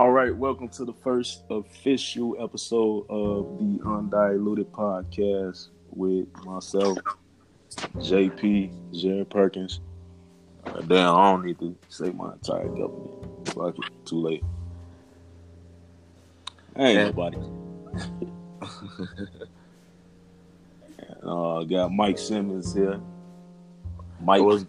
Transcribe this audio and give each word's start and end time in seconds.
All 0.00 0.12
right, 0.12 0.34
welcome 0.34 0.70
to 0.70 0.86
the 0.86 0.94
first 0.94 1.42
official 1.50 2.34
episode 2.42 3.04
of 3.10 3.58
the 3.58 3.86
Undiluted 3.86 4.72
Podcast 4.72 5.68
with 5.90 6.26
myself, 6.42 6.96
JP, 7.98 8.98
Jared 8.98 9.28
Perkins. 9.28 9.80
Uh, 10.64 10.80
damn, 10.80 11.14
I 11.14 11.32
don't 11.32 11.44
need 11.44 11.58
to 11.58 11.76
say 11.90 12.12
my 12.12 12.32
entire 12.32 12.68
government. 12.68 13.48
Fuck 13.48 13.76
it, 13.76 13.84
too 14.06 14.22
late. 14.22 14.42
I 16.76 16.82
ain't 16.82 17.14
nobody. 17.14 17.36
uh, 21.22 21.62
got 21.64 21.92
Mike 21.92 22.16
Simmons 22.16 22.72
here. 22.72 22.98
Mike, 24.22 24.40
What 24.40 24.64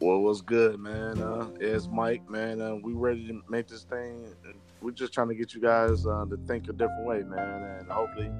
was 0.00 0.08
what 0.08 0.22
was 0.22 0.40
good, 0.42 0.78
man? 0.80 1.20
Uh, 1.20 1.48
it's 1.60 1.88
Mike, 1.88 2.28
man. 2.28 2.60
Uh, 2.60 2.76
we 2.76 2.92
ready 2.92 3.26
to 3.28 3.42
make 3.48 3.68
this 3.68 3.84
thing. 3.84 4.34
We're 4.80 4.92
just 4.92 5.12
trying 5.12 5.28
to 5.28 5.34
get 5.34 5.54
you 5.54 5.60
guys 5.60 6.06
uh, 6.06 6.24
to 6.24 6.38
think 6.46 6.68
a 6.68 6.72
different 6.72 7.04
way, 7.04 7.22
man, 7.22 7.62
and 7.62 7.90
hopefully, 7.90 8.30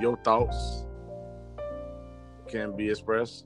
your 0.00 0.16
thoughts 0.24 0.84
can 2.48 2.74
be 2.76 2.90
expressed. 2.90 3.44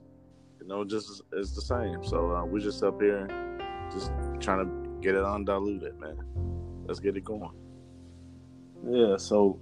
You 0.61 0.67
know, 0.67 0.83
just 0.83 1.21
as 1.37 1.55
the 1.55 1.61
same. 1.61 2.03
So 2.03 2.31
uh, 2.35 2.45
we're 2.45 2.59
just 2.59 2.83
up 2.83 3.01
here, 3.01 3.27
just 3.91 4.11
trying 4.39 4.65
to 4.65 5.01
get 5.01 5.15
it 5.15 5.23
undiluted, 5.23 5.99
man. 5.99 6.23
Let's 6.85 6.99
get 6.99 7.17
it 7.17 7.23
going. 7.23 7.51
Yeah, 8.87 9.17
so 9.17 9.59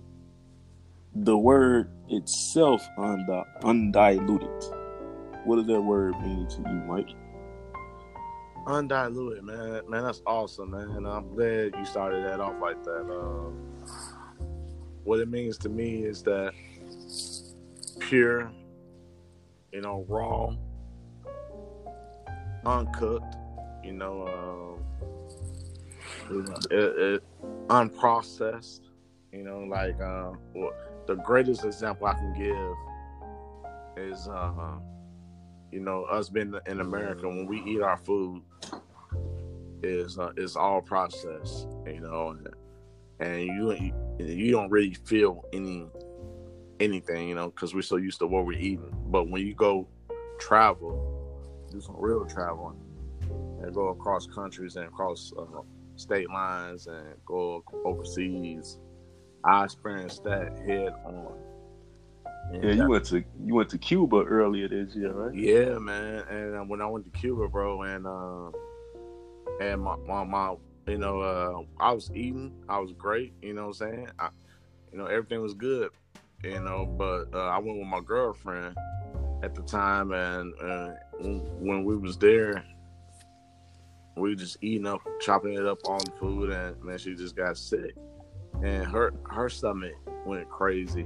the 1.15 1.37
word 1.37 1.89
itself, 2.09 2.87
undi- 2.97 3.43
undiluted. 3.63 4.76
What 5.47 5.55
does 5.55 5.67
that 5.67 5.79
word 5.79 6.19
mean 6.19 6.45
to 6.45 6.57
you, 6.57 6.83
Mike? 6.85 7.07
Undiluted, 8.67 9.45
man. 9.45 9.79
Man, 9.89 10.03
that's 10.03 10.21
awesome, 10.27 10.71
man. 10.71 10.89
And 10.89 11.07
I'm 11.07 11.33
glad 11.33 11.73
you 11.73 11.85
started 11.85 12.25
that 12.25 12.41
off 12.41 12.55
like 12.61 12.83
that. 12.83 13.09
Um, 13.09 13.53
what 15.05 15.21
it 15.21 15.29
means 15.29 15.57
to 15.59 15.69
me 15.69 16.03
is 16.03 16.21
that 16.23 16.51
pure, 17.99 18.51
you 19.71 19.79
know, 19.79 20.03
raw, 20.09 20.53
uncooked, 22.65 23.37
you 23.85 23.93
know, 23.93 24.83
um, 26.29 26.43
it, 26.71 26.99
it, 26.99 27.23
unprocessed. 27.67 28.81
You 29.31 29.43
know, 29.43 29.59
like 29.59 29.95
uh, 30.01 30.33
the 31.05 31.15
greatest 31.15 31.63
example 31.63 32.07
I 32.07 32.15
can 32.15 32.33
give 32.33 32.75
is, 34.11 34.27
uh, 34.27 34.79
you 35.71 35.79
know, 35.79 36.03
us 36.03 36.29
being 36.29 36.53
in 36.65 36.79
America 36.79 37.27
when 37.27 37.45
we 37.45 37.61
eat 37.63 37.81
our 37.81 37.97
food 37.97 38.41
is 39.83 40.17
uh, 40.17 40.31
is 40.37 40.55
all 40.55 40.81
processed. 40.81 41.67
You 41.85 42.01
know, 42.01 42.29
and, 42.29 42.47
and 43.19 43.41
you 43.43 43.93
you 44.19 44.51
don't 44.51 44.69
really 44.69 44.93
feel 44.93 45.45
any 45.53 45.87
anything, 46.79 47.29
you 47.29 47.35
know, 47.35 47.49
because 47.49 47.73
we're 47.73 47.81
so 47.81 47.97
used 47.97 48.19
to 48.19 48.27
what 48.27 48.45
we're 48.45 48.59
eating. 48.59 48.95
But 49.07 49.29
when 49.29 49.45
you 49.45 49.53
go 49.53 49.87
travel, 50.39 51.65
do 51.71 51.81
some 51.81 51.95
real 51.97 52.25
traveling, 52.25 52.77
and 53.61 53.73
go 53.73 53.89
across 53.89 54.27
countries 54.27 54.75
and 54.75 54.85
across 54.85 55.33
uh, 55.37 55.61
state 55.95 56.29
lines 56.29 56.87
and 56.87 57.15
go 57.25 57.63
overseas, 57.85 58.79
I 59.43 59.65
experienced 59.65 60.23
that 60.23 60.57
head 60.65 60.93
on. 61.05 61.33
Yeah, 62.53 62.71
you 62.71 62.87
went 62.87 63.05
to 63.05 63.23
you 63.43 63.55
went 63.55 63.69
to 63.69 63.77
Cuba 63.77 64.23
earlier 64.23 64.67
this 64.69 64.95
year, 64.95 65.11
right? 65.11 65.35
yeah, 65.35 65.77
man. 65.79 66.23
And 66.29 66.55
uh, 66.55 66.61
when 66.61 66.81
I 66.81 66.85
went 66.87 67.05
to 67.05 67.19
Cuba, 67.19 67.47
bro, 67.49 67.81
and 67.81 68.07
uh, 68.07 68.51
and 69.59 69.81
my, 69.81 69.95
my 70.07 70.23
my 70.23 70.55
you 70.87 70.97
know, 70.97 71.19
uh, 71.19 71.83
I 71.83 71.91
was 71.91 72.09
eating, 72.13 72.53
I 72.69 72.79
was 72.79 72.93
great. 72.93 73.33
You 73.41 73.53
know 73.53 73.67
what 73.67 73.81
I'm 73.81 73.93
saying? 73.93 74.07
I, 74.17 74.29
you 74.91 74.97
know, 74.97 75.05
everything 75.05 75.41
was 75.41 75.53
good. 75.53 75.91
You 76.43 76.61
know, 76.61 76.85
but 76.85 77.25
uh, 77.33 77.47
I 77.49 77.57
went 77.57 77.79
with 77.79 77.87
my 77.87 77.99
girlfriend 77.99 78.77
at 79.43 79.55
the 79.55 79.63
time, 79.63 80.13
and 80.13 80.53
uh, 80.61 80.89
when 81.19 81.83
we 81.83 81.97
was 81.97 82.17
there, 82.17 82.63
we 84.15 84.35
just 84.35 84.57
eating 84.61 84.87
up, 84.87 85.01
chopping 85.19 85.53
it 85.53 85.65
up 85.65 85.79
on 85.85 85.99
the 85.99 86.11
food, 86.19 86.51
and 86.51 86.81
man, 86.83 86.97
she 86.97 87.15
just 87.15 87.35
got 87.35 87.57
sick, 87.57 87.95
and 88.63 88.85
her 88.85 89.13
her 89.29 89.49
stomach 89.49 89.95
went 90.25 90.49
crazy, 90.49 91.05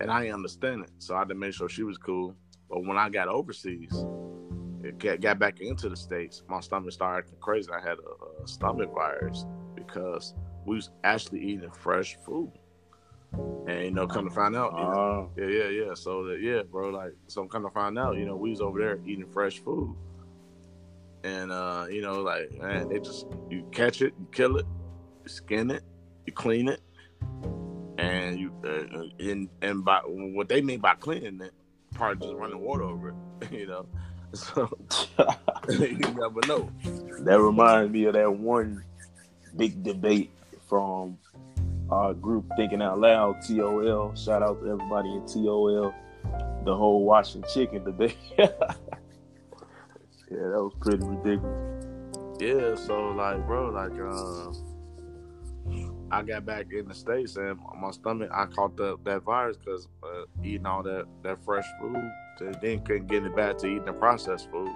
and 0.00 0.10
I 0.10 0.22
didn't 0.22 0.34
understand 0.34 0.84
it, 0.84 0.90
so 0.98 1.14
I 1.14 1.20
had 1.20 1.28
to 1.28 1.34
make 1.34 1.52
sure 1.52 1.68
she 1.68 1.82
was 1.82 1.98
cool. 1.98 2.34
But 2.68 2.84
when 2.84 2.96
I 2.96 3.08
got 3.10 3.28
overseas, 3.28 4.04
it 4.82 5.20
got, 5.20 5.38
back 5.38 5.60
into 5.60 5.88
the 5.88 5.96
states, 5.96 6.42
my 6.48 6.60
stomach 6.60 6.92
started 6.92 7.24
acting 7.24 7.38
crazy. 7.40 7.70
I 7.70 7.80
had 7.80 7.98
a, 7.98 8.42
a 8.42 8.48
stomach 8.48 8.90
virus 8.94 9.44
because 9.74 10.34
we 10.64 10.76
was 10.76 10.90
actually 11.04 11.40
eating 11.40 11.70
fresh 11.70 12.16
food, 12.24 12.52
and 13.66 13.84
you 13.84 13.90
know, 13.90 14.06
come 14.06 14.28
to 14.28 14.34
find 14.34 14.56
out, 14.56 14.72
you 14.72 14.84
know, 14.84 15.30
Uh, 15.36 15.40
yeah, 15.40 15.64
yeah, 15.64 15.68
yeah. 15.84 15.94
So 15.94 16.24
that, 16.24 16.40
yeah, 16.40 16.62
bro, 16.62 16.90
like, 16.90 17.12
so 17.26 17.42
I'm 17.42 17.48
kind 17.48 17.64
of 17.64 17.72
find 17.72 17.98
out, 17.98 18.16
you 18.16 18.24
know, 18.24 18.36
we 18.36 18.50
was 18.50 18.60
over 18.60 18.78
there 18.78 19.00
eating 19.04 19.26
fresh 19.26 19.58
food, 19.58 19.94
and 21.24 21.52
uh, 21.52 21.86
you 21.90 22.00
know, 22.00 22.22
like, 22.22 22.50
man, 22.52 22.88
they 22.88 23.00
just 23.00 23.26
you 23.50 23.64
catch 23.72 24.00
it, 24.00 24.14
you 24.18 24.26
kill 24.32 24.56
it, 24.56 24.66
you 25.24 25.28
skin 25.28 25.70
it, 25.70 25.82
you 26.26 26.32
clean 26.32 26.68
it, 26.68 26.80
and 28.00 28.38
you 28.38 28.52
uh, 28.64 29.24
and 29.24 29.48
and 29.62 29.84
by 29.84 30.00
what 30.06 30.48
they 30.48 30.60
mean 30.60 30.80
by 30.80 30.94
cleaning 30.94 31.40
it, 31.40 31.52
probably 31.94 32.26
just 32.26 32.38
running 32.38 32.60
water 32.60 32.84
over 32.84 33.10
it, 33.10 33.14
you 33.52 33.66
know. 33.66 33.86
So 34.32 34.70
you 35.68 35.98
never 35.98 36.40
know. 36.46 36.70
that 37.24 37.40
reminds 37.40 37.92
me 37.92 38.04
of 38.04 38.14
that 38.14 38.32
one 38.32 38.84
big 39.56 39.82
debate 39.82 40.30
from 40.68 41.18
our 41.90 42.14
group 42.14 42.44
Thinking 42.56 42.80
Out 42.80 43.00
Loud, 43.00 43.42
TOL. 43.44 44.14
Shout 44.14 44.44
out 44.44 44.62
to 44.62 44.70
everybody 44.70 45.08
in 45.08 45.26
TOL. 45.26 45.92
The 46.64 46.76
whole 46.76 47.04
washing 47.04 47.42
chicken 47.52 47.82
debate. 47.82 48.16
yeah, 48.38 48.46
that 50.28 50.62
was 50.62 50.74
pretty 50.78 51.04
ridiculous. 51.04 51.84
Yeah, 52.38 52.76
so 52.76 53.08
like, 53.08 53.44
bro, 53.48 53.70
like, 53.70 53.98
uh, 54.00 54.69
I 56.12 56.22
got 56.22 56.44
back 56.44 56.66
in 56.72 56.88
the 56.88 56.94
states 56.94 57.36
and 57.36 57.58
my 57.80 57.90
stomach, 57.92 58.30
I 58.34 58.46
caught 58.46 58.76
the, 58.76 58.96
that 59.04 59.22
virus 59.22 59.56
because 59.56 59.86
uh, 60.02 60.22
eating 60.42 60.66
all 60.66 60.82
that 60.82 61.06
that 61.22 61.44
fresh 61.44 61.64
food, 61.80 61.96
and 62.40 62.56
then 62.62 62.80
couldn't 62.80 63.06
get 63.06 63.24
it 63.24 63.36
back 63.36 63.58
to 63.58 63.66
eating 63.66 63.84
the 63.84 63.92
processed 63.92 64.50
food, 64.50 64.72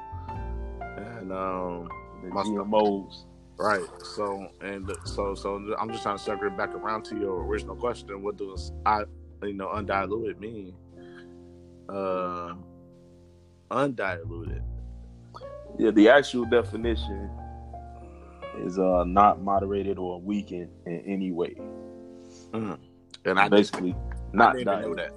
and 0.97 1.33
um, 1.33 1.89
The 2.23 2.29
My 2.31 2.43
stomach. 2.43 2.67
GMOs. 2.69 3.25
right. 3.59 3.85
So 4.15 4.49
and 4.61 4.91
so 5.05 5.35
so 5.35 5.75
I'm 5.79 5.91
just 5.91 6.03
trying 6.05 6.19
to 6.19 6.23
circle 6.23 6.47
it 6.49 6.57
back 6.57 6.71
around 6.75 7.05
to 7.07 7.17
your 7.17 7.45
original 7.45 7.75
question. 7.77 8.23
What 8.23 8.37
does 8.37 8.73
I, 8.87 9.05
you 9.43 9.55
know, 9.55 9.71
undiluted 9.71 10.39
mean? 10.41 10.75
Uh, 11.89 12.55
undiluted. 13.71 14.63
Yeah, 15.79 15.91
the 15.91 16.09
actual 16.09 16.45
definition 16.45 17.29
is 18.61 18.79
uh 18.79 19.05
not 19.07 19.43
moderated 19.43 19.99
or 19.99 20.21
weakened 20.21 20.71
in 20.87 21.01
any 21.07 21.33
way. 21.33 21.55
Mm. 22.53 22.79
And 23.25 23.39
I 23.41 23.49
Basically, 23.49 23.93
I 23.93 24.37
not 24.37 24.57
didn't 24.57 24.83
know 24.83 24.95
that. 24.95 25.13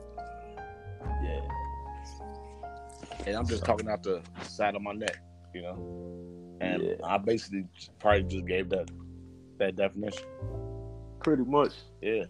Yeah. 1.23 1.41
and 3.25 3.35
I'm 3.35 3.47
just 3.47 3.65
talking 3.65 3.89
out 3.89 4.03
the 4.03 4.21
side 4.43 4.75
of 4.75 4.81
my 4.81 4.93
neck, 4.93 5.17
you 5.53 5.61
know. 5.61 5.77
And 6.61 6.83
Yeah. 6.83 6.93
I 7.03 7.17
basically 7.17 7.65
probably 7.99 8.23
just 8.23 8.45
gave 8.47 8.69
that 8.69 8.89
that 9.59 9.75
definition. 9.75 10.23
Pretty 11.23 11.43
much. 11.43 11.73
Yeah. 12.01 12.25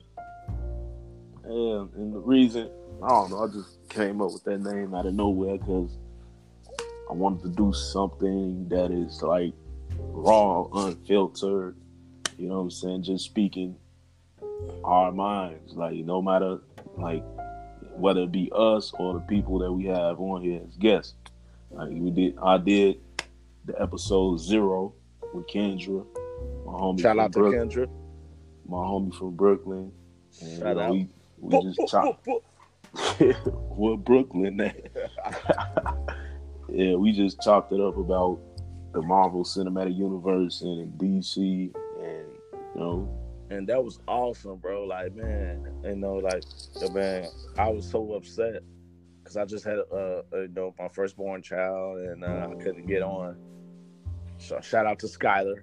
Yeah, 1.49 1.85
and 1.95 2.13
the 2.13 2.19
reason 2.19 2.69
I 3.01 3.07
don't 3.09 3.29
know, 3.31 3.43
I 3.43 3.47
just 3.47 3.87
came 3.89 4.21
up 4.21 4.33
with 4.33 4.43
that 4.45 4.59
name 4.59 4.93
out 4.93 5.05
of 5.05 5.13
nowhere 5.13 5.57
because 5.57 5.97
I 7.09 7.13
wanted 7.13 7.43
to 7.43 7.49
do 7.49 7.71
something 7.71 8.67
that 8.69 8.91
is 8.91 9.21
like 9.21 9.53
raw, 10.17 10.67
unfiltered. 10.73 11.75
You 12.37 12.49
know 12.49 12.55
what 12.55 12.61
I'm 12.61 12.71
saying? 12.71 13.03
Just 13.03 13.25
speaking 13.25 13.75
our 14.83 15.11
minds, 15.11 15.75
like 15.75 15.95
no 15.95 16.21
matter 16.21 16.59
like 16.97 17.23
whether 17.95 18.21
it 18.21 18.31
be 18.31 18.51
us 18.55 18.91
or 18.99 19.15
the 19.15 19.19
people 19.21 19.59
that 19.59 19.71
we 19.71 19.85
have 19.85 20.19
on 20.19 20.41
here 20.41 20.61
as 20.67 20.75
guests. 20.77 21.15
Like 21.71 21.89
we 21.91 22.11
did, 22.11 22.37
I 22.41 22.57
did 22.57 22.99
the 23.65 23.79
episode 23.81 24.39
zero 24.39 24.93
with 25.33 25.47
Kendra, 25.47 26.05
my 26.65 26.73
homie 26.73 27.01
Shout 27.01 27.15
from 27.15 27.19
out 27.19 27.33
to 27.33 27.39
Brooklyn, 27.39 27.69
Kendra. 27.69 27.89
my 28.67 28.77
homie 28.77 29.13
from 29.15 29.35
Brooklyn. 29.35 29.91
And, 30.41 30.59
Shout 30.59 30.75
you 30.75 30.81
out. 30.81 30.91
we 30.91 31.09
we 31.39 31.61
just 31.63 31.91
chopped. 31.91 32.27
what 33.75 34.03
Brooklyn 34.05 34.61
at? 34.61 34.91
yeah, 36.69 36.95
we 36.95 37.11
just 37.11 37.41
chopped 37.41 37.73
it 37.73 37.81
up 37.81 37.97
about 37.97 38.39
the 38.97 39.03
Marvel 39.03 39.43
Cinematic 39.43 39.95
Universe 39.95 40.61
and 40.63 40.91
DC, 40.99 41.37
and 41.37 42.25
you 42.75 42.81
know, 42.81 43.09
and 43.51 43.69
that 43.69 43.83
was 43.83 43.99
awesome, 44.07 44.57
bro. 44.57 44.85
Like, 44.85 45.13
man, 45.13 45.71
you 45.83 45.95
know, 45.95 46.15
like, 46.15 46.43
man, 46.93 47.27
I 47.59 47.69
was 47.69 47.87
so 47.87 48.13
upset 48.13 48.63
because 49.21 49.37
I 49.37 49.45
just 49.45 49.63
had, 49.65 49.77
uh, 49.91 50.23
uh, 50.33 50.41
you 50.41 50.47
know, 50.55 50.73
my 50.79 50.87
firstborn 50.87 51.43
child, 51.43 51.99
and 51.99 52.23
uh, 52.23 52.47
I 52.49 52.55
couldn't 52.55 52.87
get 52.87 53.03
on. 53.03 53.37
So 54.39 54.59
shout 54.61 54.87
out 54.87 54.97
to 54.99 55.05
Skylar. 55.07 55.61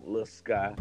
little 0.00 0.24
Sky. 0.24 0.72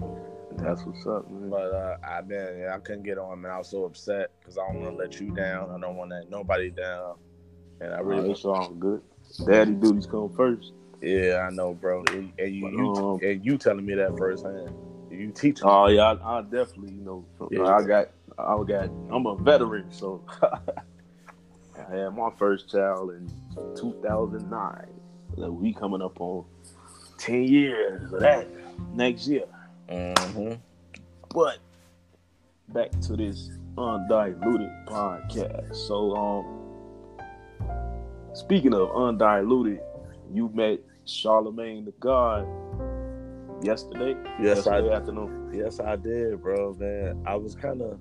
That's 0.58 0.84
what's 0.84 1.06
up, 1.08 1.32
man. 1.32 1.50
But 1.50 1.72
uh, 1.74 1.98
I 2.04 2.22
man, 2.22 2.60
yeah, 2.60 2.76
I 2.76 2.78
couldn't 2.78 3.04
get 3.04 3.18
on, 3.18 3.42
man. 3.42 3.52
I 3.52 3.58
was 3.58 3.72
so 3.72 3.86
upset 3.86 4.30
because 4.40 4.60
I 4.60 4.68
don't 4.68 4.84
want 4.84 4.98
to 4.98 5.04
let 5.04 5.20
you 5.20 5.34
down. 5.34 5.72
I 5.72 5.80
don't 5.80 5.96
want 5.96 6.12
to 6.12 6.18
let 6.18 6.30
nobody 6.30 6.70
down. 6.70 7.16
And 7.82 7.92
I 7.92 8.00
really, 8.02 8.30
Oh, 8.30 8.32
it's 8.32 8.46
all 8.46 8.70
good. 8.70 9.02
Daddy 9.48 9.74
duties 9.74 10.06
come 10.06 10.32
first. 10.36 10.74
Yeah, 11.02 11.48
I 11.48 11.54
know, 11.54 11.74
bro. 11.74 12.04
And, 12.12 12.32
and 12.40 12.54
you, 12.54 12.70
you 12.70 12.96
Um, 12.96 13.20
and 13.24 13.46
you 13.46 13.58
telling 13.58 13.86
me 13.86 13.96
that 13.96 14.18
firsthand. 14.18 14.74
You 15.12 15.32
teach. 15.32 15.60
Oh 15.64 15.88
yeah, 15.88 16.14
I, 16.24 16.40
I 16.40 16.42
definitely, 16.42 16.94
you 16.94 17.02
know, 17.02 17.26
Yeah. 17.50 17.64
I 17.64 17.84
got, 17.84 18.10
I 18.38 18.64
got, 18.64 18.90
I'm 19.12 19.26
a 19.26 19.36
veteran, 19.38 19.92
so 19.92 20.22
I 20.42 21.96
had 21.96 22.10
my 22.16 22.30
first 22.38 22.70
child 22.70 23.12
in 23.12 23.32
2009. 23.76 24.88
So 25.38 25.52
we 25.52 25.74
coming 25.74 26.02
up 26.02 26.20
on 26.20 26.46
10 27.20 27.44
years 27.44 28.12
of 28.12 28.20
that 28.22 28.48
next 28.94 29.28
year. 29.28 29.46
hmm 29.90 30.54
But 31.34 31.60
back 32.70 32.92
to 33.02 33.16
this 33.16 33.50
undiluted 33.78 34.72
podcast. 34.88 35.76
So, 35.76 36.16
um, 36.16 37.68
speaking 38.34 38.74
of 38.74 38.90
undiluted, 38.96 39.82
you 40.34 40.50
met 40.54 40.80
Charlemagne 41.08 41.86
the 41.86 41.94
God 42.00 42.46
yesterday. 43.64 44.16
Yes, 44.42 44.68
I 44.68 44.78
yesterday 44.78 44.94
afternoon. 44.94 45.52
Yes, 45.54 45.80
I 45.80 45.96
did, 45.96 46.42
bro. 46.42 46.74
Man, 46.74 47.24
I 47.26 47.36
was 47.36 47.56
kind 47.56 47.82
of. 47.82 48.00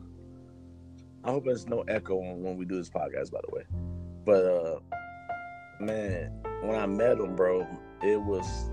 I 1.25 1.31
hope 1.31 1.45
there's 1.45 1.67
no 1.67 1.83
echo 1.83 2.19
on 2.21 2.43
when 2.43 2.57
we 2.57 2.65
do 2.65 2.77
this 2.77 2.91
podcast, 2.91 3.31
by 3.31 3.41
the 3.47 3.55
way. 3.55 3.63
But 4.25 4.45
uh, 4.45 4.79
man, 5.81 6.33
when 6.63 6.77
I 6.77 6.87
met 6.87 7.19
him, 7.19 7.37
bro, 7.37 7.67
it 8.03 8.21
was. 8.21 8.71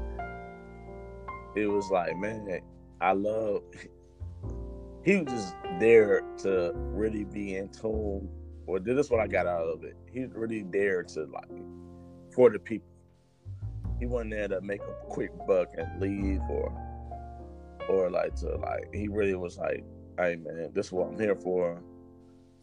It 1.56 1.68
was 1.68 1.89
like, 1.91 2.18
man, 2.18 2.62
I 3.00 3.13
love. 3.13 3.62
He 5.03 5.18
was 5.18 5.31
just 5.31 5.56
there 5.79 6.24
to 6.39 6.71
really 6.75 7.25
be 7.25 7.57
in 7.57 7.69
tune. 7.69 8.29
Well, 8.65 8.81
this 8.81 8.97
is 8.97 9.12
what 9.12 9.19
I 9.19 9.27
got 9.27 9.45
out 9.45 9.68
of 9.68 9.83
it. 9.83 9.95
He's 10.12 10.29
really 10.33 10.63
there 10.63 11.03
to 11.03 11.25
like 11.25 11.50
for 12.33 12.50
the 12.50 12.59
people. 12.59 12.88
He 14.03 14.07
wasn't 14.07 14.31
there 14.31 14.50
to 14.50 14.59
make 14.59 14.81
a 14.81 15.05
quick 15.07 15.31
buck 15.47 15.75
and 15.77 16.01
leave, 16.01 16.41
or 16.50 16.77
or 17.88 18.09
like 18.09 18.35
to 18.35 18.57
like 18.57 18.94
he 18.94 19.07
really 19.07 19.33
was 19.33 19.57
like, 19.57 19.81
hey 20.17 20.35
man, 20.35 20.71
this 20.73 20.88
is 20.88 20.91
what 20.91 21.07
I'm 21.07 21.17
here 21.17 21.38
for. 21.38 21.81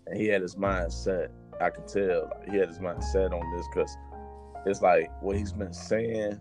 And 0.07 0.21
he 0.21 0.27
had 0.27 0.43
his 0.43 0.59
mind 0.59 0.93
set. 0.93 1.31
I 1.59 1.71
could 1.71 1.89
tell 1.89 2.31
like, 2.37 2.51
he 2.51 2.59
had 2.59 2.69
his 2.69 2.79
mind 2.79 3.03
set 3.03 3.33
on 3.33 3.57
this 3.57 3.67
because 3.73 3.97
it's 4.67 4.83
like 4.83 5.11
what 5.23 5.35
he's 5.35 5.55
been 5.55 5.73
saying 5.73 6.39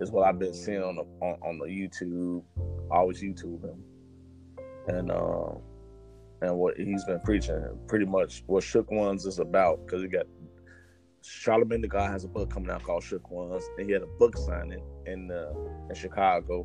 is 0.00 0.10
what 0.10 0.26
I've 0.26 0.40
been 0.40 0.54
seeing 0.54 0.82
on 0.82 0.96
the 0.96 1.04
on, 1.24 1.38
on 1.40 1.58
the 1.58 1.66
YouTube. 1.66 2.42
Always 2.90 3.22
YouTube 3.22 3.62
him, 3.62 3.80
and 4.88 5.12
um 5.12 5.60
and 6.42 6.58
what 6.58 6.76
he's 6.76 7.04
been 7.04 7.20
preaching, 7.20 7.64
pretty 7.86 8.06
much 8.06 8.42
what 8.48 8.64
Shook 8.64 8.90
Ones 8.90 9.24
is 9.24 9.38
about. 9.38 9.86
Because 9.86 10.02
he 10.02 10.08
got 10.08 10.26
Charlemagne 11.24 11.80
the 11.80 11.88
God 11.88 12.10
has 12.10 12.24
a 12.24 12.28
book 12.28 12.50
coming 12.50 12.70
out 12.70 12.82
called 12.82 13.02
Shook 13.02 13.30
Ones, 13.30 13.64
and 13.78 13.86
he 13.86 13.92
had 13.92 14.02
a 14.02 14.06
book 14.06 14.36
signing 14.36 14.82
in 15.06 15.30
uh, 15.30 15.52
in 15.88 15.94
Chicago 15.94 16.64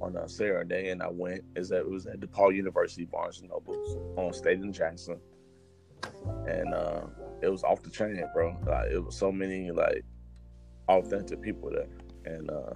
on 0.00 0.16
a 0.16 0.28
Saturday, 0.28 0.90
and 0.90 1.02
I 1.02 1.08
went. 1.08 1.42
Is 1.56 1.68
that 1.68 1.80
it 1.80 1.90
was 1.90 2.06
at 2.06 2.20
DePaul 2.20 2.54
University, 2.54 3.04
Barnes 3.04 3.40
and 3.40 3.50
Nobles 3.50 3.98
on 4.16 4.32
State 4.32 4.60
and 4.60 4.72
Jackson, 4.72 5.20
and 6.46 6.72
uh, 6.74 7.02
it 7.42 7.48
was 7.48 7.64
off 7.64 7.82
the 7.82 7.90
chain, 7.90 8.22
bro. 8.34 8.56
Like 8.66 8.90
it 8.90 9.04
was 9.04 9.16
so 9.16 9.30
many 9.30 9.70
like 9.70 10.04
authentic 10.88 11.42
people 11.42 11.70
there, 11.70 12.34
and 12.34 12.50
uh, 12.50 12.72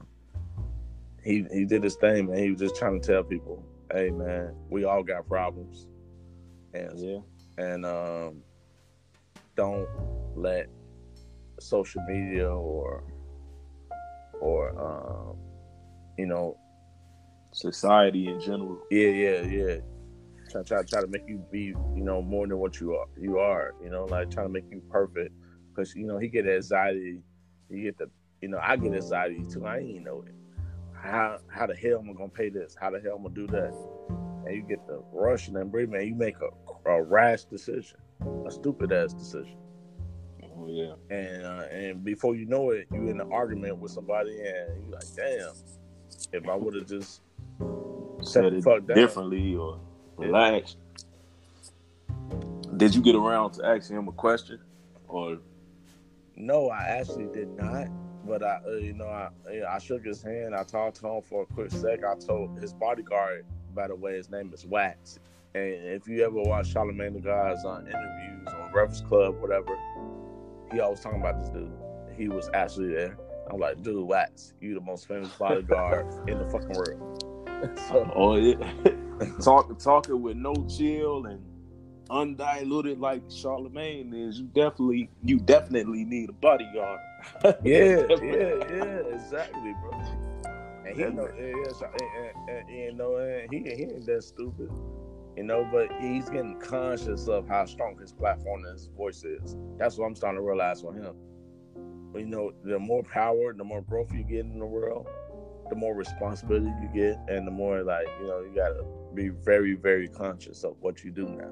he 1.25 1.47
he 1.53 1.65
did 1.65 1.83
his 1.83 1.97
thing, 1.97 2.27
man. 2.27 2.39
He 2.39 2.51
was 2.51 2.61
just 2.61 2.77
trying 2.77 3.01
to 3.01 3.07
tell 3.07 3.23
people, 3.25 3.65
hey, 3.93 4.11
man, 4.11 4.55
we 4.69 4.85
all 4.85 5.03
got 5.03 5.27
problems, 5.27 5.87
and 6.75 6.99
Yeah. 6.99 7.19
and 7.57 7.87
um, 7.87 8.43
don't 9.57 9.89
let 10.37 10.69
social 11.61 12.03
media 12.09 12.49
or 12.49 13.05
or 14.41 14.71
um, 14.81 15.37
you 16.19 16.27
know 16.27 16.57
Society 17.53 18.29
in 18.29 18.41
general. 18.41 18.81
yeah 18.91 19.09
yeah 19.09 19.41
yeah. 19.43 19.77
Try, 20.51 20.63
try 20.63 20.83
try 20.83 21.01
to 21.01 21.07
make 21.09 21.23
you 21.27 21.45
be 21.51 21.75
you 21.95 22.03
know 22.05 22.23
more 22.23 22.47
than 22.47 22.59
what 22.59 22.81
you 22.81 22.95
are 22.95 23.07
you 23.19 23.39
are 23.39 23.75
you 23.83 23.91
know 23.91 24.05
like 24.05 24.31
trying 24.31 24.47
to 24.47 24.53
make 24.53 24.65
you 24.71 24.83
perfect. 24.91 25.33
Because 25.69 25.95
you 25.95 26.07
know 26.07 26.19
he 26.19 26.29
get 26.29 26.47
anxiety. 26.47 27.21
You 27.69 27.83
get 27.83 27.99
the 27.99 28.09
you 28.41 28.49
know 28.49 28.59
I 28.63 28.77
get 28.77 28.93
anxiety 28.93 29.45
too. 29.51 29.67
I 29.67 29.79
ain't 29.79 30.05
know 30.05 30.25
it. 30.27 30.35
How 30.95 31.39
how 31.49 31.67
the 31.67 31.75
hell 31.75 31.99
am 31.99 32.11
I 32.11 32.13
gonna 32.13 32.29
pay 32.29 32.51
this? 32.51 32.77
How 32.81 32.91
the 32.91 33.01
hell 33.01 33.15
am 33.15 33.21
I 33.21 33.31
gonna 33.31 33.35
do 33.35 33.47
that? 33.49 33.75
And 34.47 34.57
you 34.57 34.63
get 34.63 34.87
the 34.87 35.03
rush 35.13 35.49
and 35.49 35.57
then 35.57 35.71
breathe 35.71 35.89
man 35.89 36.07
you 36.07 36.15
make 36.15 36.37
a, 36.41 36.91
a 36.91 37.03
rash 37.03 37.45
decision. 37.45 37.99
A 38.47 38.51
stupid 38.51 38.93
ass 38.93 39.13
decision 39.13 39.57
yeah. 40.69 41.17
and 41.17 41.45
uh, 41.45 41.65
and 41.71 42.05
before 42.05 42.35
you 42.37 42.47
know 42.47 42.71
it, 42.71 42.87
you're 42.93 43.09
in 43.09 43.21
an 43.21 43.33
argument 43.33 43.79
with 43.79 43.93
somebody, 43.93 44.33
and 44.41 44.83
you're 44.83 44.93
like, 44.93 45.05
damn, 45.17 45.53
if 46.33 46.49
I 46.49 46.55
would 46.55 46.75
have 46.75 46.87
just 46.87 47.21
Said 48.23 48.45
the 48.45 48.57
it 48.57 48.65
fuck 48.65 48.87
down. 48.87 48.97
differently 48.97 49.57
or 49.57 49.81
relaxed. 50.17 50.77
Did 52.77 52.95
you 52.95 53.03
get 53.03 53.15
around 53.15 53.53
to 53.53 53.65
asking 53.67 53.97
him 53.97 54.09
a 54.09 54.13
question? 54.13 54.59
Or 55.09 55.39
no, 56.37 56.69
I 56.71 56.83
actually 56.83 57.27
did 57.27 57.49
not. 57.57 57.89
But 58.27 58.43
I, 58.43 58.61
uh, 58.67 58.73
you 58.73 58.93
know, 58.93 59.07
I 59.07 59.31
I 59.69 59.79
shook 59.79 60.05
his 60.05 60.23
hand. 60.23 60.55
I 60.55 60.63
talked 60.63 61.01
to 61.01 61.09
him 61.09 61.23
for 61.23 61.43
a 61.43 61.47
quick 61.47 61.71
sec. 61.71 62.05
I 62.05 62.15
told 62.19 62.59
his 62.59 62.73
bodyguard, 62.75 63.47
by 63.75 63.89
the 63.89 63.95
way, 63.97 64.17
his 64.17 64.31
name 64.31 64.53
is 64.53 64.67
Wax. 64.67 65.19
And 65.55 65.65
if 65.65 66.07
you 66.07 66.25
ever 66.25 66.41
watch 66.43 66.69
Charlemagne 66.69 67.15
the 67.15 67.21
God's 67.21 67.65
on 67.65 67.87
interviews 67.87 68.47
on 68.47 68.71
Breakfast 68.71 69.07
Club, 69.09 69.41
whatever, 69.41 69.77
he 70.73 70.81
always 70.81 71.01
talking 71.01 71.21
about 71.21 71.41
this 71.41 71.51
dude. 71.51 71.73
He 72.17 72.29
was 72.29 72.51
actually 72.55 72.95
there. 72.95 73.17
I'm 73.51 73.59
like, 73.59 73.83
dude, 73.83 74.07
Wax, 74.07 74.53
you 74.61 74.75
the 74.75 74.81
most 74.81 75.09
famous 75.09 75.31
bodyguard 75.31 76.07
in 76.29 76.39
the 76.39 76.49
fucking 76.49 76.71
world. 76.71 77.79
so 77.89 78.11
oh 78.15 78.37
yeah. 78.37 78.73
Talk, 79.43 79.79
talking 79.79 80.23
with 80.23 80.37
no 80.37 80.55
chill 80.67 81.27
and 81.27 81.43
undiluted 82.11 82.99
like 82.99 83.23
Charlemagne 83.31 84.15
is, 84.15 84.41
you 84.41 84.47
definitely 84.47 85.11
you 85.23 85.39
definitely 85.39 86.05
need 86.05 86.31
a 86.31 86.33
bodyguard. 86.33 87.01
yeah, 87.63 88.03
yeah, 88.09 88.55
yeah, 88.71 89.03
exactly, 89.13 89.75
bro. 89.83 89.91
And 90.87 90.97
he 90.97 91.05
know, 91.05 91.29
yeah, 91.39 91.47
yeah, 91.47 91.87
and, 91.87 92.49
and, 92.49 92.59
and, 92.59 92.71
you 92.71 92.95
know, 92.95 93.17
and 93.17 93.53
he 93.53 93.59
he 93.59 93.83
ain't 93.83 94.07
that 94.07 94.25
stupid, 94.25 94.71
you 95.41 95.47
know. 95.47 95.67
But 95.71 95.91
he's 96.01 96.29
getting 96.29 96.61
conscious 96.61 97.27
of 97.27 97.49
how 97.49 97.65
strong 97.65 97.99
his 97.99 98.13
platform 98.13 98.65
and 98.65 98.75
his 98.75 98.87
voice 98.89 99.25
is. 99.25 99.57
That's 99.79 99.97
what 99.97 100.07
I'm 100.07 100.15
starting 100.15 100.39
to 100.39 100.47
realize 100.47 100.83
with 100.83 100.97
him. 100.97 101.15
You 102.15 102.27
know, 102.27 102.53
the 102.63 102.79
more 102.79 103.03
power, 103.03 103.55
the 103.55 103.65
more 103.65 103.81
growth 103.81 104.13
you 104.13 104.23
get 104.23 104.41
in 104.41 104.59
the 104.59 104.67
world, 104.67 105.09
the 105.71 105.77
more 105.77 105.95
responsibility 105.95 106.71
you 106.83 106.91
get, 106.93 107.19
and 107.29 107.47
the 107.47 107.51
more 107.51 107.83
like 107.83 108.07
you 108.21 108.27
know, 108.27 108.41
you 108.41 108.53
gotta 108.55 108.85
be 109.15 109.29
very, 109.29 109.75
very 109.75 110.09
conscious 110.09 110.63
of 110.63 110.77
what 110.81 111.03
you 111.03 111.11
do 111.11 111.27
now. 111.27 111.51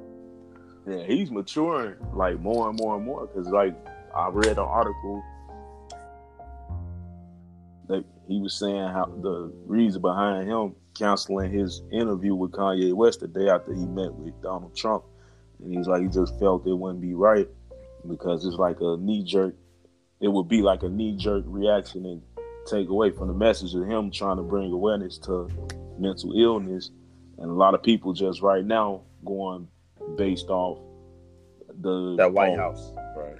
Yeah, 0.86 1.04
he's 1.04 1.30
maturing 1.30 1.96
like 2.12 2.38
more 2.40 2.68
and 2.68 2.78
more 2.78 2.96
and 2.96 3.04
more 3.04 3.26
because 3.26 3.48
like 3.48 3.74
I 4.14 4.28
read 4.28 4.52
an 4.52 4.58
article 4.58 5.22
that 7.88 8.04
he 8.26 8.40
was 8.40 8.54
saying 8.54 8.88
how 8.88 9.06
the 9.22 9.50
reason 9.66 10.02
behind 10.02 10.48
him 10.48 10.74
canceling 10.98 11.52
his 11.52 11.82
interview 11.92 12.34
with 12.34 12.52
Kanye 12.52 12.92
West 12.92 13.20
the 13.20 13.28
day 13.28 13.48
after 13.48 13.72
he 13.72 13.86
met 13.86 14.12
with 14.12 14.40
Donald 14.42 14.76
Trump, 14.76 15.04
and 15.62 15.74
he's 15.74 15.86
like 15.86 16.02
he 16.02 16.08
just 16.08 16.38
felt 16.38 16.66
it 16.66 16.74
wouldn't 16.74 17.00
be 17.00 17.14
right 17.14 17.48
because 18.08 18.44
it's 18.44 18.56
like 18.56 18.76
a 18.80 18.96
knee 18.98 19.22
jerk. 19.22 19.54
It 20.20 20.28
would 20.28 20.48
be 20.48 20.62
like 20.62 20.82
a 20.82 20.88
knee 20.88 21.16
jerk 21.16 21.44
reaction 21.46 22.04
and 22.06 22.22
take 22.66 22.88
away 22.88 23.10
from 23.10 23.28
the 23.28 23.34
message 23.34 23.74
of 23.74 23.86
him 23.86 24.10
trying 24.10 24.36
to 24.36 24.42
bring 24.42 24.72
awareness 24.72 25.18
to 25.18 25.48
mental 25.98 26.32
illness, 26.38 26.90
and 27.38 27.50
a 27.50 27.54
lot 27.54 27.74
of 27.74 27.82
people 27.82 28.12
just 28.12 28.42
right 28.42 28.64
now 28.64 29.02
going 29.24 29.68
based 30.16 30.48
off 30.48 30.78
the 31.80 32.16
That 32.16 32.32
White 32.32 32.52
oh, 32.52 32.56
House, 32.56 32.92
right? 33.16 33.36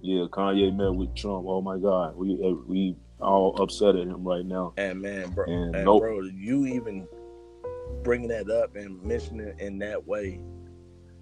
Yeah, 0.00 0.26
Kanye 0.30 0.74
met 0.74 0.94
with 0.94 1.14
Trump. 1.14 1.44
Oh 1.46 1.60
my 1.60 1.76
God, 1.78 2.16
we 2.16 2.36
we 2.66 2.96
all 3.20 3.60
upset 3.60 3.96
at 3.96 4.06
him 4.06 4.26
right 4.26 4.44
now. 4.44 4.74
And 4.76 5.00
man, 5.00 5.30
bro, 5.30 5.46
And 5.46 5.74
and, 5.74 5.84
nope. 5.84 6.02
bro, 6.02 6.20
you 6.22 6.66
even 6.66 7.06
bringing 8.02 8.28
that 8.28 8.50
up 8.50 8.76
and 8.76 9.02
mentioning 9.02 9.48
it 9.48 9.60
in 9.60 9.78
that 9.78 10.06
way, 10.06 10.40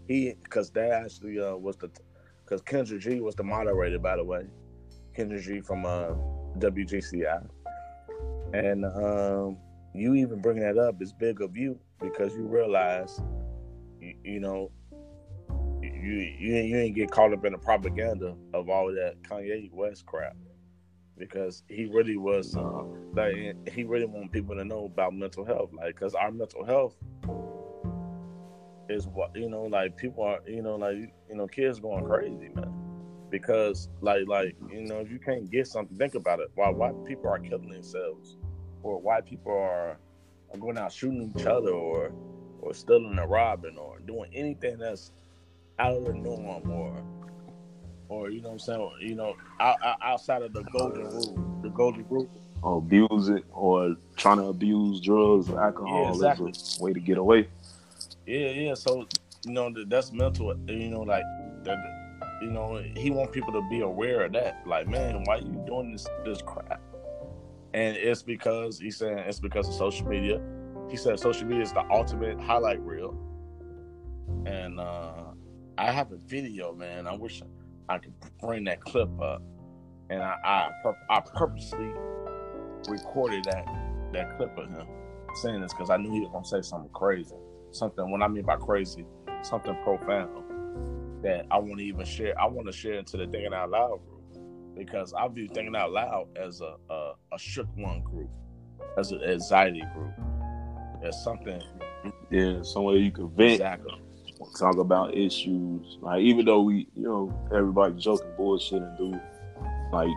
he 0.06 0.34
because 0.42 0.70
that 0.72 0.90
actually 0.90 1.40
uh, 1.40 1.56
was 1.56 1.76
the 1.76 1.90
because 2.44 2.62
Kendra 2.62 3.00
G 3.00 3.20
was 3.20 3.34
the 3.34 3.42
moderator, 3.42 3.98
by 3.98 4.16
the 4.16 4.24
way, 4.24 4.46
Kendra 5.16 5.42
G 5.42 5.60
from 5.60 5.84
uh, 5.84 6.12
WGCI, 6.58 7.48
and 8.52 8.84
um, 8.84 9.56
you 9.94 10.14
even 10.14 10.40
bringing 10.40 10.62
that 10.62 10.78
up 10.78 11.00
is 11.00 11.12
big 11.12 11.40
of 11.40 11.56
you 11.56 11.78
because 12.00 12.34
you 12.34 12.46
realize, 12.46 13.20
you, 14.00 14.14
you 14.24 14.40
know. 14.40 14.70
You, 15.82 16.12
you 16.38 16.54
you 16.56 16.76
ain't 16.78 16.94
get 16.94 17.10
caught 17.10 17.32
up 17.32 17.44
in 17.44 17.52
the 17.52 17.58
propaganda 17.58 18.34
of 18.54 18.68
all 18.68 18.86
that 18.92 19.16
Kanye 19.22 19.70
West 19.72 20.06
crap. 20.06 20.36
Because 21.18 21.62
he 21.68 21.86
really 21.86 22.16
was 22.16 22.56
uh, 22.56 22.82
like 23.14 23.56
he 23.68 23.84
really 23.84 24.06
wanted 24.06 24.32
people 24.32 24.54
to 24.56 24.64
know 24.64 24.86
about 24.86 25.14
mental 25.14 25.44
health, 25.44 25.70
like 25.72 25.94
because 25.94 26.14
our 26.14 26.30
mental 26.30 26.64
health 26.64 26.96
is 28.88 29.06
what 29.08 29.34
you 29.34 29.48
know, 29.48 29.62
like 29.64 29.96
people 29.96 30.24
are 30.24 30.40
you 30.46 30.62
know 30.62 30.76
like 30.76 30.96
you 31.28 31.36
know 31.36 31.46
kids 31.46 31.80
going 31.80 32.04
crazy, 32.04 32.50
man. 32.54 32.72
Because 33.30 33.88
like 34.00 34.26
like 34.28 34.56
you 34.70 34.82
know 34.82 35.00
if 35.00 35.10
you 35.10 35.18
can't 35.18 35.50
get 35.50 35.66
something, 35.66 35.96
think 35.96 36.14
about 36.14 36.40
it. 36.40 36.50
Why 36.54 36.70
why 36.70 36.92
people 37.06 37.28
are 37.30 37.38
killing 37.38 37.70
themselves, 37.70 38.36
or 38.82 39.00
why 39.00 39.20
people 39.20 39.52
are, 39.52 39.98
are 40.52 40.58
going 40.60 40.78
out 40.78 40.92
shooting 40.92 41.32
each 41.36 41.46
other, 41.46 41.70
or 41.70 42.12
or 42.60 42.74
stealing 42.74 43.18
or 43.18 43.26
robbing, 43.26 43.78
or 43.78 43.98
doing 44.00 44.30
anything 44.34 44.78
that's 44.78 45.12
out 45.78 45.96
of 45.96 46.04
the 46.04 46.14
norm, 46.14 46.70
or 46.70 47.02
or 48.08 48.30
you 48.30 48.40
know 48.40 48.48
what 48.48 48.54
I'm 48.54 48.58
saying, 48.60 48.90
you 49.00 49.14
know, 49.14 49.36
out, 49.60 49.76
out, 49.84 49.96
outside 50.02 50.42
of 50.42 50.52
the 50.52 50.62
golden 50.64 51.04
rule, 51.04 51.60
the 51.62 51.68
golden 51.70 52.06
rule. 52.08 52.28
Or 52.62 52.78
abuse 52.78 53.28
it, 53.28 53.44
or 53.52 53.96
trying 54.16 54.38
to 54.38 54.44
abuse 54.44 55.00
drugs 55.00 55.50
or 55.50 55.62
alcohol 55.62 56.04
Yeah, 56.04 56.10
exactly. 56.10 56.50
is 56.50 56.78
a 56.80 56.84
way 56.84 56.92
to 56.92 57.00
get 57.00 57.18
away. 57.18 57.48
Yeah, 58.26 58.48
yeah. 58.50 58.74
So 58.74 59.06
you 59.44 59.52
know 59.52 59.72
that's 59.86 60.12
mental. 60.12 60.56
You 60.66 60.88
know, 60.88 61.02
like 61.02 61.24
that. 61.64 61.76
You 62.42 62.50
know, 62.50 62.82
he 62.96 63.10
want 63.10 63.32
people 63.32 63.52
to 63.52 63.66
be 63.70 63.80
aware 63.80 64.24
of 64.24 64.32
that. 64.32 64.62
Like, 64.66 64.88
man, 64.88 65.22
why 65.24 65.36
you 65.36 65.62
doing 65.66 65.92
this 65.92 66.06
this 66.24 66.42
crap? 66.42 66.80
And 67.72 67.96
it's 67.96 68.22
because 68.22 68.78
he's 68.78 68.96
saying 68.98 69.18
it's 69.18 69.40
because 69.40 69.68
of 69.68 69.74
social 69.74 70.06
media. 70.06 70.40
He 70.90 70.96
said 70.96 71.18
social 71.20 71.46
media 71.46 71.62
is 71.62 71.72
the 71.72 71.84
ultimate 71.90 72.40
highlight 72.40 72.80
reel. 72.80 73.16
And 74.46 74.80
uh 74.80 75.12
I 75.78 75.90
have 75.90 76.12
a 76.12 76.16
video, 76.16 76.72
man. 76.74 77.06
I 77.06 77.14
wish 77.14 77.42
I 77.88 77.98
could 77.98 78.14
bring 78.40 78.64
that 78.64 78.80
clip 78.80 79.10
up. 79.20 79.42
And 80.10 80.22
I 80.22 80.36
I, 80.44 80.70
pur- 80.82 80.96
I 81.10 81.20
purposely 81.34 81.94
recorded 82.86 83.44
that 83.46 83.68
that 84.12 84.30
clip 84.36 84.56
of 84.58 84.70
him 84.70 84.88
saying 85.34 85.60
this 85.62 85.74
because 85.74 85.90
I 85.90 85.98
knew 85.98 86.12
he 86.12 86.20
was 86.20 86.30
gonna 86.32 86.44
say 86.46 86.62
something 86.62 86.90
crazy 86.94 87.36
something 87.72 88.10
when 88.10 88.22
I 88.22 88.28
mean 88.28 88.44
by 88.44 88.56
crazy, 88.56 89.06
something 89.42 89.76
profound 89.84 90.44
that 91.22 91.46
I 91.50 91.58
want 91.58 91.78
to 91.78 91.84
even 91.84 92.04
share. 92.06 92.34
I 92.40 92.46
want 92.46 92.68
to 92.68 92.72
share 92.72 92.94
into 92.94 93.16
the 93.16 93.26
thinking 93.26 93.54
out 93.54 93.70
loud 93.70 94.00
group 94.06 94.24
because 94.76 95.12
I 95.14 95.28
view 95.28 95.48
thinking 95.54 95.76
out 95.76 95.92
loud 95.92 96.26
as 96.36 96.60
a 96.60 96.76
a, 96.90 97.12
a 97.34 97.38
shook 97.38 97.68
one 97.76 98.02
group, 98.02 98.30
as 98.98 99.12
an 99.12 99.22
anxiety 99.24 99.84
group, 99.94 100.14
as 101.02 101.22
something 101.22 101.62
Yeah, 102.30 102.62
somewhere 102.62 102.96
you 102.96 103.12
can 103.12 103.30
vent, 103.30 103.64
exactly. 103.64 103.94
Talk 104.56 104.76
about 104.76 105.14
issues. 105.14 105.98
Like 106.00 106.22
even 106.22 106.46
though 106.46 106.62
we, 106.62 106.88
you 106.94 107.04
know, 107.04 107.48
everybody 107.52 107.94
joking 107.94 108.30
bullshit 108.36 108.82
and 108.82 108.98
do 108.98 109.20
like 109.92 110.10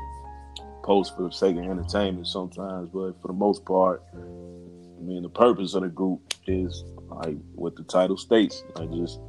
post 0.84 1.16
for 1.16 1.24
the 1.24 1.32
sake 1.32 1.58
of 1.58 1.64
entertainment 1.64 2.28
sometimes, 2.28 2.90
but 2.90 3.20
for 3.22 3.28
the 3.28 3.34
most 3.34 3.66
part, 3.66 4.04
I 4.14 5.02
mean 5.02 5.24
the 5.24 5.30
purpose 5.30 5.74
of 5.74 5.84
the 5.84 5.90
group 5.90 6.34
is 6.48 6.84
like 7.10 7.38
what 7.56 7.76
the 7.76 7.84
title 7.84 8.18
states, 8.18 8.64
like 8.76 8.92
just 8.92 9.20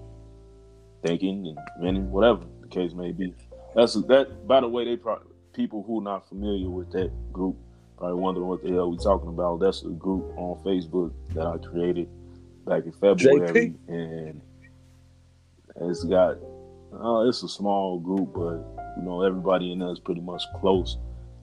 thinking 1.04 1.46
and 1.46 1.58
venting, 1.82 2.10
whatever 2.10 2.44
the 2.60 2.68
case 2.68 2.92
may 2.92 3.12
be. 3.12 3.34
That's 3.74 3.94
that. 3.94 4.46
By 4.46 4.60
the 4.60 4.68
way, 4.68 4.84
they 4.84 4.96
probably 4.96 5.26
people 5.52 5.82
who 5.82 6.00
are 6.00 6.04
not 6.04 6.28
familiar 6.28 6.70
with 6.70 6.90
that 6.92 7.10
group 7.32 7.56
probably 7.96 8.20
wondering 8.20 8.46
what 8.46 8.62
the 8.62 8.70
hell 8.70 8.90
we 8.90 8.96
talking 8.96 9.28
about. 9.28 9.60
That's 9.60 9.82
a 9.82 9.88
group 9.88 10.24
on 10.36 10.58
Facebook 10.64 11.12
that 11.34 11.46
I 11.46 11.58
created 11.58 12.08
back 12.66 12.84
in 12.84 12.92
February, 12.92 13.74
and 13.88 14.40
it's 15.80 16.04
got 16.04 16.36
uh, 16.92 17.20
it's 17.28 17.42
a 17.42 17.48
small 17.48 17.98
group, 17.98 18.32
but 18.34 18.96
you 18.96 19.02
know 19.02 19.22
everybody 19.22 19.72
in 19.72 19.78
there 19.78 19.90
is 19.90 20.00
pretty 20.00 20.20
much 20.20 20.42
close, 20.60 20.98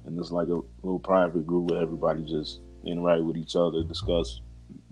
and 0.05 0.19
it's 0.19 0.31
like 0.31 0.47
a 0.47 0.61
little 0.83 0.99
private 0.99 1.45
group 1.47 1.71
where 1.71 1.81
everybody 1.81 2.23
just 2.23 2.61
interact 2.85 3.23
with 3.23 3.37
each 3.37 3.55
other, 3.55 3.83
discuss 3.83 4.41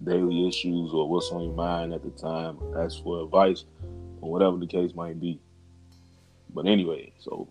daily 0.03 0.47
issues 0.47 0.91
or 0.93 1.09
what's 1.09 1.31
on 1.31 1.43
your 1.43 1.53
mind 1.53 1.93
at 1.93 2.03
the 2.03 2.09
time, 2.11 2.57
ask 2.77 3.01
for 3.03 3.23
advice 3.23 3.65
or 4.21 4.31
whatever 4.31 4.57
the 4.57 4.67
case 4.67 4.93
might 4.95 5.19
be. 5.19 5.39
But 6.53 6.65
anyway, 6.67 7.13
so 7.19 7.49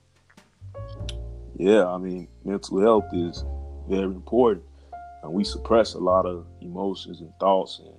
yeah, 1.56 1.86
I 1.86 1.98
mean, 1.98 2.28
mental 2.44 2.80
health 2.80 3.04
is 3.12 3.44
very 3.88 4.04
important, 4.04 4.64
and 5.22 5.32
we 5.32 5.44
suppress 5.44 5.94
a 5.94 5.98
lot 5.98 6.26
of 6.26 6.46
emotions 6.60 7.20
and 7.20 7.32
thoughts 7.38 7.80
and 7.80 7.94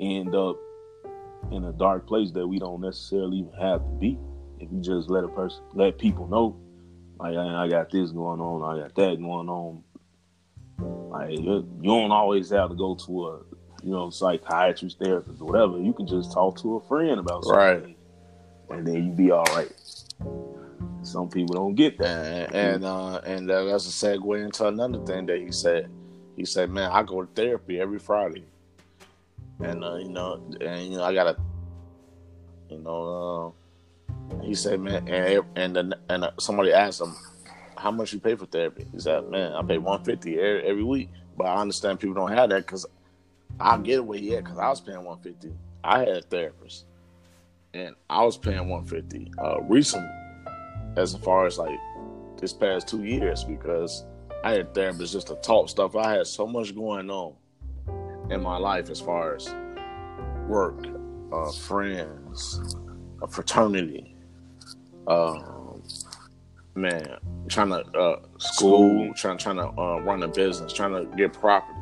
end 0.00 0.34
up 0.34 0.56
in 1.52 1.64
a 1.64 1.72
dark 1.72 2.06
place 2.06 2.30
that 2.32 2.46
we 2.46 2.58
don't 2.58 2.80
necessarily 2.80 3.38
even 3.38 3.52
have 3.60 3.80
to 3.80 3.92
be. 3.98 4.18
If 4.58 4.70
you 4.72 4.80
just 4.80 5.10
let 5.10 5.24
a 5.24 5.28
person, 5.28 5.60
let 5.74 5.98
people 5.98 6.26
know, 6.26 6.56
like 7.18 7.36
I 7.36 7.64
I 7.64 7.68
got 7.68 7.90
this 7.90 8.10
going 8.10 8.40
on, 8.40 8.62
I 8.78 8.82
got 8.82 8.94
that 8.94 9.20
going 9.20 9.48
on. 9.48 9.82
Like 11.10 11.30
you 11.32 11.66
you 11.80 11.90
don't 11.90 12.10
always 12.12 12.50
have 12.50 12.70
to 12.70 12.76
go 12.76 12.94
to 12.94 13.26
a, 13.28 13.38
you 13.84 13.90
know, 13.92 14.10
psychiatrist, 14.10 14.98
therapist, 14.98 15.40
or 15.40 15.46
whatever. 15.46 15.78
You 15.78 15.92
can 15.92 16.06
just 16.06 16.32
talk 16.32 16.60
to 16.62 16.76
a 16.76 16.80
friend 16.80 17.18
about 17.18 17.44
something, 17.44 17.96
Right. 18.68 18.78
and 18.78 18.86
then 18.86 19.04
you 19.06 19.12
be 19.12 19.30
all 19.30 19.44
right. 19.54 19.70
Some 21.02 21.28
people 21.28 21.56
don't 21.56 21.74
get 21.74 21.98
that. 21.98 22.52
And 22.54 22.54
and 22.54 22.84
uh, 22.84 23.16
and 23.26 23.50
uh, 23.50 23.64
that's 23.64 23.86
a 23.86 24.06
segue 24.06 24.44
into 24.44 24.66
another 24.68 25.04
thing 25.04 25.26
that 25.26 25.38
he 25.40 25.50
said. 25.50 25.90
He 26.36 26.44
said, 26.44 26.70
"Man, 26.70 26.90
I 26.90 27.02
go 27.02 27.22
to 27.22 27.28
therapy 27.34 27.80
every 27.80 27.98
Friday, 27.98 28.44
and 29.62 29.84
uh, 29.84 29.96
you 29.96 30.08
know, 30.08 30.42
and 30.60 30.92
you 30.92 30.96
know, 30.98 31.04
I 31.04 31.14
gotta, 31.14 31.36
you 32.68 32.78
know." 32.78 33.54
Uh, 34.30 34.42
he 34.42 34.54
said, 34.54 34.80
"Man," 34.80 35.06
and 35.08 35.44
and 35.56 35.76
then- 35.76 35.94
and 36.08 36.24
uh, 36.24 36.30
somebody 36.38 36.72
asked 36.72 37.00
him, 37.00 37.14
"How 37.76 37.90
much 37.90 38.12
you 38.12 38.20
pay 38.20 38.34
for 38.34 38.46
therapy?" 38.46 38.86
He 38.92 38.98
said, 38.98 39.28
"Man, 39.28 39.52
I 39.52 39.62
pay 39.62 39.78
one 39.78 40.02
fifty 40.04 40.38
every, 40.38 40.62
every 40.64 40.84
week." 40.84 41.10
But 41.36 41.46
I 41.46 41.56
understand 41.56 42.00
people 42.00 42.14
don't 42.14 42.32
have 42.32 42.50
that 42.50 42.66
because 42.66 42.86
I 43.60 43.78
get 43.78 44.02
he 44.14 44.36
at 44.36 44.44
because 44.44 44.58
I 44.58 44.68
was 44.68 44.80
paying 44.80 45.04
one 45.04 45.18
fifty. 45.20 45.52
I 45.84 46.00
had 46.00 46.08
a 46.08 46.22
therapist, 46.22 46.84
and 47.74 47.94
I 48.08 48.24
was 48.24 48.36
paying 48.36 48.68
one 48.68 48.84
fifty 48.84 49.30
uh, 49.38 49.60
recently 49.62 50.08
as 50.96 51.14
far 51.16 51.46
as 51.46 51.58
like 51.58 51.78
this 52.38 52.52
past 52.52 52.88
two 52.88 53.04
years 53.04 53.44
because 53.44 54.04
I 54.44 54.52
had 54.52 54.74
therapists 54.74 55.12
just 55.12 55.28
to 55.28 55.36
talk 55.36 55.68
stuff. 55.68 55.96
I 55.96 56.14
had 56.14 56.26
so 56.26 56.46
much 56.46 56.74
going 56.74 57.10
on 57.10 57.34
in 58.32 58.42
my 58.42 58.56
life 58.56 58.90
as 58.90 59.00
far 59.00 59.36
as 59.36 59.54
work, 60.48 60.86
uh, 61.32 61.52
friends, 61.52 62.76
a 63.22 63.28
fraternity, 63.28 64.16
um, 65.06 65.82
man, 66.74 67.16
trying 67.48 67.68
to 67.68 67.80
uh, 67.98 68.20
school, 68.38 69.12
trying 69.14 69.38
trying 69.38 69.56
to 69.56 69.68
uh, 69.68 70.00
run 70.00 70.22
a 70.22 70.28
business, 70.28 70.72
trying 70.72 70.92
to 70.92 71.16
get 71.16 71.32
property. 71.32 71.78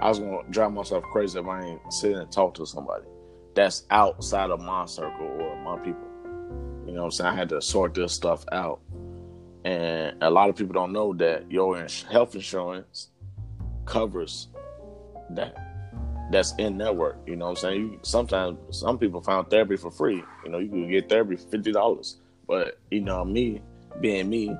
I 0.00 0.08
was 0.08 0.18
gonna 0.18 0.42
drive 0.50 0.72
myself 0.72 1.04
crazy 1.04 1.38
if 1.38 1.46
I 1.46 1.62
ain't 1.62 1.92
sit 1.92 2.16
and 2.16 2.30
talk 2.30 2.54
to 2.54 2.66
somebody 2.66 3.04
that's 3.54 3.84
outside 3.90 4.50
of 4.50 4.60
my 4.60 4.86
circle 4.86 5.26
or 5.26 5.56
my 5.62 5.78
people. 5.78 6.08
You 6.86 6.92
know 6.92 7.02
what 7.02 7.04
I'm 7.04 7.10
saying? 7.12 7.30
I 7.30 7.36
had 7.36 7.48
to 7.50 7.60
sort 7.60 7.94
this 7.94 8.12
stuff 8.12 8.44
out. 8.52 8.80
And 9.64 10.20
a 10.22 10.30
lot 10.30 10.48
of 10.48 10.56
people 10.56 10.72
don't 10.72 10.92
know 10.92 11.14
that 11.14 11.50
your 11.50 11.86
health 12.10 12.34
insurance 12.34 13.10
covers 13.84 14.48
that. 15.30 15.71
That's 16.32 16.54
in 16.54 16.78
network. 16.78 17.18
You 17.26 17.36
know 17.36 17.44
what 17.44 17.50
I'm 17.50 17.56
saying? 17.56 17.80
You, 17.80 17.98
sometimes 18.02 18.58
some 18.70 18.98
people 18.98 19.20
found 19.20 19.50
therapy 19.50 19.76
for 19.76 19.90
free. 19.90 20.24
You 20.44 20.50
know, 20.50 20.58
you 20.58 20.68
can 20.68 20.90
get 20.90 21.10
therapy 21.10 21.36
for 21.36 21.46
fifty 21.48 21.72
dollars. 21.72 22.16
But 22.48 22.78
you 22.90 23.02
know, 23.02 23.22
me 23.24 23.60
being 24.00 24.30
me, 24.30 24.56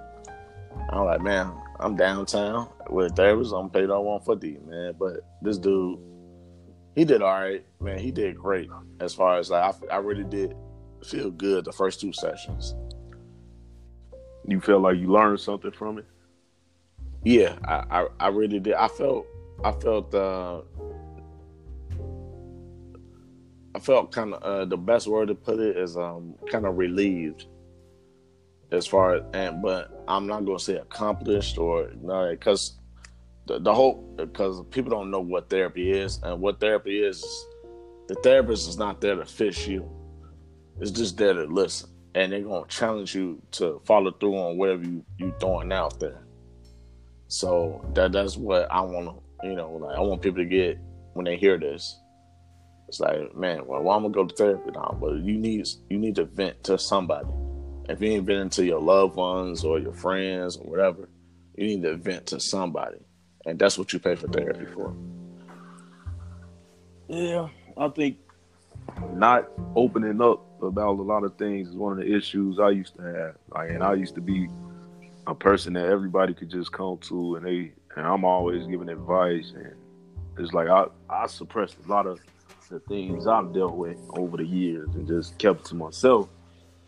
I'm 0.91 1.07
like, 1.07 1.23
man, 1.23 1.51
I'm 1.81 1.97
downtown 1.97 2.69
with 2.91 3.13
a 3.13 3.15
therapist. 3.15 3.55
I'm 3.55 3.71
paid 3.71 3.91
on 3.91 4.05
150, 4.05 4.71
man. 4.71 4.95
But 4.99 5.21
this 5.41 5.57
dude, 5.57 5.99
he 6.95 7.07
did 7.07 7.23
all 7.23 7.41
right, 7.41 7.65
man. 7.81 7.99
He 7.99 8.11
did 8.11 8.37
great 8.37 8.69
as 9.01 9.15
far 9.15 9.39
as 9.39 9.51
like 9.51 9.75
I, 9.91 9.95
I 9.95 9.99
really 9.99 10.25
did 10.25 10.55
feel 11.05 11.31
good 11.31 11.65
the 11.65 11.73
first 11.73 12.01
two 12.01 12.13
sessions. 12.13 12.75
You 14.47 14.61
feel 14.61 14.81
like 14.81 14.99
you 14.99 15.11
learned 15.11 15.41
something 15.41 15.73
from 15.73 15.99
it. 15.99 16.07
Yeah, 17.25 17.57
I, 17.65 18.03
I, 18.03 18.07
I 18.21 18.29
really 18.29 18.61
did. 18.61 18.75
I 18.75 18.89
felt 18.89 19.27
I 19.65 19.73
felt 19.73 20.15
uh 20.15 20.63
felt 23.85 24.13
kind 24.13 24.35
of 24.35 24.43
uh, 24.43 24.65
the 24.65 24.77
best 24.77 25.07
word 25.07 25.29
to 25.29 25.35
put 25.35 25.59
it 25.59 25.77
is 25.77 25.97
um 25.97 26.35
kind 26.51 26.67
of 26.67 26.77
relieved 26.77 27.47
as 28.71 28.87
far 28.87 29.17
as 29.17 29.23
and 29.35 29.63
but 29.63 30.05
I'm 30.09 30.27
not 30.27 30.45
gonna 30.45 30.59
say 30.59 30.77
accomplished 30.77 31.59
or 31.59 31.91
no 32.01 32.31
because 32.31 32.79
the, 33.47 33.59
the 33.59 33.75
whole 33.75 34.15
because 34.17 34.63
people 34.71 34.91
don't 34.91 35.11
know 35.11 35.21
what 35.21 35.51
therapy 35.51 35.93
is 35.93 36.21
and 36.23 36.41
what 36.41 36.61
therapy 36.61 37.03
is 37.03 37.23
the 38.09 38.15
therapist 38.17 38.69
is 38.69 38.79
not 38.79 39.01
there 39.01 39.17
to 39.17 39.27
fix 39.27 39.67
you 39.67 39.89
it's 40.81 40.91
just 40.91 41.17
there 41.17 41.35
to 41.35 41.45
listen 41.45 41.91
and 42.15 42.33
they're 42.33 42.41
gonna 42.41 42.67
challenge 42.69 43.15
you 43.15 43.43
to 43.53 43.81
follow 43.85 44.11
through 44.13 44.37
on 44.37 44.59
whatever 44.59 44.85
you 44.85 45.05
you 45.19 45.35
throwing 45.41 45.73
out 45.73 45.99
there 46.01 46.23
so 47.33 47.83
that 47.95 48.13
that's 48.13 48.37
what 48.37 48.71
I 48.71 48.83
want 48.83 49.09
to, 49.09 49.49
you 49.49 49.55
know, 49.55 49.73
like 49.73 49.97
I 49.97 50.01
want 50.01 50.21
people 50.21 50.43
to 50.43 50.45
get 50.45 50.79
when 51.15 51.25
they 51.25 51.39
hear 51.39 51.59
this. 51.59 51.99
It's 52.93 53.01
like, 53.01 53.35
man, 53.35 53.65
well, 53.67 53.89
I'm 53.89 54.03
gonna 54.03 54.11
go 54.11 54.27
to 54.27 54.35
therapy 54.35 54.71
now, 54.71 54.95
but 55.01 55.15
you 55.15 55.39
need 55.39 55.67
you 55.89 55.99
need 55.99 56.17
to 56.17 56.27
vent 56.27 56.63
to 56.65 56.77
somebody. 56.77 57.27
If 57.89 58.03
you 58.03 58.11
ain't 58.11 58.27
venting 58.27 58.51
to 58.51 58.67
your 58.67 58.83
loved 58.83 59.17
ones 59.17 59.65
or 59.65 59.79
your 59.79 59.95
friends 59.95 60.59
or 60.59 60.71
whatever, 60.71 61.09
You 61.57 61.69
need 61.69 61.83
to 61.85 61.97
vent 61.97 62.27
to 62.27 62.39
somebody, 62.39 62.99
and 63.47 63.59
that's 63.59 63.79
what 63.79 63.95
you 63.95 63.99
pay 63.99 64.15
for 64.15 64.29
therapy 64.29 64.67
for. 64.67 64.95
Yeah, 67.09 67.49
I 67.79 67.89
think 67.89 68.19
not 69.15 69.49
opening 69.75 70.21
up 70.21 70.45
about 70.63 70.99
a 70.99 71.03
lot 71.03 71.25
of 71.25 71.39
things 71.39 71.69
is 71.69 71.75
one 71.75 71.93
of 71.93 71.99
the 72.05 72.15
issues 72.15 72.61
I 72.61 72.69
used 72.69 72.95
to 72.97 73.03
have. 73.05 73.37
Like, 73.49 73.71
and 73.71 73.83
I 73.83 73.95
used 73.95 74.17
to 74.17 74.21
be 74.21 74.51
a 75.27 75.35
person 75.35 75.73
that 75.73 75.87
everybody 75.87 76.35
could 76.35 76.51
just 76.51 76.73
come 76.73 76.99
to, 77.09 77.37
and 77.37 77.47
they 77.47 77.73
and 77.97 78.07
I'm 78.07 78.27
always 78.27 78.67
giving 78.67 78.91
advice, 78.91 79.51
and 79.57 79.73
it's 80.37 80.53
like 80.53 80.69
I 80.69 80.89
I 81.09 81.27
suppressed 81.27 81.77
a 81.87 81.89
lot 81.89 82.05
of 82.07 82.21
the 82.73 82.81
things 82.81 83.27
I've 83.27 83.53
dealt 83.53 83.75
with 83.75 83.99
over 84.17 84.39
the 84.39 84.47
years 84.47 84.89
and 84.95 85.07
just 85.07 85.39
kept 85.39 85.67
to 85.67 85.75
myself. 85.75 86.29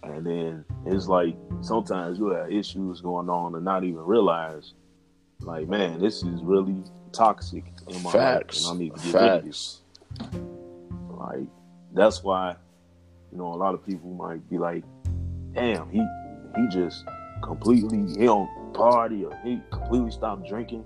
And 0.02 0.26
then 0.26 0.64
it's 0.86 1.08
like 1.08 1.36
sometimes 1.60 2.18
you 2.18 2.28
have 2.28 2.50
issues 2.50 3.00
going 3.02 3.28
on 3.28 3.54
and 3.54 3.64
not 3.64 3.84
even 3.84 4.00
realize, 4.00 4.72
like, 5.40 5.68
man, 5.68 6.00
this 6.00 6.22
is 6.22 6.42
really 6.42 6.76
toxic 7.12 7.64
in 7.88 8.02
my 8.02 8.10
Facts. 8.10 8.64
life, 8.64 8.72
and 8.72 8.80
I 8.80 8.84
need 8.84 8.96
to 8.96 9.12
get 9.12 9.14
rid 9.14 9.30
of 9.32 9.44
this. 9.44 9.80
Facts. 10.18 10.36
Like 11.10 11.46
that's 11.92 12.22
why, 12.24 12.56
you 13.30 13.38
know, 13.38 13.52
a 13.52 13.56
lot 13.56 13.74
of 13.74 13.84
people 13.84 14.10
might 14.14 14.48
be 14.50 14.58
like, 14.58 14.84
"Damn, 15.52 15.90
he 15.90 16.04
he 16.56 16.68
just 16.70 17.04
completely 17.42 17.98
he 18.18 18.24
don't 18.26 18.48
party 18.74 19.24
or 19.24 19.38
he 19.44 19.60
completely 19.70 20.10
stopped 20.10 20.48
drinking. 20.48 20.84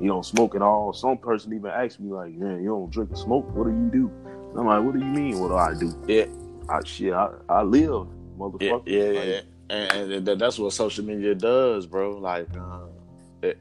He 0.00 0.06
don't 0.06 0.24
smoke 0.24 0.54
at 0.54 0.62
all." 0.62 0.92
Some 0.92 1.18
person 1.18 1.52
even 1.54 1.70
asked 1.70 2.00
me 2.00 2.12
like, 2.12 2.34
"Man, 2.34 2.62
you 2.62 2.68
don't 2.68 2.90
drink 2.90 3.10
and 3.10 3.18
smoke? 3.18 3.48
What 3.54 3.64
do 3.64 3.70
you 3.70 3.88
do?" 3.90 4.10
I'm 4.58 4.66
like, 4.66 4.82
"What 4.82 4.94
do 4.94 4.98
you 5.00 5.12
mean? 5.12 5.38
What 5.38 5.48
do 5.48 5.56
I 5.56 5.74
do? 5.74 6.04
Yeah, 6.06 6.26
I 6.68 6.82
shit, 6.84 7.12
I, 7.12 7.30
I 7.48 7.62
live, 7.62 8.08
motherfucker." 8.38 8.82
yeah, 8.86 9.20
Like, 9.20 9.28
yeah. 9.28 9.40
And, 9.70 10.28
and 10.28 10.40
that's 10.40 10.58
what 10.58 10.72
social 10.72 11.04
media 11.04 11.34
does, 11.34 11.86
bro. 11.86 12.16
Like, 12.16 12.48
uh, 12.56 12.86
it, 13.42 13.58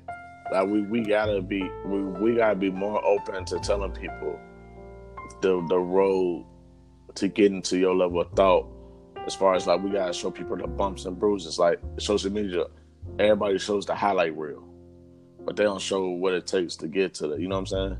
like 0.51 0.67
we, 0.67 0.81
we 0.83 1.01
gotta 1.01 1.41
be 1.41 1.69
we, 1.85 2.01
we 2.01 2.35
gotta 2.35 2.55
be 2.55 2.69
more 2.69 3.03
open 3.05 3.45
to 3.45 3.59
telling 3.59 3.91
people 3.91 4.39
the 5.41 5.65
the 5.67 5.77
road 5.77 6.45
to 7.15 7.27
getting 7.27 7.61
to 7.63 7.77
your 7.77 7.95
level 7.95 8.21
of 8.21 8.31
thought. 8.31 8.67
As 9.25 9.35
far 9.35 9.55
as 9.55 9.67
like 9.67 9.83
we 9.83 9.91
gotta 9.91 10.13
show 10.13 10.31
people 10.31 10.55
the 10.55 10.67
bumps 10.67 11.05
and 11.05 11.19
bruises. 11.19 11.59
Like 11.59 11.79
social 11.97 12.31
media, 12.31 12.65
everybody 13.19 13.57
shows 13.57 13.85
the 13.85 13.93
highlight 13.95 14.37
reel, 14.37 14.63
but 15.45 15.57
they 15.57 15.63
don't 15.63 15.81
show 15.81 16.07
what 16.09 16.33
it 16.33 16.47
takes 16.47 16.77
to 16.77 16.87
get 16.87 17.13
to 17.15 17.27
the. 17.27 17.35
You 17.35 17.49
know 17.49 17.55
what 17.55 17.71
I'm 17.71 17.89
saying? 17.89 17.97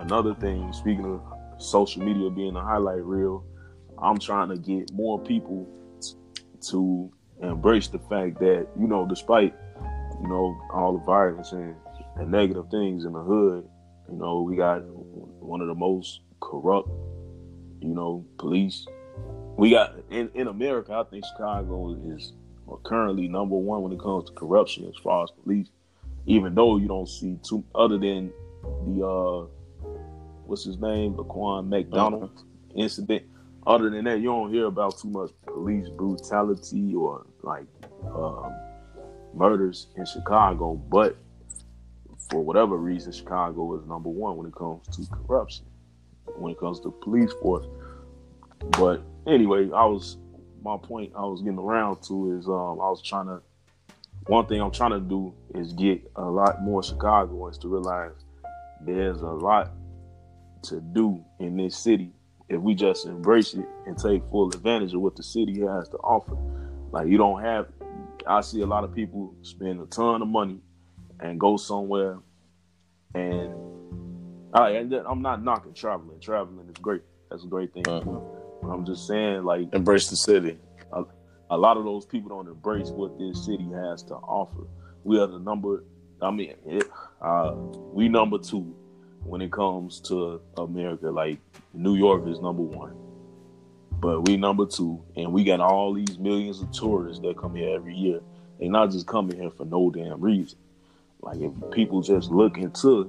Another 0.00 0.34
thing, 0.34 0.72
speaking 0.72 1.04
of 1.04 1.20
social 1.60 2.02
media 2.02 2.30
being 2.30 2.56
a 2.56 2.62
highlight 2.62 3.04
reel, 3.04 3.44
I'm 4.00 4.18
trying 4.18 4.48
to 4.50 4.56
get 4.56 4.92
more 4.92 5.18
people 5.18 5.68
to 6.70 7.10
embrace 7.42 7.88
the 7.88 7.98
fact 7.98 8.38
that, 8.40 8.68
you 8.78 8.86
know, 8.86 9.06
despite, 9.06 9.54
you 10.20 10.28
know, 10.28 10.60
all 10.72 10.98
the 10.98 11.04
violence 11.04 11.52
and, 11.52 11.74
and 12.16 12.30
negative 12.30 12.66
things 12.70 13.04
in 13.04 13.12
the 13.12 13.20
hood, 13.20 13.68
you 14.10 14.16
know, 14.16 14.42
we 14.42 14.56
got 14.56 14.82
one 14.84 15.60
of 15.60 15.68
the 15.68 15.74
most 15.74 16.20
corrupt, 16.40 16.88
you 17.80 17.94
know, 17.94 18.24
police. 18.38 18.86
We 19.56 19.70
got 19.70 19.96
in, 20.10 20.30
in 20.34 20.46
America, 20.48 20.92
I 20.92 21.04
think 21.10 21.24
Chicago 21.26 21.96
is 22.14 22.32
currently 22.84 23.28
number 23.28 23.56
one 23.56 23.82
when 23.82 23.92
it 23.92 24.00
comes 24.00 24.26
to 24.26 24.32
corruption 24.32 24.86
as 24.86 24.94
far 25.02 25.24
as 25.24 25.30
police. 25.42 25.68
Even 26.26 26.54
though 26.54 26.76
you 26.76 26.88
don't 26.88 27.08
see 27.08 27.38
too 27.42 27.64
other 27.74 27.98
than 27.98 28.30
the 28.86 29.06
uh 29.06 29.46
what's 30.48 30.64
his 30.64 30.78
name, 30.78 31.14
Laquan 31.14 31.68
McDonald 31.68 32.42
incident. 32.74 33.24
Other 33.66 33.90
than 33.90 34.04
that, 34.04 34.18
you 34.18 34.26
don't 34.26 34.52
hear 34.52 34.66
about 34.66 34.98
too 34.98 35.08
much 35.08 35.30
police 35.46 35.88
brutality 35.90 36.94
or 36.94 37.26
like 37.42 37.66
um, 38.06 38.54
murders 39.34 39.88
in 39.96 40.06
Chicago. 40.06 40.74
But 40.74 41.16
for 42.30 42.42
whatever 42.42 42.76
reason, 42.76 43.12
Chicago 43.12 43.78
is 43.78 43.86
number 43.86 44.08
one 44.08 44.36
when 44.36 44.46
it 44.46 44.54
comes 44.54 44.86
to 44.96 45.06
corruption, 45.14 45.66
when 46.36 46.52
it 46.52 46.58
comes 46.58 46.80
to 46.80 46.90
police 46.90 47.32
force. 47.42 47.66
But 48.70 49.02
anyway, 49.26 49.70
I 49.70 49.84
was 49.84 50.16
my 50.62 50.76
point 50.76 51.12
I 51.16 51.20
was 51.20 51.42
getting 51.42 51.58
around 51.58 52.02
to 52.04 52.36
is 52.38 52.48
um, 52.48 52.80
I 52.80 52.88
was 52.88 53.02
trying 53.02 53.26
to 53.26 53.42
one 54.26 54.46
thing 54.46 54.60
I'm 54.60 54.70
trying 54.70 54.90
to 54.92 55.00
do 55.00 55.32
is 55.54 55.72
get 55.72 56.10
a 56.16 56.24
lot 56.24 56.62
more 56.62 56.82
Chicagoans 56.82 57.58
to 57.58 57.68
realize 57.68 58.12
there's 58.80 59.20
a 59.22 59.26
lot 59.26 59.70
to 60.64 60.80
do 60.80 61.24
in 61.40 61.56
this 61.56 61.76
city 61.76 62.12
if 62.48 62.60
we 62.60 62.74
just 62.74 63.06
embrace 63.06 63.54
it 63.54 63.66
and 63.86 63.98
take 63.98 64.22
full 64.30 64.48
advantage 64.48 64.94
of 64.94 65.00
what 65.00 65.16
the 65.16 65.22
city 65.22 65.60
has 65.60 65.88
to 65.90 65.96
offer. 65.98 66.36
Like 66.92 67.08
you 67.08 67.18
don't 67.18 67.42
have 67.42 67.68
I 68.26 68.40
see 68.40 68.60
a 68.60 68.66
lot 68.66 68.84
of 68.84 68.94
people 68.94 69.34
spend 69.42 69.80
a 69.80 69.86
ton 69.86 70.22
of 70.22 70.28
money 70.28 70.58
and 71.20 71.38
go 71.38 71.56
somewhere 71.56 72.18
and 73.14 73.54
I 74.54 74.70
and 74.70 74.92
I'm 74.94 75.22
not 75.22 75.42
knocking 75.42 75.74
traveling. 75.74 76.20
Traveling 76.20 76.68
is 76.68 76.76
great. 76.80 77.02
That's 77.30 77.44
a 77.44 77.48
great 77.48 77.72
thing. 77.74 77.84
But 77.84 78.68
I'm 78.68 78.84
just 78.84 79.06
saying 79.06 79.44
like 79.44 79.72
Embrace 79.74 80.08
the 80.08 80.16
city. 80.16 80.58
a 81.50 81.56
lot 81.56 81.76
of 81.76 81.84
those 81.84 82.06
people 82.06 82.30
don't 82.30 82.48
embrace 82.48 82.90
what 82.90 83.18
this 83.18 83.44
city 83.44 83.68
has 83.74 84.02
to 84.04 84.14
offer. 84.14 84.66
We 85.04 85.18
are 85.20 85.26
the 85.26 85.38
number. 85.38 85.84
I 86.20 86.30
mean, 86.30 86.54
it, 86.66 86.84
uh, 87.22 87.52
we 87.54 88.08
number 88.08 88.38
two 88.38 88.74
when 89.28 89.42
it 89.42 89.52
comes 89.52 90.00
to 90.00 90.40
America. 90.56 91.10
Like 91.10 91.38
New 91.74 91.96
York 91.96 92.26
is 92.26 92.40
number 92.40 92.62
one, 92.62 92.94
but 94.00 94.26
we 94.26 94.36
number 94.36 94.66
two, 94.66 95.02
and 95.16 95.32
we 95.32 95.44
got 95.44 95.60
all 95.60 95.92
these 95.92 96.18
millions 96.18 96.60
of 96.60 96.70
tourists 96.72 97.22
that 97.22 97.36
come 97.36 97.54
here 97.54 97.74
every 97.74 97.94
year. 97.94 98.20
They 98.58 98.68
not 98.68 98.90
just 98.90 99.06
coming 99.06 99.38
here 99.38 99.50
for 99.50 99.64
no 99.64 99.90
damn 99.90 100.20
reason. 100.20 100.58
Like 101.20 101.38
if 101.40 101.52
people 101.72 102.00
just 102.00 102.30
look 102.30 102.58
into 102.58 103.08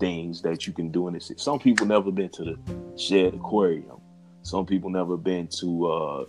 things 0.00 0.42
that 0.42 0.66
you 0.66 0.72
can 0.72 0.90
do 0.90 1.06
in 1.06 1.14
this 1.14 1.26
city. 1.26 1.40
Some 1.40 1.58
people 1.58 1.86
never 1.86 2.10
been 2.10 2.30
to 2.30 2.44
the 2.44 2.58
Shedd 2.98 3.34
Aquarium. 3.34 4.00
Some 4.42 4.66
people 4.66 4.90
never 4.90 5.16
been 5.16 5.46
to 5.60 5.86
uh, 5.86 6.24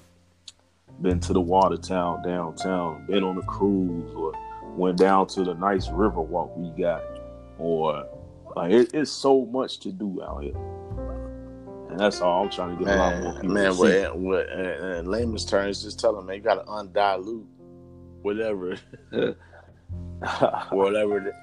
been 1.02 1.20
to 1.22 1.34
the 1.34 1.42
Water 1.42 1.78
Tower 1.78 2.22
downtown, 2.24 3.06
been 3.08 3.24
on 3.24 3.38
a 3.38 3.42
cruise, 3.42 4.14
or 4.14 4.34
went 4.76 4.98
down 4.98 5.26
to 5.28 5.44
the 5.44 5.54
nice 5.56 5.90
river 5.90 6.22
walk 6.22 6.56
we 6.56 6.70
got, 6.82 7.02
or 7.58 8.06
like 8.56 8.72
it, 8.72 8.94
it's 8.94 9.12
so 9.12 9.46
much 9.46 9.80
to 9.82 9.92
do 9.92 10.22
out 10.24 10.44
here, 10.44 10.56
and 11.90 12.00
that's 12.00 12.22
all 12.22 12.44
I'm 12.44 12.50
trying 12.50 12.78
to 12.78 12.84
get 12.86 12.94
a 12.94 12.98
lot 12.98 13.22
more 13.22 13.34
Man, 13.34 13.42
people 13.42 13.54
man, 13.54 13.72
to 13.72 13.74
see. 13.76 14.02
what, 14.02 14.18
what, 14.18 14.50
in 14.50 15.06
layman's 15.06 15.46
terms, 15.46 15.84
just 15.84 16.00
tell 16.00 16.16
them, 16.16 16.26
man, 16.28 16.38
you 16.38 16.42
got 16.42 16.56
to 16.56 16.64
undilute 16.72 17.46
whatever, 18.22 18.76
whatever. 20.72 21.20
the- 21.20 21.34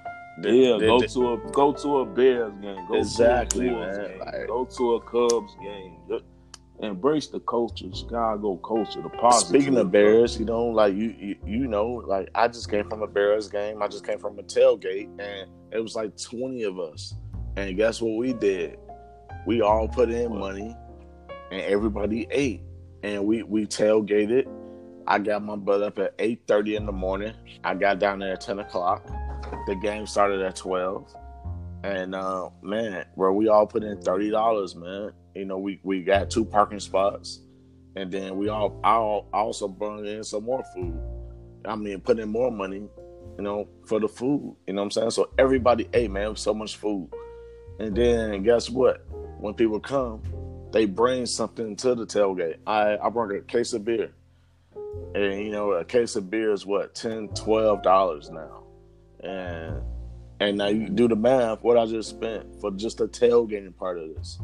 the- 0.42 0.52
yeah, 0.54 0.76
the- 0.78 0.86
go 0.86 1.00
to 1.00 1.32
a 1.32 1.36
go 1.50 1.72
to 1.72 1.98
a 1.98 2.06
Bears 2.06 2.52
game, 2.60 2.86
go 2.88 2.94
Exactly, 2.94 3.66
to 3.68 3.74
a 3.74 3.84
Bulls 3.84 3.96
man. 3.98 4.08
game, 4.08 4.18
Like- 4.20 4.46
go 4.46 4.64
to 4.64 4.94
a 4.94 5.00
Cubs 5.00 5.54
game. 5.60 5.96
Embrace 6.80 7.26
the 7.26 7.40
culture, 7.40 7.86
Chicago 7.92 8.56
culture, 8.58 9.02
the 9.02 9.08
positive. 9.08 9.62
Speaking 9.62 9.78
of 9.78 9.90
Bears, 9.90 10.38
you 10.38 10.44
know, 10.44 10.66
like 10.66 10.94
you, 10.94 11.12
you, 11.18 11.36
you 11.44 11.66
know, 11.66 12.02
like 12.06 12.28
I 12.36 12.46
just 12.46 12.70
came 12.70 12.88
from 12.88 13.02
a 13.02 13.06
Bears 13.08 13.48
game. 13.48 13.82
I 13.82 13.88
just 13.88 14.06
came 14.06 14.18
from 14.18 14.38
a 14.38 14.42
tailgate, 14.44 15.08
and 15.18 15.50
it 15.72 15.80
was 15.80 15.96
like 15.96 16.16
twenty 16.16 16.62
of 16.62 16.78
us. 16.78 17.14
And 17.56 17.76
guess 17.76 18.00
what 18.00 18.16
we 18.16 18.32
did? 18.32 18.78
We 19.44 19.60
all 19.60 19.88
put 19.88 20.10
in 20.10 20.38
money, 20.38 20.76
and 21.50 21.60
everybody 21.62 22.28
ate, 22.30 22.62
and 23.02 23.26
we 23.26 23.42
we 23.42 23.66
tailgated. 23.66 24.46
I 25.08 25.18
got 25.18 25.42
my 25.42 25.56
butt 25.56 25.82
up 25.82 25.98
at 25.98 26.14
eight 26.20 26.42
thirty 26.46 26.76
in 26.76 26.86
the 26.86 26.92
morning. 26.92 27.34
I 27.64 27.74
got 27.74 27.98
down 27.98 28.20
there 28.20 28.34
at 28.34 28.40
ten 28.40 28.60
o'clock. 28.60 29.04
The 29.66 29.74
game 29.74 30.06
started 30.06 30.42
at 30.42 30.54
twelve, 30.54 31.12
and 31.82 32.14
uh, 32.14 32.50
man, 32.62 33.04
bro, 33.16 33.32
we 33.32 33.48
all 33.48 33.66
put 33.66 33.82
in 33.82 34.00
thirty 34.00 34.30
dollars, 34.30 34.76
man. 34.76 35.10
You 35.34 35.44
know, 35.44 35.58
we 35.58 35.80
we 35.82 36.02
got 36.02 36.30
two 36.30 36.44
parking 36.44 36.80
spots 36.80 37.40
and 37.98 38.12
then 38.12 38.36
we 38.36 38.48
all 38.48 38.78
also 39.32 39.66
brought 39.66 40.06
in 40.06 40.22
some 40.22 40.44
more 40.44 40.62
food. 40.74 40.98
I 41.64 41.74
mean, 41.74 42.00
put 42.00 42.18
in 42.20 42.28
more 42.28 42.50
money, 42.50 42.88
you 43.36 43.42
know, 43.42 43.68
for 43.86 43.98
the 43.98 44.08
food. 44.08 44.54
You 44.66 44.74
know 44.74 44.82
what 44.82 44.86
I'm 44.86 44.90
saying? 44.92 45.10
So 45.10 45.30
everybody 45.36 45.88
ate, 45.92 46.10
man. 46.10 46.36
So 46.36 46.54
much 46.54 46.76
food. 46.76 47.10
And 47.80 47.96
then 47.96 48.42
guess 48.44 48.70
what? 48.70 49.04
When 49.40 49.54
people 49.54 49.80
come, 49.80 50.22
they 50.72 50.84
bring 50.84 51.26
something 51.26 51.74
to 51.76 51.94
the 51.96 52.06
tailgate. 52.06 52.58
I 52.66 52.98
I 52.98 53.08
brought 53.10 53.34
a 53.34 53.40
case 53.40 53.72
of 53.72 53.84
beer, 53.84 54.12
and 55.14 55.44
you 55.44 55.50
know, 55.50 55.72
a 55.72 55.84
case 55.84 56.14
of 56.14 56.30
beer 56.30 56.52
is 56.52 56.64
what 56.64 56.94
10 56.94 57.28
12 57.28 57.82
dollars 57.82 58.30
now, 58.30 58.62
and 59.20 59.82
and 60.40 60.58
now 60.58 60.68
you 60.68 60.88
do 60.88 61.08
the 61.08 61.16
math. 61.16 61.62
What 61.62 61.78
I 61.78 61.86
just 61.86 62.10
spent 62.10 62.60
for 62.60 62.70
just 62.70 62.98
the 62.98 63.08
tailgating 63.08 63.76
part 63.76 63.98
of 63.98 64.14
this, 64.14 64.38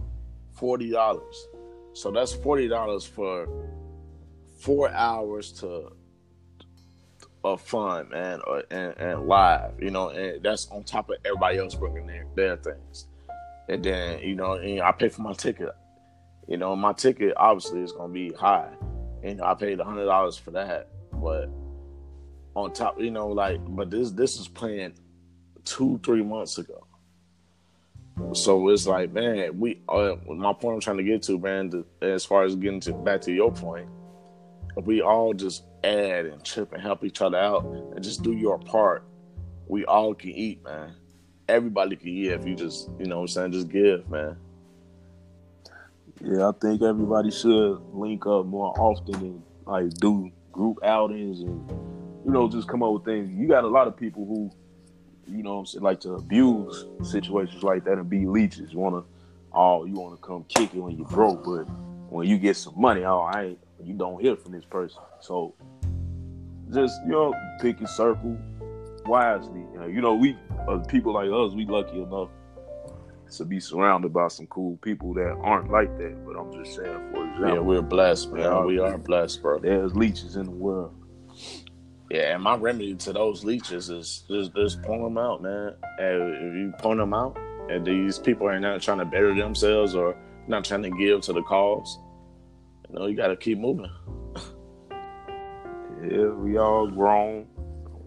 forty 0.54 0.90
dollars. 0.90 1.48
So 1.92 2.10
that's 2.10 2.32
forty 2.32 2.68
dollars 2.68 3.04
for 3.04 3.48
four 4.58 4.90
hours 4.90 5.52
to 5.52 5.90
of 7.44 7.60
fun, 7.60 8.08
man, 8.08 8.40
or, 8.46 8.58
uh, 8.58 8.62
and, 8.70 8.94
and 8.96 9.28
live. 9.28 9.72
You 9.80 9.90
know, 9.90 10.08
and 10.08 10.42
that's 10.42 10.68
on 10.70 10.82
top 10.82 11.10
of 11.10 11.16
everybody 11.24 11.58
else 11.58 11.74
bringing 11.74 12.06
their 12.06 12.26
their 12.34 12.56
things. 12.56 13.06
And 13.68 13.84
then 13.84 14.20
you 14.20 14.34
know, 14.34 14.54
and 14.54 14.80
I 14.80 14.92
pay 14.92 15.08
for 15.08 15.22
my 15.22 15.34
ticket. 15.34 15.70
You 16.48 16.56
know, 16.56 16.74
my 16.76 16.92
ticket 16.92 17.34
obviously 17.36 17.82
is 17.82 17.92
gonna 17.92 18.12
be 18.12 18.32
high, 18.32 18.70
and 19.22 19.40
I 19.40 19.54
paid 19.54 19.80
hundred 19.80 20.06
dollars 20.06 20.36
for 20.36 20.50
that. 20.52 20.88
But 21.12 21.48
on 22.54 22.72
top, 22.72 23.00
you 23.00 23.10
know, 23.10 23.28
like, 23.28 23.60
but 23.66 23.90
this 23.90 24.10
this 24.10 24.38
is 24.38 24.48
playing 24.48 24.94
two, 25.64 26.00
three 26.02 26.22
months 26.22 26.58
ago. 26.58 26.83
So 28.32 28.68
it's 28.68 28.86
like, 28.86 29.12
man, 29.12 29.58
we. 29.58 29.80
Uh, 29.88 30.16
my 30.26 30.52
point 30.52 30.74
I'm 30.74 30.80
trying 30.80 30.98
to 30.98 31.02
get 31.02 31.22
to, 31.24 31.38
man, 31.38 31.70
to, 31.70 31.86
as 32.00 32.24
far 32.24 32.44
as 32.44 32.54
getting 32.54 32.80
to 32.80 32.92
back 32.92 33.20
to 33.22 33.32
your 33.32 33.52
point, 33.52 33.88
we 34.76 35.02
all 35.02 35.34
just 35.34 35.64
add 35.84 36.26
and 36.26 36.42
chip 36.42 36.72
and 36.72 36.82
help 36.82 37.04
each 37.04 37.20
other 37.20 37.38
out 37.38 37.64
and 37.64 38.02
just 38.02 38.22
do 38.22 38.32
your 38.32 38.58
part, 38.58 39.04
we 39.66 39.84
all 39.84 40.14
can 40.14 40.30
eat, 40.30 40.62
man. 40.64 40.94
Everybody 41.48 41.96
can 41.96 42.08
eat 42.08 42.32
if 42.32 42.46
you 42.46 42.56
just, 42.56 42.88
you 42.98 43.06
know, 43.06 43.16
what 43.16 43.22
I'm 43.22 43.28
saying, 43.28 43.52
just 43.52 43.68
give, 43.68 44.08
man. 44.08 44.36
Yeah, 46.20 46.48
I 46.48 46.52
think 46.52 46.82
everybody 46.82 47.30
should 47.30 47.78
link 47.92 48.26
up 48.26 48.46
more 48.46 48.72
often 48.78 49.14
and 49.16 49.42
like 49.66 49.90
do 49.94 50.30
group 50.52 50.78
outings 50.84 51.40
and 51.40 51.68
you 52.24 52.30
know 52.30 52.48
just 52.48 52.68
come 52.68 52.82
up 52.82 52.92
with 52.92 53.04
things. 53.04 53.30
You 53.36 53.48
got 53.48 53.64
a 53.64 53.68
lot 53.68 53.88
of 53.88 53.96
people 53.96 54.24
who 54.24 54.50
you 55.28 55.42
know 55.42 55.58
I'm 55.58 55.66
saying, 55.66 55.82
like 55.82 56.00
to 56.00 56.14
abuse 56.14 56.86
situations 57.02 57.62
like 57.62 57.84
that 57.84 57.94
and 57.94 58.08
be 58.08 58.26
leeches. 58.26 58.74
Wanna 58.74 59.02
oh 59.52 59.84
you 59.84 59.94
wanna 59.94 60.16
come 60.18 60.44
kick 60.48 60.74
it 60.74 60.80
when 60.80 60.96
you 60.96 61.04
broke, 61.04 61.44
but 61.44 61.64
when 62.10 62.28
you 62.28 62.38
get 62.38 62.56
some 62.56 62.74
money, 62.76 63.04
oh 63.04 63.20
I 63.20 63.44
ain't 63.44 63.58
you 63.82 63.94
don't 63.94 64.20
hear 64.20 64.36
from 64.36 64.52
this 64.52 64.64
person. 64.64 65.00
So 65.20 65.54
just 66.72 67.00
you 67.04 67.12
know 67.12 67.34
pick 67.60 67.80
your 67.80 67.88
circle 67.88 68.38
wisely. 69.06 69.60
You 69.72 69.80
know, 69.80 69.86
you 69.86 70.00
know 70.00 70.14
we 70.14 70.36
uh, 70.68 70.78
people 70.78 71.12
like 71.12 71.28
us, 71.28 71.54
we 71.54 71.66
lucky 71.66 72.00
enough 72.00 72.30
to 73.36 73.44
be 73.44 73.58
surrounded 73.58 74.12
by 74.12 74.28
some 74.28 74.46
cool 74.46 74.76
people 74.78 75.12
that 75.14 75.36
aren't 75.42 75.70
like 75.70 75.96
that. 75.98 76.24
But 76.24 76.36
I'm 76.36 76.52
just 76.52 76.76
saying, 76.76 77.10
for 77.12 77.24
example, 77.24 77.48
yeah, 77.48 77.58
we're 77.58 77.82
blessed, 77.82 78.32
man. 78.32 78.42
Yeah, 78.42 78.64
we 78.64 78.78
are 78.78 78.98
blessed, 78.98 79.42
bro. 79.42 79.58
There's 79.58 79.94
leeches 79.94 80.36
in 80.36 80.44
the 80.44 80.50
world. 80.50 80.94
Yeah, 82.14 82.34
and 82.36 82.44
my 82.44 82.54
remedy 82.54 82.94
to 82.94 83.12
those 83.12 83.44
leeches 83.44 83.90
is 83.90 84.22
just, 84.28 84.54
just 84.54 84.80
point 84.82 85.02
them 85.02 85.18
out, 85.18 85.42
man. 85.42 85.74
And 85.98 86.34
if 86.36 86.54
you 86.54 86.72
point 86.78 87.00
them 87.00 87.12
out, 87.12 87.36
and 87.68 87.84
these 87.84 88.20
people 88.20 88.46
are 88.46 88.60
not 88.60 88.80
trying 88.80 88.98
to 88.98 89.04
bury 89.04 89.36
themselves 89.36 89.96
or 89.96 90.14
not 90.46 90.64
trying 90.64 90.84
to 90.84 90.90
give 90.90 91.22
to 91.22 91.32
the 91.32 91.42
cause, 91.42 91.98
you 92.88 92.94
know, 92.94 93.06
you 93.06 93.16
got 93.16 93.28
to 93.28 93.36
keep 93.36 93.58
moving. 93.58 93.90
yeah, 96.08 96.26
we 96.28 96.56
all 96.56 96.86
grown, 96.86 97.48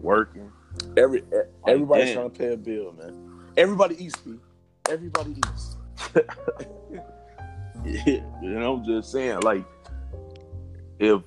working. 0.00 0.50
Every 0.96 1.22
everybody's 1.66 2.14
trying 2.14 2.30
to 2.30 2.38
pay 2.38 2.54
a 2.54 2.56
bill, 2.56 2.92
man. 2.92 3.42
Everybody 3.58 4.02
eats, 4.02 4.24
me. 4.24 4.38
Everybody 4.88 5.36
eats. 5.36 5.76
yeah, 7.84 8.22
you 8.42 8.58
know, 8.58 8.76
I'm 8.76 8.86
just 8.86 9.12
saying, 9.12 9.40
like, 9.40 9.66
if 10.98 11.20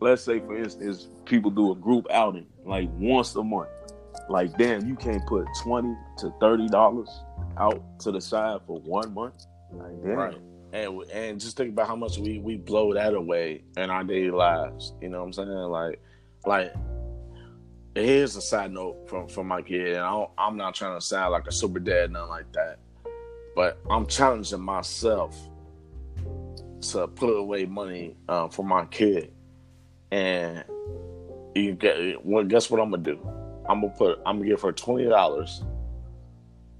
let's 0.00 0.22
say 0.22 0.40
for 0.40 0.56
instance, 0.56 1.08
people 1.24 1.50
do 1.50 1.72
a 1.72 1.74
group 1.74 2.06
outing 2.10 2.46
like 2.64 2.88
once 2.94 3.34
a 3.36 3.42
month. 3.42 3.68
Like, 4.28 4.56
damn, 4.56 4.86
you 4.86 4.94
can't 4.94 5.24
put 5.26 5.46
twenty 5.62 5.94
to 6.18 6.32
thirty 6.40 6.68
dollars 6.68 7.10
out 7.56 7.82
to 8.00 8.12
the 8.12 8.20
side 8.20 8.60
for 8.66 8.80
one 8.80 9.12
month. 9.14 9.46
Like, 9.72 10.02
damn. 10.02 10.10
Right. 10.12 10.38
And 10.72 11.02
and 11.10 11.40
just 11.40 11.56
think 11.56 11.70
about 11.70 11.88
how 11.88 11.96
much 11.96 12.18
we 12.18 12.38
we 12.38 12.56
blow 12.56 12.94
that 12.94 13.14
away 13.14 13.64
in 13.76 13.90
our 13.90 14.04
daily 14.04 14.30
lives. 14.30 14.94
You 15.00 15.08
know 15.10 15.18
what 15.20 15.26
I'm 15.26 15.32
saying? 15.32 15.48
Like, 15.48 16.00
like 16.46 16.72
here's 17.94 18.36
a 18.36 18.42
side 18.42 18.72
note 18.72 19.08
from 19.08 19.28
from 19.28 19.48
my 19.48 19.62
kid, 19.62 19.94
and 19.94 19.98
I 19.98 20.26
am 20.38 20.56
not 20.56 20.74
trying 20.74 20.98
to 20.98 21.04
sound 21.04 21.32
like 21.32 21.46
a 21.46 21.52
super 21.52 21.78
dad, 21.78 22.10
nothing 22.10 22.30
like 22.30 22.52
that. 22.52 22.78
But 23.54 23.78
I'm 23.90 24.06
challenging 24.06 24.60
myself 24.60 25.36
to 26.80 27.06
put 27.06 27.36
away 27.36 27.66
money 27.66 28.16
uh, 28.28 28.48
for 28.48 28.64
my 28.64 28.86
kid, 28.86 29.32
and 30.10 30.64
you 31.54 31.74
get 31.74 32.24
well. 32.24 32.44
Guess 32.44 32.70
what 32.70 32.80
I'm 32.80 32.90
gonna 32.90 33.02
do? 33.02 33.18
I'm 33.68 33.80
gonna 33.80 33.92
put. 33.96 34.18
I'm 34.26 34.38
gonna 34.38 34.48
give 34.48 34.60
her 34.62 34.72
twenty 34.72 35.04
dollars 35.04 35.62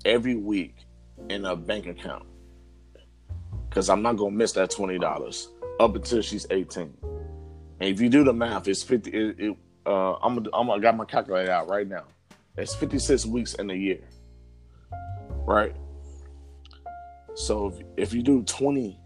every 0.04 0.34
week 0.34 0.86
in 1.30 1.44
a 1.44 1.54
bank 1.54 1.86
account 1.86 2.26
because 3.68 3.88
I'm 3.88 4.02
not 4.02 4.16
gonna 4.16 4.34
miss 4.34 4.52
that 4.52 4.70
twenty 4.70 4.98
dollars 4.98 5.48
up 5.80 5.96
until 5.96 6.22
she's 6.22 6.46
18. 6.50 6.94
And 7.02 7.88
if 7.90 8.00
you 8.00 8.08
do 8.08 8.24
the 8.24 8.32
math, 8.32 8.68
it's 8.68 8.82
50. 8.82 9.10
It, 9.10 9.36
it, 9.38 9.56
uh, 9.84 10.14
I'm 10.14 10.36
gonna, 10.36 10.50
I'm 10.54 10.66
gonna 10.68 10.80
got 10.80 10.96
my 10.96 11.04
calculator 11.04 11.50
out 11.50 11.68
right 11.68 11.86
now. 11.86 12.04
It's 12.56 12.74
56 12.74 13.26
weeks 13.26 13.54
in 13.54 13.70
a 13.70 13.74
year, 13.74 14.00
right? 15.46 15.74
So 17.34 17.68
if, 17.68 17.82
if 17.96 18.14
you 18.14 18.22
do 18.22 18.42
20, 18.42 19.00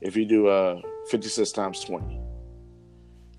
if 0.00 0.16
you 0.16 0.24
do 0.24 0.46
uh 0.46 0.80
56 1.10 1.50
times 1.52 1.80
20, 1.80 2.20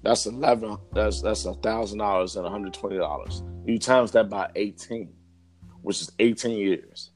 that's 0.06 0.28
11. 0.28 0.78
That's 0.94 1.22
that's 1.24 1.46
a 1.46 1.56
thousand 1.56 1.98
dollars 1.98 2.36
and 2.36 2.44
120 2.44 2.96
dollars. 2.98 3.42
You 3.66 3.80
times 3.80 4.12
that 4.12 4.30
by 4.30 4.52
18, 4.56 5.12
which 5.82 6.00
is 6.00 6.12
18 6.20 6.56
years. 6.56 7.10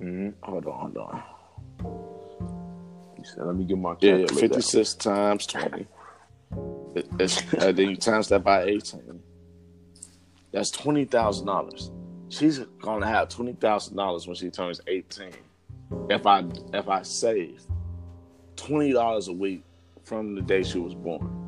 Mm-hmm. 0.00 0.28
Hold 0.44 0.66
on, 0.66 0.72
hold 0.78 0.96
on. 0.98 1.22
Said, 3.24 3.44
"Let 3.44 3.56
me 3.56 3.64
get 3.64 3.76
my 3.76 3.96
yeah, 4.00 4.18
yeah 4.18 4.26
56 4.28 4.94
times 4.94 5.46
20. 5.46 5.86
It, 6.94 7.54
uh, 7.58 7.72
then 7.72 7.90
you 7.90 7.96
times 7.96 8.28
that 8.28 8.44
by 8.44 8.62
18. 8.62 9.20
That's 10.52 10.70
twenty 10.70 11.04
thousand 11.04 11.46
dollars. 11.46 11.90
She's 12.28 12.60
gonna 12.80 13.06
have 13.06 13.28
twenty 13.28 13.54
thousand 13.54 13.96
dollars 13.96 14.28
when 14.28 14.36
she 14.36 14.48
turns 14.48 14.80
18. 14.86 15.32
If 16.08 16.24
I 16.24 16.44
if 16.72 16.88
I 16.88 17.02
save 17.02 17.60
twenty 18.58 18.92
dollars 18.92 19.28
a 19.28 19.32
week 19.32 19.62
from 20.04 20.34
the 20.34 20.42
day 20.42 20.62
she 20.62 20.78
was 20.78 20.94
born. 20.94 21.46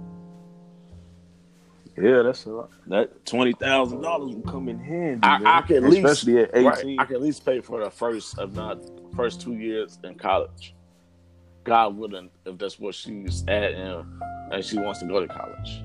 Yeah, 2.00 2.22
that's 2.22 2.46
a 2.46 2.50
lot. 2.50 2.70
That 2.86 3.26
twenty 3.26 3.52
thousand 3.52 4.00
dollars 4.00 4.34
will 4.34 4.50
come 4.50 4.68
in 4.68 4.78
handy. 4.78 5.20
I, 5.22 5.58
I, 5.58 5.62
can 5.62 5.76
at 5.76 5.82
least, 5.82 6.04
especially 6.04 6.42
at 6.42 6.50
eighteen. 6.54 6.66
Right, 6.66 7.00
I 7.00 7.04
can 7.04 7.16
at 7.16 7.22
least 7.22 7.44
pay 7.44 7.60
for 7.60 7.82
the 7.82 7.90
first, 7.90 8.38
if 8.38 8.52
not 8.52 8.78
first 9.14 9.40
two 9.40 9.54
years 9.54 9.98
in 10.04 10.14
college. 10.14 10.74
God 11.64 11.96
willing, 11.96 12.30
if 12.46 12.56
that's 12.56 12.78
what 12.78 12.94
she's 12.94 13.44
at 13.46 13.74
and, 13.74 14.06
and 14.50 14.64
she 14.64 14.78
wants 14.78 15.00
to 15.00 15.06
go 15.06 15.20
to 15.20 15.28
college, 15.28 15.82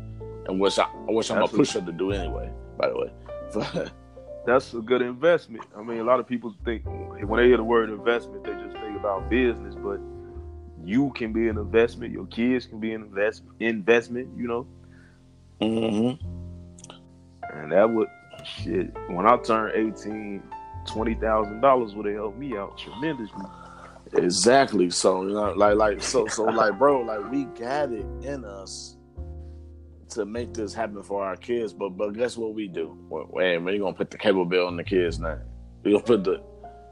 and 0.47 0.59
which 0.59 0.79
I 0.79 0.85
which 1.07 1.31
I'm 1.31 1.39
gonna 1.39 1.49
push 1.49 1.73
her 1.73 1.81
to 1.81 1.91
do 1.91 2.11
anyway. 2.11 2.49
By 2.77 2.89
the 2.89 2.97
way, 2.97 3.89
that's 4.45 4.73
a 4.73 4.79
good 4.79 5.01
investment. 5.01 5.65
I 5.75 5.81
mean, 5.81 5.99
a 5.99 6.03
lot 6.03 6.19
of 6.19 6.27
people 6.27 6.55
think 6.63 6.85
when 6.85 7.41
they 7.41 7.47
hear 7.47 7.57
the 7.57 7.63
word 7.63 7.89
investment, 7.89 8.43
they 8.43 8.53
just 8.53 8.77
think 8.77 8.97
about 8.97 9.29
business, 9.29 9.75
but 9.75 9.99
you 10.86 11.12
can 11.15 11.34
be 11.34 11.48
an 11.48 11.58
investment. 11.58 12.13
Your 12.13 12.28
kids 12.28 12.65
can 12.65 12.80
be 12.80 12.93
an 12.93 13.04
invest 13.04 13.43
investment. 13.60 14.30
You 14.38 14.48
know. 14.48 14.67
Mm-hmm. 15.62 16.26
And 17.58 17.71
that 17.71 17.89
would 17.89 18.08
shit. 18.45 18.93
When 19.08 19.26
I 19.26 19.38
turned 19.38 19.74
eighteen, 19.76 20.43
twenty 20.86 21.15
thousand 21.15 21.62
dollars 21.62 21.95
would 21.95 22.06
have 22.06 22.15
helped 22.15 22.38
me 22.38 22.58
out 22.58 22.78
tremendously. 22.78 23.45
Exactly. 24.13 24.89
So 24.89 25.24
you 25.24 25.34
know, 25.34 25.54
like, 25.54 25.76
like, 25.76 26.02
so, 26.02 26.28
so, 26.28 26.43
like, 26.43 26.78
bro, 26.78 27.02
like, 27.02 27.32
we 27.32 27.45
got 27.45 27.91
it 27.91 28.06
in 28.21 28.45
us 28.45 28.98
to 30.10 30.26
make 30.26 30.54
this 30.54 30.74
happen 30.74 31.02
for 31.04 31.24
our 31.24 31.36
kids. 31.36 31.74
But, 31.74 31.89
but 31.89 32.12
guess 32.12 32.38
what 32.38 32.54
we 32.54 32.67
do? 32.67 32.98
Wait, 33.10 33.58
we 33.58 33.78
gonna 33.78 33.93
put 33.93 34.12
the 34.12 34.17
cable 34.17 34.45
bill 34.45 34.67
on 34.67 34.78
the 34.78 34.84
kids' 34.84 35.19
name. 35.19 35.39
We 35.84 35.91
gonna 35.91 36.04
put 36.04 36.24
the, 36.24 36.41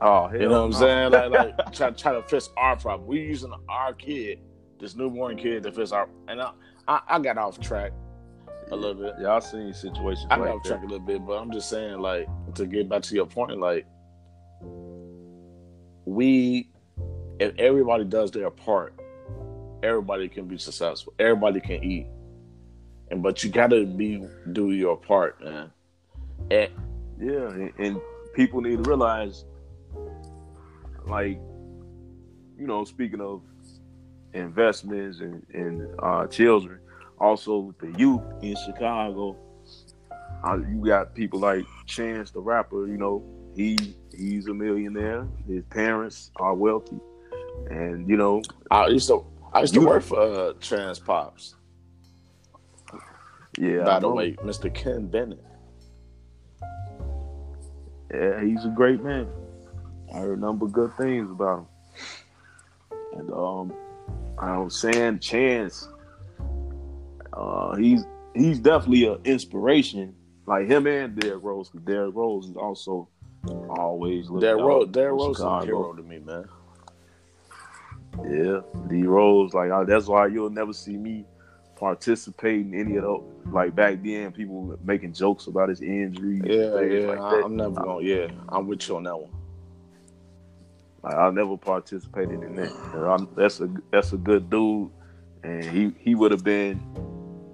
oh, 0.03 0.31
you 0.33 0.47
know 0.49 0.65
what 0.65 0.65
I'm 0.65 0.73
saying? 0.73 1.11
Like, 1.11 1.31
like, 1.31 1.71
try, 1.73 1.91
try 1.91 2.13
to 2.13 2.23
fix 2.23 2.49
our 2.57 2.75
problem. 2.75 3.07
We 3.07 3.21
using 3.21 3.51
our 3.69 3.93
kid, 3.93 4.39
this 4.79 4.95
newborn 4.95 5.37
kid, 5.37 5.63
to 5.63 5.71
fix 5.71 5.91
our. 5.91 6.07
And 6.27 6.41
I, 6.41 6.51
I, 6.87 7.01
I 7.07 7.19
got 7.19 7.37
off 7.37 7.59
track 7.59 7.91
a 8.71 8.75
little 8.75 9.01
bit. 9.01 9.15
Yeah, 9.19 9.35
I've 9.35 9.43
seen 9.43 9.73
situations. 9.73 10.27
I 10.29 10.37
got 10.37 10.45
like 10.45 10.55
off 10.55 10.63
track 10.63 10.81
a 10.81 10.85
little 10.85 10.99
bit, 10.99 11.25
but 11.25 11.33
I'm 11.33 11.51
just 11.51 11.69
saying, 11.69 11.99
like, 11.99 12.27
to 12.55 12.65
get 12.65 12.89
back 12.89 13.01
to 13.03 13.15
your 13.15 13.25
point, 13.25 13.59
like, 13.59 13.85
we 16.05 16.69
if 17.39 17.53
everybody 17.57 18.03
does 18.03 18.31
their 18.31 18.49
part, 18.49 18.93
everybody 19.81 20.27
can 20.29 20.45
be 20.45 20.57
successful. 20.57 21.13
Everybody 21.19 21.59
can 21.59 21.83
eat. 21.83 22.07
And 23.11 23.21
but 23.21 23.43
you 23.43 23.49
gotta 23.49 23.85
be 23.85 24.25
do 24.51 24.71
your 24.71 24.97
part, 24.97 25.43
man. 25.43 25.71
And, 26.51 26.71
yeah, 27.19 27.49
and, 27.49 27.73
and 27.79 28.01
people 28.33 28.61
need 28.61 28.83
to 28.83 28.89
realize, 28.89 29.45
like, 31.07 31.39
you 32.57 32.67
know, 32.67 32.83
speaking 32.83 33.21
of 33.21 33.41
investments 34.33 35.19
and, 35.19 35.45
and 35.53 35.87
uh, 35.99 36.27
children, 36.27 36.79
also 37.19 37.73
the 37.79 37.91
youth 37.97 38.21
in 38.41 38.55
Chicago, 38.65 39.37
uh, 40.43 40.57
you 40.57 40.85
got 40.85 41.13
people 41.15 41.39
like 41.39 41.65
Chance 41.85 42.31
the 42.31 42.39
rapper. 42.39 42.87
You 42.87 42.97
know, 42.97 43.23
he 43.55 43.77
he's 44.15 44.47
a 44.47 44.53
millionaire. 44.53 45.27
His 45.47 45.63
parents 45.69 46.31
are 46.37 46.53
wealthy. 46.53 46.99
And 47.69 48.09
you 48.09 48.17
know, 48.17 48.41
I 48.71 48.87
used 48.87 49.07
to 49.07 49.25
I 49.53 49.61
used 49.61 49.73
to 49.75 49.81
work 49.81 50.03
for 50.03 50.19
uh, 50.19 50.53
Chance 50.59 50.99
Pops. 50.99 51.55
Yeah. 53.57 53.83
By 53.83 53.99
the 53.99 54.09
way, 54.09 54.33
Mr. 54.37 54.73
Ken 54.73 55.07
Bennett. 55.07 55.43
Yeah, 58.11 58.43
he's 58.43 58.65
a 58.65 58.69
great 58.69 59.01
man. 59.03 59.27
I 60.13 60.19
heard 60.19 60.37
a 60.37 60.41
number 60.41 60.65
of 60.65 60.73
good 60.73 60.95
things 60.95 61.29
about 61.29 61.59
him. 61.59 61.67
And 63.13 63.33
um 63.33 63.73
I 64.37 64.57
was 64.57 64.79
saying 64.79 65.19
Chance, 65.19 65.87
uh, 67.31 67.75
he's 67.75 68.05
he's 68.33 68.59
definitely 68.59 69.07
an 69.07 69.19
inspiration. 69.23 70.15
Like 70.45 70.67
him 70.67 70.87
and 70.87 71.15
Derrick 71.15 71.43
Rose, 71.43 71.69
because 71.69 71.85
Derrick 71.85 72.15
Rose 72.15 72.49
is 72.49 72.57
also 72.57 73.07
always 73.69 74.27
Derrick 74.27 74.63
Rose. 74.63 74.89
Derrick 74.89 75.13
Rose 75.13 75.37
is 75.37 75.43
a 75.43 75.61
hero 75.63 75.93
to 75.93 76.03
me, 76.03 76.19
man. 76.19 76.45
Yeah, 78.29 78.61
D 78.89 79.03
Rose. 79.03 79.53
Like 79.53 79.71
I, 79.71 79.83
that's 79.85 80.07
why 80.07 80.27
you'll 80.27 80.49
never 80.49 80.73
see 80.73 80.97
me 80.97 81.25
participate 81.75 82.65
in 82.65 82.73
any 82.73 82.97
of 82.97 83.03
those. 83.03 83.23
Like 83.51 83.75
back 83.75 84.03
then, 84.03 84.31
people 84.31 84.77
making 84.83 85.13
jokes 85.13 85.47
about 85.47 85.69
his 85.69 85.81
injury. 85.81 86.41
Yeah, 86.43 86.81
yeah. 86.81 87.07
Like 87.07 87.19
I, 87.19 87.39
am 87.39 87.55
never 87.55 87.81
going. 87.81 88.05
Yeah, 88.05 88.27
I'm 88.49 88.67
with 88.67 88.87
you 88.87 88.97
on 88.97 89.03
that 89.03 89.17
one. 89.17 89.31
Like 91.03 91.15
I 91.15 91.29
never 91.31 91.57
participated 91.57 92.43
in 92.43 92.55
that. 92.55 93.27
That's 93.35 93.59
a 93.59 93.69
that's 93.91 94.13
a 94.13 94.17
good 94.17 94.49
dude, 94.49 94.89
and 95.43 95.63
he 95.65 95.93
he 95.99 96.15
would 96.15 96.31
have 96.31 96.43
been 96.43 96.81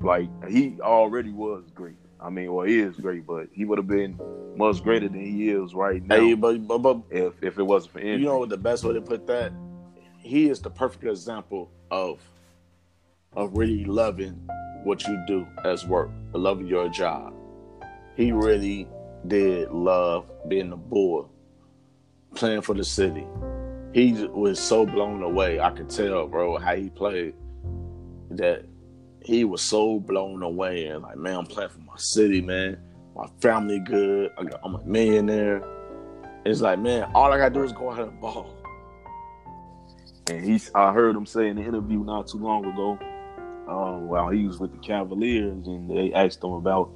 like 0.01 0.29
he 0.49 0.77
already 0.81 1.31
was 1.31 1.63
great. 1.73 1.95
I 2.21 2.29
mean, 2.29 2.53
well, 2.53 2.65
he 2.65 2.79
is 2.79 2.95
great, 2.97 3.25
but 3.25 3.47
he 3.53 3.65
would 3.65 3.77
have 3.77 3.87
been 3.87 4.19
much 4.55 4.83
greater 4.83 5.07
than 5.07 5.25
he 5.25 5.49
is 5.49 5.73
right 5.73 6.03
now. 6.03 6.17
Hey, 6.17 6.33
but, 6.33 6.67
but, 6.67 6.77
but 6.79 7.01
if 7.09 7.41
if 7.41 7.57
it 7.57 7.63
wasn't 7.63 7.93
for 7.93 7.99
injury. 7.99 8.21
you 8.21 8.25
know 8.25 8.39
what 8.39 8.49
the 8.49 8.57
best 8.57 8.83
way 8.83 8.93
to 8.93 9.01
put 9.01 9.25
that 9.27 9.51
he 10.19 10.49
is 10.49 10.61
the 10.61 10.69
perfect 10.69 11.03
example 11.05 11.71
of 11.91 12.19
of 13.33 13.55
really 13.57 13.85
loving 13.85 14.47
what 14.83 15.05
you 15.07 15.23
do 15.27 15.47
as 15.65 15.85
work, 15.85 16.09
loving 16.33 16.67
your 16.67 16.89
job. 16.89 17.33
He 18.15 18.31
really 18.31 18.87
did 19.27 19.71
love 19.71 20.29
being 20.47 20.71
a 20.71 20.77
bull, 20.77 21.31
playing 22.35 22.61
for 22.61 22.75
the 22.75 22.83
city. 22.83 23.25
He 23.93 24.13
was 24.27 24.59
so 24.59 24.85
blown 24.85 25.23
away. 25.23 25.59
I 25.59 25.71
could 25.71 25.89
tell, 25.89 26.27
bro, 26.27 26.57
how 26.57 26.75
he 26.75 26.89
played. 26.89 27.33
That 28.31 28.65
he 29.23 29.43
was 29.43 29.61
so 29.61 29.99
blown 29.99 30.43
away 30.43 30.85
and 30.85 31.03
like, 31.03 31.17
man, 31.17 31.35
I'm 31.35 31.45
playing 31.45 31.69
for 31.69 31.79
my 31.79 31.97
city, 31.97 32.41
man. 32.41 32.79
My 33.15 33.27
family 33.41 33.79
good. 33.79 34.31
I'm 34.63 34.75
a 34.75 34.83
millionaire. 34.85 35.63
It's 36.45 36.61
like, 36.61 36.79
man, 36.79 37.11
all 37.13 37.31
I 37.33 37.37
gotta 37.37 37.53
do 37.53 37.63
is 37.63 37.71
go 37.71 37.91
out 37.91 37.99
and 37.99 38.21
ball. 38.21 38.55
And 40.29 40.45
he's 40.45 40.71
I 40.75 40.93
heard 40.93 41.15
him 41.15 41.25
say 41.25 41.47
in 41.47 41.57
the 41.57 41.63
interview 41.63 42.03
not 42.03 42.27
too 42.27 42.37
long 42.37 42.65
ago, 42.65 42.99
um, 43.67 44.07
while 44.07 44.29
he 44.29 44.45
was 44.45 44.59
with 44.59 44.71
the 44.71 44.77
Cavaliers, 44.77 45.67
and 45.67 45.89
they 45.89 46.13
asked 46.13 46.43
him 46.43 46.51
about 46.51 46.91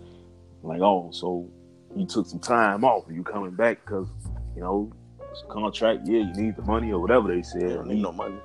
like, 0.61 0.81
oh, 0.81 1.09
so 1.11 1.49
you 1.95 2.05
took 2.05 2.27
some 2.27 2.39
time 2.39 2.85
off. 2.85 3.07
Are 3.07 3.13
you 3.13 3.23
coming 3.23 3.51
back 3.51 3.83
because 3.83 4.07
you 4.55 4.61
know 4.61 4.93
it's 5.33 5.43
a 5.43 5.47
contract? 5.47 6.01
Yeah, 6.05 6.19
you 6.19 6.33
need 6.33 6.55
the 6.55 6.61
money 6.61 6.91
or 6.91 6.99
whatever 6.99 7.33
they 7.33 7.41
said. 7.41 7.63
Yeah, 7.63 7.83
need 7.83 8.01
no 8.01 8.11
money. 8.11 8.37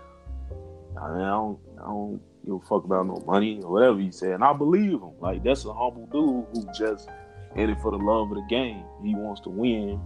I, 1.01 1.09
mean, 1.13 1.21
I 1.23 1.31
don't, 1.31 1.59
I 1.79 1.83
don't 1.85 2.21
give 2.45 2.55
a 2.55 2.61
fuck 2.61 2.85
about 2.85 3.07
no 3.07 3.23
money 3.27 3.61
or 3.63 3.73
whatever 3.73 3.99
he 3.99 4.11
said, 4.11 4.33
and 4.33 4.45
I 4.45 4.53
believe 4.53 4.93
him. 4.93 5.13
Like 5.21 5.45
that's 5.45 5.65
a 5.65 5.73
humble 5.73 6.07
dude 6.07 6.47
who 6.53 6.73
just 6.77 7.09
in 7.55 7.71
it 7.71 7.81
for 7.81 7.91
the 7.91 7.99
love 7.99 8.31
of 8.31 8.37
the 8.37 8.47
game. 8.49 8.85
He 9.03 9.15
wants 9.15 9.43
to 9.43 9.51
win, 9.51 10.01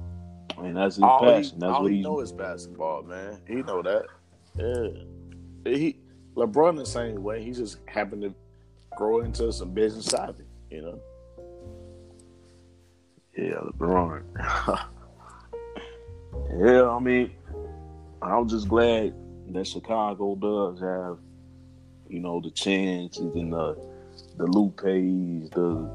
and 0.58 0.76
that's 0.76 0.96
his 0.96 1.04
all 1.04 1.20
passion. 1.20 1.54
He, 1.54 1.60
that's 1.60 1.72
all 1.72 1.82
what 1.82 1.90
he 1.90 1.98
he 1.98 2.02
know 2.02 2.20
is 2.20 2.32
basketball, 2.32 3.02
man. 3.02 3.40
He 3.46 3.62
know 3.62 3.82
that. 3.82 4.06
Yeah. 4.58 5.72
He 5.72 5.98
LeBron 6.34 6.76
the 6.76 6.86
same 6.86 7.22
way. 7.22 7.42
He 7.42 7.52
just 7.52 7.78
happened 7.86 8.22
to 8.22 8.34
grow 8.96 9.20
into 9.20 9.52
some 9.52 9.70
business 9.70 10.06
savvy, 10.06 10.44
you 10.70 10.82
know. 10.82 11.00
Yeah, 13.36 13.60
LeBron. 13.72 14.88
yeah, 16.56 16.88
I 16.88 16.98
mean, 16.98 17.30
I'm 18.20 18.48
just 18.48 18.68
glad 18.68 19.14
that 19.50 19.66
Chicago 19.66 20.34
does 20.36 20.80
have, 20.80 21.18
you 22.08 22.20
know, 22.20 22.40
the 22.40 22.50
chances 22.50 23.34
and 23.34 23.52
the 23.52 23.76
the 24.36 24.46
Lupes, 24.46 24.82
the 25.50 25.90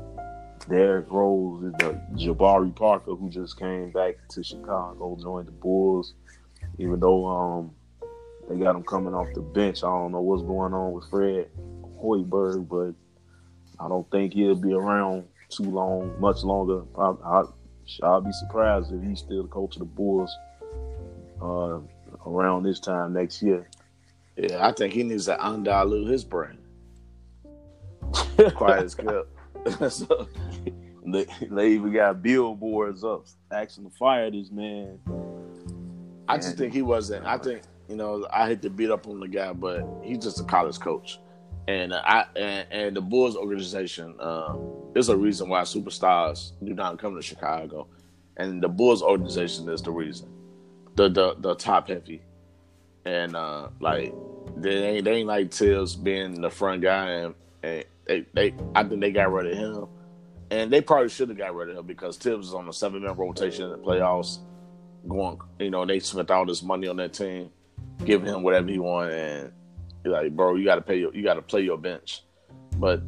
Derrick 0.69 1.09
Rose, 1.09 1.61
the 1.61 2.01
Jabari 2.15 2.75
Parker, 2.75 3.15
who 3.15 3.29
just 3.29 3.57
came 3.57 3.91
back 3.91 4.15
to 4.29 4.43
Chicago, 4.43 5.17
joined 5.21 5.47
the 5.47 5.51
Bulls. 5.51 6.13
Even 6.77 6.99
though 6.99 7.25
um 7.25 7.71
they 8.49 8.57
got 8.57 8.75
him 8.75 8.83
coming 8.83 9.13
off 9.13 9.27
the 9.33 9.41
bench. 9.41 9.83
I 9.83 9.87
don't 9.87 10.11
know 10.11 10.21
what's 10.21 10.43
going 10.43 10.73
on 10.73 10.93
with 10.93 11.09
Fred 11.09 11.49
Hoiberg, 12.01 12.67
but 12.69 12.93
I 13.83 13.89
don't 13.89 14.09
think 14.09 14.33
he'll 14.33 14.55
be 14.55 14.73
around 14.73 15.25
too 15.49 15.63
long, 15.63 16.19
much 16.19 16.43
longer. 16.43 16.83
I, 16.97 17.13
I, 17.25 17.43
I'll 18.03 18.21
be 18.21 18.31
surprised 18.31 18.93
if 18.93 19.03
he's 19.03 19.19
still 19.19 19.43
the 19.43 19.49
coach 19.49 19.75
of 19.75 19.79
the 19.79 19.85
Bulls 19.85 20.33
uh, 21.41 21.79
around 22.25 22.63
this 22.63 22.79
time 22.79 23.13
next 23.13 23.41
year. 23.41 23.67
Yeah, 24.35 24.67
I 24.67 24.71
think 24.71 24.93
he 24.93 25.03
needs 25.03 25.25
to 25.25 25.37
undilute 25.37 26.09
his 26.09 26.23
brand. 26.23 26.59
Quiet 28.55 28.83
as 28.83 28.95
kept. 28.95 29.27
so, 29.91 30.29
they, 31.05 31.25
they 31.49 31.71
even 31.71 31.91
got 31.93 32.21
billboards 32.21 33.03
up 33.03 33.25
asking 33.51 33.89
to 33.89 33.89
fire 33.97 34.29
this 34.29 34.51
man. 34.51 34.99
I 36.27 36.37
just 36.37 36.57
think 36.57 36.73
he 36.73 36.81
wasn't. 36.81 37.25
I 37.25 37.37
think 37.37 37.63
you 37.87 37.95
know, 37.95 38.27
I 38.31 38.47
hate 38.47 38.61
to 38.63 38.69
beat 38.69 38.91
up 38.91 39.07
on 39.07 39.19
the 39.19 39.27
guy, 39.27 39.53
but 39.53 39.83
he's 40.03 40.19
just 40.19 40.39
a 40.39 40.43
college 40.43 40.79
coach, 40.79 41.19
and 41.67 41.93
uh, 41.93 42.01
I 42.03 42.25
and, 42.35 42.67
and 42.69 42.95
the 42.95 43.01
Bulls 43.01 43.35
organization 43.35 44.15
uh, 44.19 44.55
is 44.95 45.09
a 45.09 45.15
reason 45.15 45.49
why 45.49 45.61
superstars 45.61 46.51
do 46.63 46.73
not 46.73 46.99
come 46.99 47.15
to 47.15 47.21
Chicago, 47.21 47.87
and 48.35 48.61
the 48.61 48.67
Bulls 48.67 49.01
organization 49.01 49.69
is 49.69 49.81
the 49.81 49.91
reason. 49.91 50.29
The 50.97 51.09
the 51.09 51.35
the 51.37 51.55
top 51.55 51.89
heavy, 51.89 52.21
and 53.05 53.35
uh, 53.35 53.69
like 53.79 54.13
they 54.55 54.71
ain't 54.71 55.05
they 55.05 55.11
ain't 55.13 55.27
like 55.27 55.53
Thibs 55.53 55.95
being 55.95 56.41
the 56.41 56.49
front 56.49 56.81
guy, 56.81 57.09
and, 57.09 57.35
and 57.61 57.85
they 58.07 58.25
they 58.33 58.55
I 58.75 58.83
think 58.83 59.01
they 59.01 59.11
got 59.11 59.31
rid 59.31 59.51
of 59.51 59.57
him, 59.57 59.87
and 60.49 60.73
they 60.73 60.81
probably 60.81 61.09
should 61.09 61.29
have 61.29 61.37
got 61.37 61.53
rid 61.53 61.69
of 61.69 61.77
him 61.77 61.85
because 61.85 62.17
Thibs 62.17 62.47
is 62.47 62.53
on 62.55 62.67
a 62.67 62.73
seven 62.73 63.03
man 63.03 63.15
rotation 63.15 63.65
in 63.65 63.71
the 63.71 63.77
playoffs. 63.77 64.39
Going, 65.07 65.39
you 65.59 65.69
know, 65.69 65.85
they 65.85 65.99
spent 65.99 66.31
all 66.31 66.45
this 66.45 66.63
money 66.63 66.87
on 66.87 66.97
that 66.97 67.13
team 67.13 67.51
giving 68.03 68.33
him 68.33 68.41
whatever 68.41 68.67
he 68.67 68.79
want, 68.79 69.11
and 69.11 69.51
like, 70.03 70.35
bro, 70.35 70.55
you 70.55 70.65
got 70.65 70.75
to 70.75 70.81
pay 70.81 70.97
your, 70.97 71.13
you 71.13 71.23
got 71.23 71.35
to 71.35 71.41
play 71.41 71.61
your 71.61 71.77
bench. 71.77 72.23
But 72.77 73.03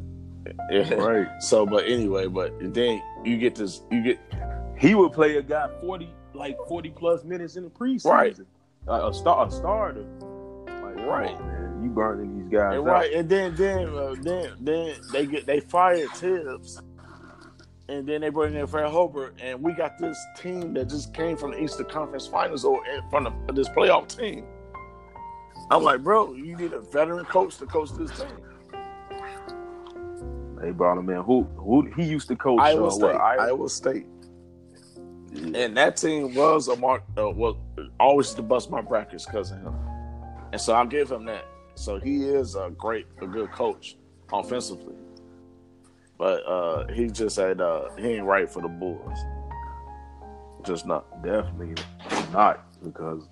yeah, 0.70 0.94
right. 0.94 1.28
So, 1.40 1.66
but 1.66 1.86
anyway, 1.86 2.26
but 2.28 2.54
then 2.72 3.02
you 3.24 3.36
get 3.36 3.54
this, 3.56 3.82
you 3.90 4.02
get. 4.02 4.18
He 4.78 4.94
would 4.94 5.12
play 5.12 5.36
a 5.36 5.42
guy 5.42 5.68
forty, 5.80 6.08
like 6.34 6.56
forty 6.68 6.90
plus 6.90 7.24
minutes 7.24 7.56
in 7.56 7.64
the 7.64 7.70
preseason. 7.70 8.10
Right. 8.10 8.36
Uh, 8.88 9.08
a 9.08 9.14
star, 9.14 9.46
a 9.46 9.50
starter. 9.50 10.06
Like, 10.66 10.96
right, 11.06 11.34
on, 11.34 11.46
man, 11.46 11.80
you 11.82 11.90
burning 11.90 12.38
these 12.38 12.48
guys. 12.50 12.78
And 12.78 12.88
out. 12.88 12.92
right, 12.92 13.12
and 13.12 13.28
then 13.28 13.54
then 13.54 13.88
uh, 13.88 14.14
then 14.20 14.52
then 14.60 14.94
they 15.12 15.26
get 15.26 15.46
they 15.46 15.60
fired 15.60 16.08
Thibs. 16.10 16.80
And 17.88 18.06
then 18.08 18.20
they 18.20 18.28
bring 18.28 18.54
in 18.54 18.68
Fred 18.68 18.88
Hoiberg, 18.88 19.32
and 19.40 19.60
we 19.60 19.72
got 19.72 19.98
this 19.98 20.16
team 20.36 20.74
that 20.74 20.88
just 20.88 21.12
came 21.12 21.36
from 21.36 21.50
the 21.50 21.60
Eastern 21.60 21.86
Conference 21.86 22.24
Finals 22.24 22.64
or 22.64 22.80
from 23.10 23.24
the, 23.24 23.52
this 23.52 23.68
playoff 23.68 24.16
team. 24.16 24.44
I'm 25.72 25.82
like, 25.82 26.00
bro, 26.04 26.32
you 26.34 26.56
need 26.56 26.72
a 26.72 26.78
veteran 26.78 27.24
coach 27.24 27.56
to 27.58 27.66
coach 27.66 27.90
this 27.94 28.16
team. 28.16 28.28
They 30.60 30.70
brought 30.70 30.98
him 30.98 31.10
in. 31.10 31.22
Who 31.22 31.42
who 31.56 31.90
he 31.96 32.04
used 32.04 32.28
to 32.28 32.36
coach 32.36 32.60
Iowa 32.60 32.86
uh, 32.86 32.90
State. 32.90 33.02
what, 33.02 33.16
Iowa? 33.16 33.42
Iowa 33.42 33.68
State. 33.68 34.06
And 35.34 35.76
that 35.76 35.96
team 35.96 36.34
was 36.34 36.68
a 36.68 36.76
mark. 36.76 37.02
Uh, 37.16 37.30
was 37.30 37.56
always 37.98 38.32
to 38.34 38.42
bust 38.42 38.70
my 38.70 38.80
brackets 38.80 39.26
because 39.26 39.52
of 39.52 39.58
him, 39.58 39.74
and 40.52 40.60
so 40.60 40.72
I'll 40.72 40.86
give 40.86 41.10
him 41.10 41.24
that. 41.26 41.46
So 41.74 41.98
he 41.98 42.24
is 42.24 42.56
a 42.56 42.70
great, 42.76 43.06
a 43.22 43.26
good 43.26 43.52
coach 43.52 43.96
offensively, 44.32 44.94
but 46.18 46.44
uh, 46.46 46.88
he 46.92 47.08
just 47.08 47.36
said 47.36 47.60
uh, 47.60 47.90
he 47.96 48.08
ain't 48.08 48.24
right 48.24 48.50
for 48.50 48.60
the 48.60 48.68
Bulls. 48.68 49.18
Just 50.64 50.84
not. 50.84 51.22
Definitely 51.22 51.82
not 52.32 52.66
because 52.82 53.28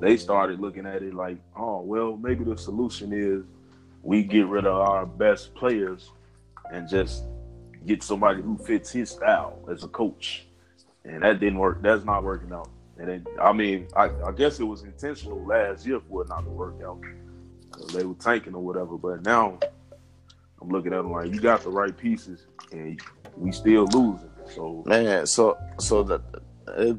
they 0.00 0.16
started 0.16 0.60
looking 0.60 0.86
at 0.86 1.02
it 1.02 1.14
like, 1.14 1.38
oh 1.56 1.80
well, 1.80 2.16
maybe 2.16 2.44
the 2.44 2.56
solution 2.56 3.12
is 3.12 3.44
we 4.02 4.22
get 4.22 4.46
rid 4.46 4.66
of 4.66 4.76
our 4.76 5.06
best 5.06 5.54
players 5.54 6.10
and 6.72 6.88
just 6.88 7.24
get 7.86 8.02
somebody 8.02 8.42
who 8.42 8.58
fits 8.58 8.90
his 8.90 9.10
style 9.10 9.58
as 9.70 9.84
a 9.84 9.88
coach, 9.88 10.46
and 11.06 11.22
that 11.22 11.40
didn't 11.40 11.58
work. 11.58 11.82
That's 11.82 12.04
not 12.04 12.24
working 12.24 12.52
out. 12.52 12.68
And 12.98 13.08
then, 13.08 13.26
I 13.40 13.52
mean, 13.52 13.88
I, 13.94 14.10
I 14.26 14.32
guess 14.32 14.58
it 14.58 14.64
was 14.64 14.82
intentional 14.82 15.44
last 15.44 15.86
year 15.86 16.00
for 16.00 16.22
it 16.22 16.28
not 16.28 16.44
to 16.44 16.50
work 16.50 16.76
out 16.84 17.00
because 17.70 17.92
they 17.92 18.04
were 18.04 18.14
tanking 18.14 18.54
or 18.54 18.62
whatever. 18.62 18.96
But 18.96 19.22
now 19.22 19.58
I'm 20.60 20.68
looking 20.68 20.92
at 20.92 20.98
them 20.98 21.12
like 21.12 21.32
you 21.32 21.40
got 21.40 21.62
the 21.62 21.70
right 21.70 21.96
pieces, 21.96 22.46
and 22.72 23.00
we 23.36 23.52
still 23.52 23.86
losing. 23.86 24.30
So 24.54 24.82
Man, 24.86 25.26
so 25.26 25.58
so 25.78 26.02
that 26.04 26.22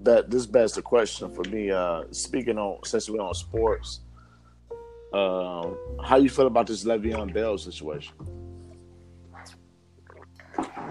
that 0.04 0.30
this 0.30 0.46
begs 0.46 0.74
the 0.74 0.82
question 0.82 1.34
for 1.34 1.44
me. 1.50 1.72
Uh, 1.72 2.04
speaking 2.12 2.58
on 2.58 2.84
since 2.84 3.10
we're 3.10 3.22
on 3.22 3.34
sports, 3.34 4.02
um, 5.14 5.78
how 6.04 6.18
you 6.18 6.30
feel 6.30 6.48
about 6.48 6.68
this 6.68 6.84
Le'Veon 6.84 7.34
Bell 7.34 7.58
situation? 7.58 8.14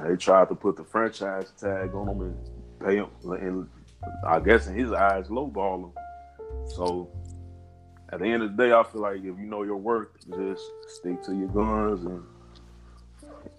They 0.05 0.17
tried 0.17 0.49
to 0.49 0.55
put 0.55 0.77
the 0.77 0.85
franchise 0.85 1.53
tag 1.59 1.95
on 1.95 2.09
him 2.09 2.21
and 2.21 2.56
pay 2.85 2.97
him, 2.97 3.09
and 3.25 3.69
I 4.27 4.41
guess 4.41 4.67
in 4.67 4.75
his 4.77 4.93
eyes, 4.93 5.29
lowball 5.29 5.85
him. 5.85 5.93
So 6.69 7.09
at 8.11 8.21
the 8.21 8.27
end 8.27 8.43
of 8.43 8.57
the 8.57 8.63
day, 8.65 8.73
I 8.73 8.83
feel 8.85 9.03
like 9.03 9.19
if 9.19 9.25
you 9.25 9.47
know 9.47 9.63
your 9.63 9.77
worth, 9.77 10.09
just 10.29 10.63
stick 10.89 11.23
to 11.25 11.35
your 11.35 11.49
guns 11.49 12.05
and 12.05 12.23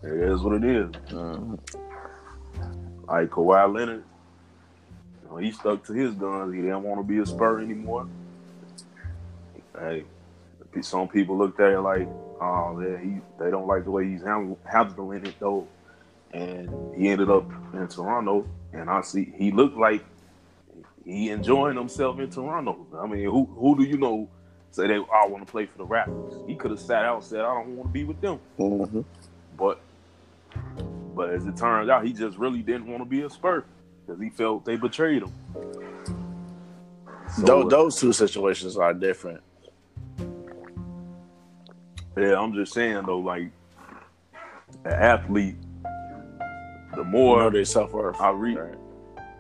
It 0.03 0.12
is 0.12 0.41
what 0.41 0.63
it 0.63 0.63
is. 0.63 0.91
Mm-hmm. 1.10 1.56
Like 3.08 3.30
Kawhi 3.30 3.73
Leonard, 3.73 4.03
you 5.23 5.30
know, 5.30 5.38
he 5.38 5.51
stuck 5.51 5.84
to 5.86 5.93
his 5.93 6.13
guns. 6.13 6.53
He 6.53 6.62
didn't 6.62 6.84
want 6.84 6.99
to 6.99 7.03
be 7.03 7.19
a 7.19 7.25
Spur 7.25 7.62
anymore. 7.62 8.08
Hey, 9.77 10.06
some 10.82 11.08
people 11.08 11.38
looked 11.38 11.60
at 11.60 11.71
it 11.71 11.80
like, 11.82 12.08
oh, 12.41 12.80
yeah, 12.80 12.97
he 12.99 13.19
they 13.39 13.49
don't 13.49 13.67
like 13.67 13.84
the 13.84 13.91
way 13.91 14.08
he's 14.08 14.21
handling 14.21 15.25
it 15.25 15.36
though, 15.39 15.67
and 16.32 16.69
he 16.95 17.10
ended 17.10 17.30
up 17.30 17.49
in 17.73 17.88
Toronto. 17.88 18.47
And 18.73 18.89
I 18.89 19.01
see 19.01 19.34
he 19.36 19.51
looked 19.51 19.77
like 19.77 20.03
he 21.06 21.30
enjoying 21.30 21.77
himself 21.77 22.19
in 22.19 22.30
Toronto. 22.30 22.86
I 22.97 23.08
mean, 23.08 23.23
who 23.23 23.45
who 23.45 23.77
do 23.77 23.84
you 23.84 23.97
know 23.97 24.30
say 24.71 24.88
they 24.88 24.95
I 24.95 25.25
want 25.25 25.45
to 25.45 25.51
play 25.51 25.65
for 25.65 25.77
the 25.77 25.86
Raptors? 25.86 26.47
He 26.47 26.56
could 26.56 26.71
have 26.71 26.80
sat 26.80 27.06
out 27.06 27.15
and 27.17 27.23
said 27.23 27.39
I 27.41 27.53
don't 27.53 27.75
want 27.75 27.89
to 27.89 27.93
be 27.93 28.03
with 28.03 28.19
them. 28.21 28.39
Mm-hmm. 28.60 29.01
But 29.58 29.80
but 31.15 31.32
as 31.32 31.45
it 31.45 31.58
turns 31.58 31.89
out, 31.89 32.06
he 32.06 32.13
just 32.13 32.38
really 32.38 32.62
didn't 32.62 32.88
want 32.88 33.01
to 33.01 33.10
be 33.10 33.21
a 33.21 33.30
Spur 33.30 33.63
because 34.06 34.21
he 34.21 34.30
felt 34.30 34.65
they 34.65 34.75
betrayed 34.75 35.23
him. 35.23 35.34
So, 37.36 37.41
those, 37.41 37.71
those 37.71 37.99
two 37.99 38.13
situations 38.13 38.77
are 38.77 38.93
different. 38.93 39.41
Yeah, 42.17 42.39
I'm 42.39 42.53
just 42.53 42.73
saying 42.73 43.03
though, 43.06 43.19
like 43.19 43.51
an 44.86 44.91
athlete, 44.91 45.56
the 46.97 47.03
more 47.03 47.38
you 47.38 47.43
know 47.43 47.49
they 47.51 47.63
suffer. 47.63 48.15
I 48.21 48.31
read, 48.31 48.57
right. 48.57 48.77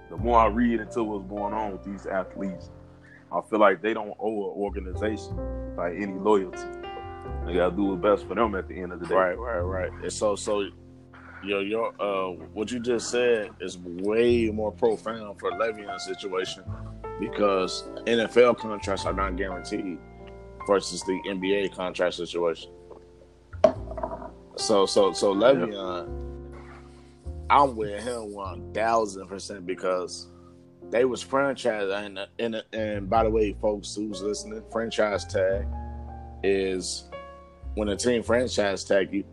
the 0.09 0.17
more 0.17 0.39
I 0.39 0.47
read 0.47 0.79
into 0.79 1.03
what's 1.03 1.27
going 1.27 1.53
on 1.53 1.71
with 1.71 1.83
these 1.83 2.05
athletes, 2.05 2.69
I 3.31 3.41
feel 3.49 3.59
like 3.59 3.81
they 3.81 3.93
don't 3.93 4.15
owe 4.19 4.51
an 4.51 4.57
organization 4.57 5.75
like 5.75 5.93
any 5.95 6.13
loyalty. 6.13 6.67
They 7.45 7.53
gotta 7.53 7.75
do 7.75 7.83
what's 7.85 8.01
best 8.01 8.27
for 8.27 8.35
them 8.35 8.55
at 8.55 8.67
the 8.67 8.79
end 8.79 8.93
of 8.93 8.99
the 8.99 9.07
day. 9.07 9.15
Right, 9.15 9.37
right, 9.37 9.59
right. 9.59 9.91
And 10.03 10.13
so, 10.13 10.35
so 10.35 10.69
yo, 11.43 11.59
yo, 11.59 11.85
uh, 11.99 12.45
what 12.53 12.71
you 12.71 12.79
just 12.79 13.09
said 13.09 13.51
is 13.59 13.77
way 13.77 14.49
more 14.49 14.71
profound 14.71 15.39
for 15.39 15.51
Le'Veon's 15.51 16.03
situation 16.03 16.63
because 17.19 17.83
NFL 18.05 18.57
contracts 18.57 19.05
are 19.05 19.13
not 19.13 19.35
guaranteed 19.35 19.97
versus 20.67 21.01
the 21.01 21.19
NBA 21.27 21.73
contract 21.73 22.15
situation. 22.15 22.71
So, 24.55 24.85
so, 24.85 25.13
so 25.13 25.33
Le'Veon, 25.33 26.26
I'm 27.49 27.75
with 27.75 28.03
him 28.03 28.33
one 28.33 28.73
thousand 28.73 29.27
percent 29.27 29.65
because 29.65 30.27
they 30.89 31.05
was 31.05 31.21
franchise 31.21 31.89
and 31.89 32.19
and 32.39 32.63
and 32.73 33.09
by 33.09 33.23
the 33.23 33.29
way, 33.29 33.55
folks 33.61 33.95
who's 33.95 34.21
listening, 34.21 34.63
franchise 34.71 35.25
tag 35.25 35.67
is 36.43 37.09
when 37.75 37.89
a 37.89 37.95
team 37.95 38.23
franchise 38.23 38.83
tag 38.83 39.13
you 39.13 39.23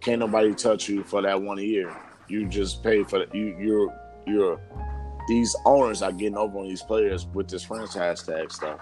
can't 0.00 0.20
nobody 0.20 0.54
touch 0.54 0.88
you 0.88 1.04
for 1.04 1.22
that 1.22 1.40
one 1.40 1.58
year. 1.58 1.94
You 2.28 2.46
just 2.48 2.82
pay 2.82 3.04
for 3.04 3.24
the, 3.24 3.36
you. 3.36 3.56
You're 3.58 3.94
you're 4.26 4.60
these 5.28 5.54
owners 5.64 6.02
are 6.02 6.12
getting 6.12 6.36
over 6.36 6.58
on 6.58 6.68
these 6.68 6.82
players 6.82 7.26
with 7.34 7.48
this 7.48 7.62
franchise 7.62 8.22
tag 8.22 8.50
stuff, 8.50 8.80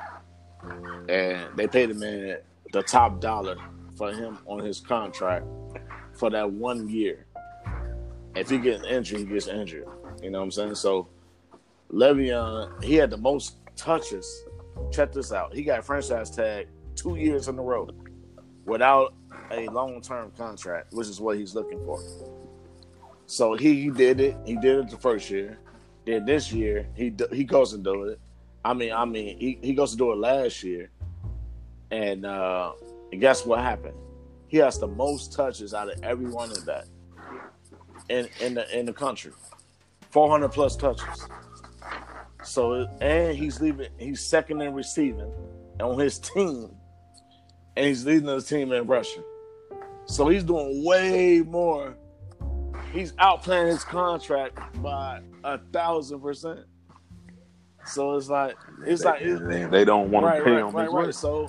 and 1.08 1.56
they 1.56 1.66
pay 1.66 1.86
the 1.86 1.94
man 1.94 2.38
the 2.72 2.82
top 2.82 3.20
dollar 3.20 3.56
for 3.96 4.12
him 4.12 4.38
on 4.46 4.60
his 4.60 4.80
contract 4.80 5.44
for 6.14 6.30
that 6.30 6.50
one 6.50 6.88
year. 6.88 7.26
If 8.34 8.50
he 8.50 8.58
gets 8.58 8.84
injured, 8.84 9.20
he 9.20 9.24
gets 9.24 9.48
injured. 9.48 9.86
You 10.22 10.30
know 10.30 10.38
what 10.38 10.44
I'm 10.44 10.50
saying? 10.50 10.74
So 10.76 11.08
Le'Veon, 11.92 12.82
he 12.82 12.94
had 12.94 13.10
the 13.10 13.16
most 13.16 13.56
touches. 13.76 14.44
Check 14.92 15.12
this 15.12 15.32
out. 15.32 15.54
He 15.54 15.62
got 15.62 15.84
franchise 15.84 16.30
tag 16.30 16.68
two 16.94 17.16
years 17.16 17.48
in 17.48 17.58
a 17.58 17.62
row 17.62 17.88
without 18.64 19.14
a 19.50 19.66
long 19.68 20.00
term 20.00 20.30
contract, 20.36 20.92
which 20.92 21.08
is 21.08 21.20
what 21.20 21.38
he's 21.38 21.54
looking 21.54 21.78
for. 21.84 22.00
So 23.26 23.54
he, 23.54 23.90
did 23.90 24.20
it. 24.20 24.36
He 24.44 24.56
did 24.56 24.78
it 24.78 24.90
the 24.90 24.96
first 24.96 25.30
year. 25.30 25.58
Then 26.06 26.24
this 26.24 26.52
year 26.52 26.88
he 26.94 27.12
he 27.32 27.44
goes 27.44 27.74
and 27.74 27.84
do 27.84 28.04
it. 28.04 28.20
I 28.64 28.72
mean, 28.72 28.92
I 28.92 29.04
mean, 29.04 29.38
he, 29.38 29.58
he 29.62 29.74
goes 29.74 29.90
to 29.92 29.96
do 29.96 30.12
it 30.12 30.16
last 30.16 30.62
year, 30.62 30.90
and 31.90 32.24
uh, 32.24 32.72
and 33.12 33.20
guess 33.20 33.44
what 33.44 33.60
happened? 33.60 33.96
He 34.46 34.56
has 34.58 34.78
the 34.78 34.86
most 34.88 35.34
touches 35.34 35.74
out 35.74 35.92
of 35.92 36.02
every 36.02 36.30
one 36.30 36.50
of 36.50 36.64
that 36.64 36.86
in 38.08 38.28
in 38.40 38.54
the 38.54 38.78
in 38.78 38.86
the 38.86 38.92
country, 38.92 39.32
four 40.10 40.30
hundred 40.30 40.50
plus 40.50 40.76
touches. 40.76 41.28
So 42.42 42.86
and 43.00 43.36
he's 43.36 43.60
leaving. 43.60 43.88
He's 43.98 44.24
second 44.24 44.60
in 44.62 44.74
receiving 44.74 45.32
on 45.80 45.98
his 45.98 46.18
team, 46.18 46.70
and 47.76 47.86
he's 47.86 48.06
leading 48.06 48.26
the 48.26 48.40
team 48.40 48.72
in 48.72 48.86
rushing. 48.86 49.24
So 50.06 50.28
he's 50.28 50.44
doing 50.44 50.84
way 50.84 51.40
more. 51.40 51.96
He's 52.92 53.12
outplaying 53.14 53.68
his 53.68 53.84
contract 53.84 54.58
by 54.82 55.20
a 55.44 55.58
thousand 55.72 56.20
percent. 56.20 56.60
So 57.84 58.16
it's 58.16 58.28
like 58.28 58.56
it's 58.86 59.02
they, 59.02 59.08
like 59.08 59.20
it's, 59.22 59.70
they 59.70 59.84
don't 59.84 60.10
want 60.10 60.26
right, 60.26 60.38
to 60.38 60.44
pay 60.44 60.50
right, 60.52 60.66
him. 60.66 60.74
Right, 60.74 60.90
right. 60.90 61.14
So 61.14 61.48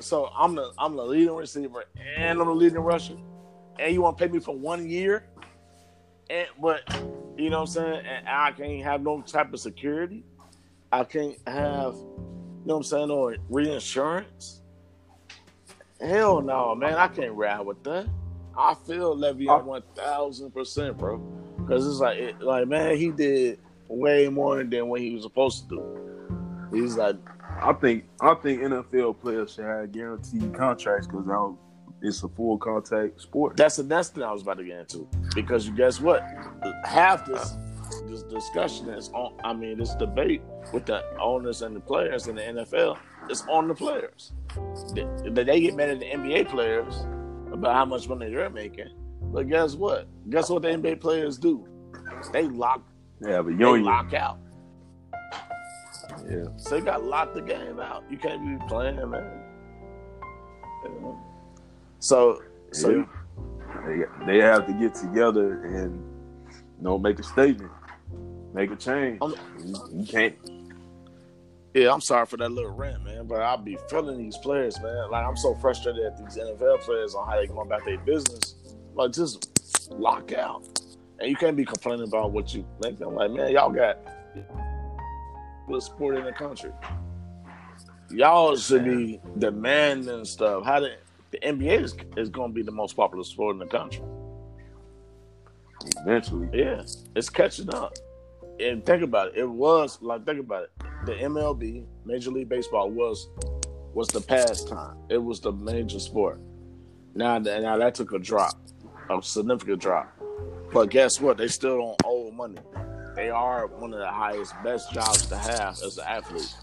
so 0.00 0.30
I'm 0.36 0.54
the 0.54 0.72
I'm 0.78 0.96
the 0.96 1.04
leading 1.04 1.34
receiver 1.34 1.84
and 2.16 2.40
I'm 2.40 2.46
the 2.46 2.54
leading 2.54 2.78
rusher, 2.78 3.16
and 3.78 3.92
you 3.92 4.02
want 4.02 4.18
to 4.18 4.24
pay 4.24 4.32
me 4.32 4.40
for 4.40 4.56
one 4.56 4.88
year, 4.88 5.26
and 6.30 6.48
but 6.60 6.82
you 7.36 7.50
know 7.50 7.60
what 7.60 7.68
I'm 7.70 7.74
saying, 7.74 8.06
and 8.06 8.28
I 8.28 8.52
can't 8.52 8.82
have 8.82 9.02
no 9.02 9.20
type 9.22 9.52
of 9.52 9.60
security. 9.60 10.24
I 10.92 11.04
can't 11.04 11.36
have, 11.46 11.94
you 11.94 12.66
know 12.66 12.74
what 12.74 12.76
I'm 12.76 12.82
saying, 12.82 13.10
or 13.10 13.36
reinsurance. 13.48 14.62
Hell 16.00 16.40
no, 16.40 16.74
man. 16.74 16.94
I 16.94 17.08
can't 17.08 17.32
ride 17.32 17.60
with 17.60 17.82
that. 17.84 18.06
I 18.56 18.74
feel 18.74 19.16
Le'Veon 19.16 19.62
oh. 19.62 19.64
one 19.64 19.82
thousand 19.94 20.52
percent, 20.52 20.98
bro. 20.98 21.18
Because 21.58 21.86
it's 21.86 22.00
like, 22.00 22.18
it, 22.18 22.40
like 22.40 22.66
man, 22.68 22.96
he 22.96 23.10
did 23.10 23.58
way 23.88 24.28
more 24.28 24.62
than 24.64 24.88
what 24.88 25.00
he 25.00 25.14
was 25.14 25.22
supposed 25.22 25.68
to 25.68 25.76
do. 25.76 26.70
He's 26.72 26.96
like, 26.96 27.16
I 27.60 27.72
think, 27.72 28.04
I 28.20 28.34
think 28.34 28.62
NFL 28.62 29.20
players 29.20 29.54
should 29.54 29.64
have 29.64 29.92
guaranteed 29.92 30.54
contracts 30.54 31.06
because 31.06 31.26
now 31.26 31.58
it's 32.02 32.22
a 32.22 32.28
full 32.28 32.58
contact 32.58 33.20
sport. 33.20 33.56
That's 33.56 33.76
the 33.76 33.84
next 33.84 34.14
thing 34.14 34.22
I 34.22 34.32
was 34.32 34.42
about 34.42 34.58
to 34.58 34.64
get 34.64 34.78
into. 34.78 35.08
Because 35.34 35.66
you 35.66 35.74
guess 35.74 36.00
what? 36.00 36.22
Half 36.84 37.26
this 37.26 37.56
this 38.06 38.22
discussion 38.22 38.88
is 38.90 39.10
on. 39.10 39.34
I 39.44 39.52
mean, 39.52 39.78
this 39.78 39.94
debate 39.94 40.42
with 40.72 40.86
the 40.86 41.04
owners 41.18 41.62
and 41.62 41.74
the 41.74 41.80
players 41.80 42.26
in 42.28 42.36
the 42.36 42.42
NFL 42.42 42.98
is 43.28 43.42
on 43.48 43.68
the 43.68 43.74
players. 43.74 44.32
They, 44.94 45.06
they 45.30 45.60
get 45.60 45.76
mad 45.76 45.90
at 45.90 46.00
the 46.00 46.06
NBA 46.06 46.48
players 46.48 46.94
about 47.52 47.74
how 47.74 47.84
much 47.84 48.08
money 48.08 48.30
they're 48.30 48.50
making, 48.50 48.90
but 49.32 49.48
guess 49.48 49.74
what? 49.74 50.08
Guess 50.30 50.50
what 50.50 50.62
the 50.62 50.68
NBA 50.68 51.00
players 51.00 51.38
do? 51.38 51.66
They 52.32 52.44
lock. 52.44 52.82
Yeah, 53.20 53.42
but 53.42 53.50
you 53.50 53.82
lock 53.82 54.14
out. 54.14 54.38
Yeah. 56.28 56.44
So 56.56 56.76
they 56.76 56.80
got 56.80 57.04
locked 57.04 57.34
the 57.34 57.42
game 57.42 57.80
out. 57.80 58.04
You 58.10 58.16
can't 58.16 58.44
be 58.44 58.66
playing, 58.66 59.10
man. 59.10 59.40
So, 62.00 62.42
so 62.72 62.90
yeah. 62.90 63.04
they, 63.86 64.26
they 64.26 64.38
have 64.38 64.66
to 64.66 64.72
get 64.72 64.94
together 64.94 65.64
and 65.64 65.96
you 66.50 66.82
know 66.84 66.98
make 66.98 67.18
a 67.18 67.22
statement, 67.22 67.70
make 68.52 68.70
a 68.70 68.76
change. 68.76 69.18
I'm, 69.22 69.34
you 69.92 70.06
can't 70.06 70.36
yeah, 71.74 71.92
I'm 71.92 72.00
sorry 72.00 72.26
for 72.26 72.36
that 72.38 72.50
little 72.50 72.72
rant, 72.72 73.04
man, 73.04 73.26
but 73.26 73.40
I'll 73.42 73.56
be 73.56 73.78
feeling 73.88 74.18
these 74.18 74.36
players, 74.36 74.80
man. 74.80 75.10
Like 75.10 75.24
I'm 75.24 75.36
so 75.36 75.54
frustrated 75.54 76.04
at 76.04 76.18
these 76.18 76.36
NFL 76.36 76.80
players 76.80 77.14
on 77.14 77.28
how 77.28 77.36
they 77.36 77.46
going 77.46 77.66
about 77.66 77.84
their 77.84 77.98
business. 77.98 78.56
Like 78.94 79.12
just 79.12 79.92
lock 79.92 80.32
out, 80.32 80.64
and 81.20 81.30
you 81.30 81.36
can't 81.36 81.56
be 81.56 81.64
complaining 81.64 82.08
about 82.08 82.32
what 82.32 82.52
you 82.52 82.66
think. 82.82 83.00
I'm 83.00 83.14
like, 83.14 83.30
man, 83.30 83.52
y'all 83.52 83.70
got 83.70 83.98
the 85.68 85.80
sport 85.80 86.16
in 86.16 86.24
the 86.24 86.32
country. 86.32 86.72
Y'all 88.10 88.56
should 88.56 88.84
be 88.84 89.20
demanding 89.38 90.24
stuff. 90.24 90.64
How 90.64 90.80
the 90.80 90.96
the 91.30 91.38
NBA 91.38 91.82
is, 91.82 91.96
is 92.16 92.28
going 92.28 92.50
to 92.50 92.54
be 92.54 92.62
the 92.62 92.72
most 92.72 92.96
popular 92.96 93.24
sport 93.24 93.54
in 93.54 93.58
the 93.58 93.66
country. 93.66 94.02
Eventually, 95.98 96.48
yeah, 96.52 96.82
it's 97.16 97.30
catching 97.30 97.72
up. 97.74 97.96
And 98.58 98.84
think 98.84 99.02
about 99.02 99.28
it. 99.28 99.38
It 99.38 99.48
was 99.48 100.00
like 100.02 100.26
think 100.26 100.40
about 100.40 100.64
it 100.64 100.70
the 101.04 101.12
MLB, 101.12 101.84
Major 102.04 102.30
League 102.30 102.48
Baseball, 102.48 102.90
was 102.90 103.28
was 103.94 104.08
the 104.08 104.20
pastime. 104.20 104.96
It 105.08 105.18
was 105.18 105.40
the 105.40 105.52
major 105.52 105.98
sport. 105.98 106.40
Now, 107.14 107.38
now 107.38 107.76
that 107.76 107.94
took 107.94 108.12
a 108.12 108.18
drop, 108.18 108.54
a 109.08 109.20
significant 109.20 109.80
drop. 109.80 110.16
But 110.72 110.90
guess 110.90 111.20
what? 111.20 111.38
They 111.38 111.48
still 111.48 111.78
don't 111.78 112.02
owe 112.04 112.30
money. 112.30 112.58
They 113.16 113.30
are 113.30 113.66
one 113.66 113.92
of 113.92 113.98
the 113.98 114.10
highest, 114.10 114.54
best 114.62 114.92
jobs 114.92 115.26
to 115.26 115.36
have 115.36 115.72
as 115.84 115.98
an 115.98 116.04
athlete. 116.06 116.54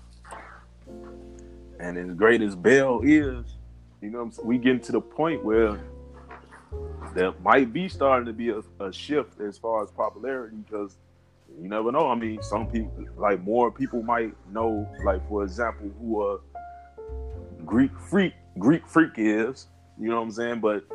And 1.80 1.98
as 1.98 2.16
great 2.16 2.42
as 2.42 2.56
Bell 2.56 3.02
is, 3.04 3.57
you 4.08 4.14
know, 4.14 4.32
we 4.42 4.58
getting 4.58 4.80
to 4.80 4.94
the 4.94 5.02
point 5.02 5.44
where 5.44 5.78
there 7.14 7.34
might 7.44 7.74
be 7.74 7.90
starting 7.90 8.26
to 8.26 8.32
be 8.32 8.52
a, 8.52 8.62
a 8.80 8.94
shift 8.94 9.42
as 9.42 9.58
far 9.58 9.84
as 9.84 9.92
popularity 9.92 10.56
because 10.56 10.96
you 11.62 11.68
never 11.68 11.92
know. 11.92 12.10
I 12.10 12.16
mean, 12.16 12.42
some 12.42 12.68
people, 12.68 13.06
like 13.18 13.44
more 13.44 13.70
people 13.70 14.02
might 14.02 14.34
know, 14.50 14.90
like 15.04 15.28
for 15.28 15.44
example, 15.44 15.92
who 16.00 16.26
a 16.26 16.40
Greek 17.66 17.92
freak, 18.00 18.34
Greek 18.58 18.88
freak 18.88 19.12
is. 19.18 19.68
You 20.00 20.08
know 20.08 20.22
what 20.22 20.28
I'm 20.28 20.32
saying? 20.32 20.60
But 20.62 20.86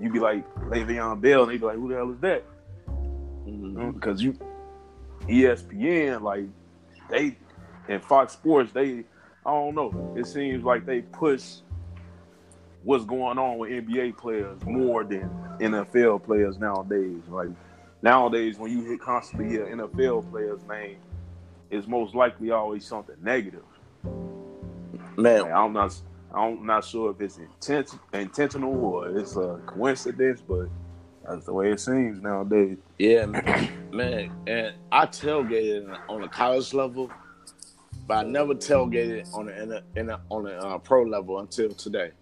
you 0.00 0.10
be 0.10 0.18
like 0.18 0.48
Le'Veon 0.54 1.20
Bell, 1.20 1.42
and 1.42 1.52
they 1.52 1.58
be 1.58 1.66
like, 1.66 1.76
who 1.76 1.90
the 1.90 1.96
hell 1.96 2.10
is 2.10 2.20
that? 2.20 2.42
Mhm. 3.46 3.92
Because 3.92 4.22
you 4.22 4.38
ESPN, 5.28 6.22
like 6.22 6.44
they 7.10 7.36
and 7.86 8.02
Fox 8.02 8.32
Sports, 8.32 8.72
they 8.72 9.04
I 9.44 9.50
don't 9.50 9.74
know. 9.74 10.14
It 10.16 10.26
seems 10.26 10.64
like 10.64 10.86
they 10.86 11.02
push 11.02 11.56
what's 12.86 13.04
going 13.04 13.36
on 13.36 13.58
with 13.58 13.68
NBA 13.70 14.16
players 14.16 14.64
more 14.64 15.02
than 15.02 15.28
NFL 15.58 16.22
players 16.22 16.56
nowadays. 16.56 17.20
Like 17.28 17.48
nowadays, 18.00 18.58
when 18.58 18.70
you 18.70 18.84
hit 18.84 19.00
constantly 19.00 19.48
hear 19.48 19.66
NFL 19.66 20.30
players' 20.30 20.60
name, 20.68 20.98
it's 21.68 21.88
most 21.88 22.14
likely 22.14 22.52
always 22.52 22.86
something 22.86 23.16
negative. 23.20 23.64
Man, 25.16 25.42
Like, 25.42 25.52
I'm 25.52 25.72
not 25.72 26.00
I'm 26.32 26.64
not 26.64 26.84
sure 26.84 27.10
if 27.10 27.20
it's 27.20 27.38
intent, 27.38 27.98
intentional 28.12 28.72
or 28.72 29.18
it's 29.18 29.36
a 29.36 29.60
coincidence, 29.66 30.40
but 30.46 30.68
that's 31.26 31.44
the 31.44 31.52
way 31.52 31.72
it 31.72 31.80
seems 31.80 32.20
nowadays. 32.20 32.78
Yeah, 32.98 33.26
man. 33.92 34.30
And 34.46 34.74
I 34.92 35.06
tailgated 35.06 35.98
on 36.08 36.22
a 36.22 36.28
college 36.28 36.72
level, 36.72 37.10
but 38.06 38.26
I 38.26 38.28
never 38.28 38.54
tailgated 38.54 39.34
on 39.34 39.46
the 39.46 39.60
in 39.60 39.72
a, 39.72 39.82
in 39.96 40.10
a, 40.10 40.20
on 40.30 40.44
the 40.44 40.56
uh, 40.56 40.78
pro 40.78 41.02
level 41.02 41.40
until 41.40 41.70
today. 41.70 42.12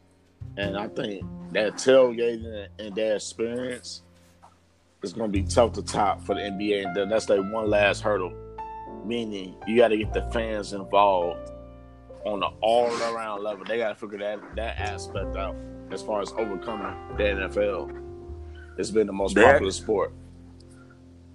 And 0.56 0.76
I 0.76 0.88
think 0.88 1.24
that 1.52 1.74
tailgating 1.74 2.68
and 2.78 2.94
that 2.94 3.16
experience 3.16 4.02
is 5.02 5.12
going 5.12 5.30
to 5.32 5.38
be 5.42 5.46
tough 5.46 5.72
to 5.74 5.82
top 5.82 6.22
for 6.22 6.34
the 6.34 6.40
NBA. 6.42 6.86
And 6.86 6.96
then 6.96 7.08
that's 7.08 7.28
like 7.28 7.40
one 7.52 7.68
last 7.68 8.00
hurdle, 8.00 8.32
meaning 9.04 9.54
you 9.66 9.76
got 9.76 9.88
to 9.88 9.96
get 9.96 10.12
the 10.12 10.22
fans 10.32 10.72
involved 10.72 11.50
on 12.24 12.40
the 12.40 12.46
all 12.60 12.90
around 13.14 13.42
level. 13.42 13.64
They 13.64 13.78
got 13.78 13.88
to 13.90 13.94
figure 13.94 14.18
that 14.18 14.40
that 14.56 14.78
aspect 14.78 15.36
out 15.36 15.56
as 15.90 16.02
far 16.02 16.22
as 16.22 16.32
overcoming 16.32 16.96
the 17.16 17.22
NFL. 17.24 18.00
It's 18.78 18.90
been 18.90 19.06
the 19.06 19.12
most 19.12 19.34
That- 19.34 19.52
popular 19.52 19.72
sport. 19.72 20.12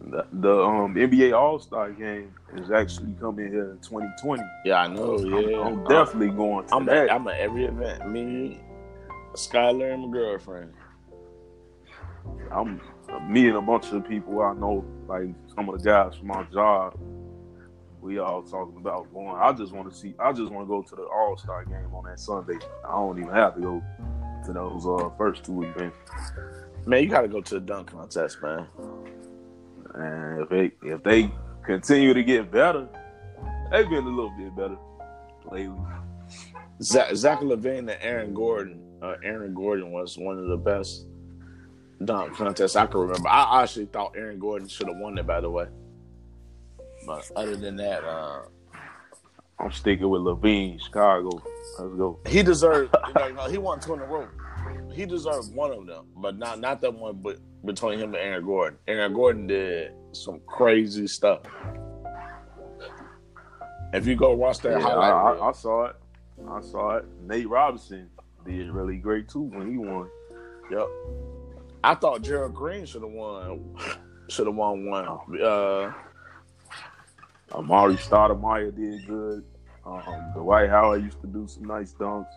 The, 0.02 0.26
the 0.32 0.64
um, 0.64 0.96
NBA 0.96 1.38
All 1.38 1.60
Star 1.60 1.92
game 1.92 2.34
is 2.56 2.72
actually 2.72 3.14
coming 3.20 3.52
here 3.52 3.72
in 3.72 3.80
2020. 3.80 4.42
Yeah, 4.66 4.82
I 4.82 4.88
know. 4.88 5.18
I'm- 5.18 5.50
Yeah, 5.50 5.60
I'm, 5.62 5.84
definitely 5.84 6.30
going 6.30 6.66
to 6.68 6.76
I'm 6.76 6.88
at, 6.90 7.12
I'm 7.12 7.28
at 7.28 7.38
every 7.38 7.66
event. 7.66 8.10
Me, 8.10 8.60
Skylar, 9.40 9.94
and 9.94 10.04
my 10.04 10.12
girlfriend. 10.12 10.74
I'm 12.52 12.82
me 13.30 13.48
and 13.48 13.58
a 13.58 13.62
bunch 13.62 13.92
of 13.92 14.08
people 14.08 14.42
I 14.42 14.54
know, 14.54 14.86
like 15.08 15.30
some 15.56 15.70
of 15.70 15.82
the 15.82 15.90
guys 15.90 16.16
from 16.16 16.28
my 16.28 16.44
job. 16.44 16.98
We 18.02 18.20
all 18.20 18.44
talking 18.44 18.78
about 18.78 19.12
going. 19.14 19.36
I 19.36 19.52
just 19.54 19.74
want 19.74 19.90
to 19.90 19.96
see. 19.96 20.14
I 20.20 20.32
just 20.32 20.52
want 20.52 20.68
to 20.68 20.70
go 20.70 20.82
to 20.82 20.96
the 20.96 21.04
All 21.04 21.38
Star 21.38 21.66
game 21.66 21.94
on 21.94 22.06
that 22.06 22.20
Sunday. 22.20 22.58
I 22.86 22.92
don't 22.92 23.18
even 23.18 23.34
have 23.34 23.56
to 23.56 23.62
go 23.62 23.84
to 24.46 24.54
those 24.54 24.86
uh, 24.86 25.10
first 25.18 25.44
two 25.44 25.64
events. 25.64 25.98
Man, 26.86 27.04
you 27.04 27.10
got 27.10 27.22
to 27.22 27.28
go 27.28 27.42
to 27.42 27.56
the 27.56 27.60
dunk 27.60 27.92
contest, 27.92 28.42
man. 28.42 28.68
And 29.96 30.42
if 30.44 30.50
they 30.50 30.72
if 30.84 31.04
they 31.04 31.32
continue 31.66 32.14
to 32.14 32.24
get 32.24 32.52
better, 32.52 32.88
they've 33.72 33.90
been 33.90 34.06
a 34.06 34.10
little 34.10 34.34
bit 34.38 34.56
better 34.56 34.78
lately. 35.52 35.76
Zach, 36.82 37.14
Zach 37.16 37.40
LaVine 37.40 37.80
and 37.80 37.98
Aaron 38.02 38.34
Gordon. 38.34 38.89
Uh, 39.02 39.16
Aaron 39.24 39.54
Gordon 39.54 39.92
was 39.92 40.18
one 40.18 40.38
of 40.38 40.48
the 40.48 40.58
best 40.58 41.06
dunk 42.04 42.36
contests 42.36 42.76
I 42.76 42.86
can 42.86 43.00
remember. 43.02 43.28
I 43.30 43.64
actually 43.64 43.86
thought 43.86 44.14
Aaron 44.16 44.40
Gordon 44.40 44.68
should 44.68 44.88
have 44.88 44.98
won 44.98 45.18
it, 45.18 45.26
by 45.26 45.40
the 45.42 45.50
way. 45.50 45.68
But 47.06 47.30
other 47.36 47.56
than 47.56 47.78
that, 47.78 48.04
uh, 48.04 48.42
I'm 49.58 49.72
sticking 49.72 50.10
with 50.10 50.22
LaVine, 50.22 50.82
Chicago. 50.82 51.30
Let's 51.80 51.96
go. 51.96 52.20
he 52.28 52.44
deserved. 52.44 52.94
you 53.26 53.34
know, 53.34 53.48
he 53.50 53.58
won 53.58 53.80
two 53.80 53.94
in 53.94 54.00
a 54.02 54.06
row. 54.06 54.28
He 54.94 55.06
deserved 55.06 55.54
one 55.54 55.72
of 55.72 55.86
them, 55.86 56.08
but 56.18 56.38
not 56.38 56.60
not 56.60 56.82
that 56.82 56.94
one. 56.94 57.20
But 57.22 57.40
between 57.66 58.00
him 58.00 58.14
and 58.16 58.18
Aaron 58.24 58.46
Gordon, 58.46 58.80
Aaron 58.88 59.14
Gordon 59.14 59.48
did 59.48 59.94
some 60.12 60.42
crazy 60.46 61.08
stuff. 61.08 61.42
If 63.94 64.06
you 64.08 64.16
go 64.16 64.34
watch 64.34 64.60
that 64.60 64.80
Yeah, 64.80 64.82
highlight, 64.82 65.12
I, 65.14 65.32
I, 65.46 65.50
I 65.50 65.52
saw 65.54 65.86
it. 65.86 65.96
I 66.50 66.62
saw 66.62 66.98
it. 66.98 67.06
Nate 67.26 67.50
Robinson 67.50 68.10
did 68.58 68.72
really 68.72 68.98
great 68.98 69.30
too 69.30 69.42
when 69.42 69.72
he 69.72 69.78
won. 69.78 70.10
Yep. 70.72 70.88
I 71.84 71.96
thought 71.96 72.22
Gerald 72.22 72.54
Green 72.54 72.86
should 72.86 73.02
have 73.02 73.12
won. 73.12 73.76
Should 74.30 74.48
have 74.48 74.56
won 74.56 74.90
one. 74.90 75.08
Uh, 75.08 75.94
Amar'e 77.52 77.98
Stoudemire 77.98 78.76
did 78.76 79.08
good. 79.08 79.44
Um, 79.86 80.04
Dwight 80.36 80.70
Howard 80.70 81.04
used 81.04 81.22
to 81.22 81.28
do 81.28 81.48
some 81.48 81.64
nice 81.64 81.94
dunks. 81.94 82.28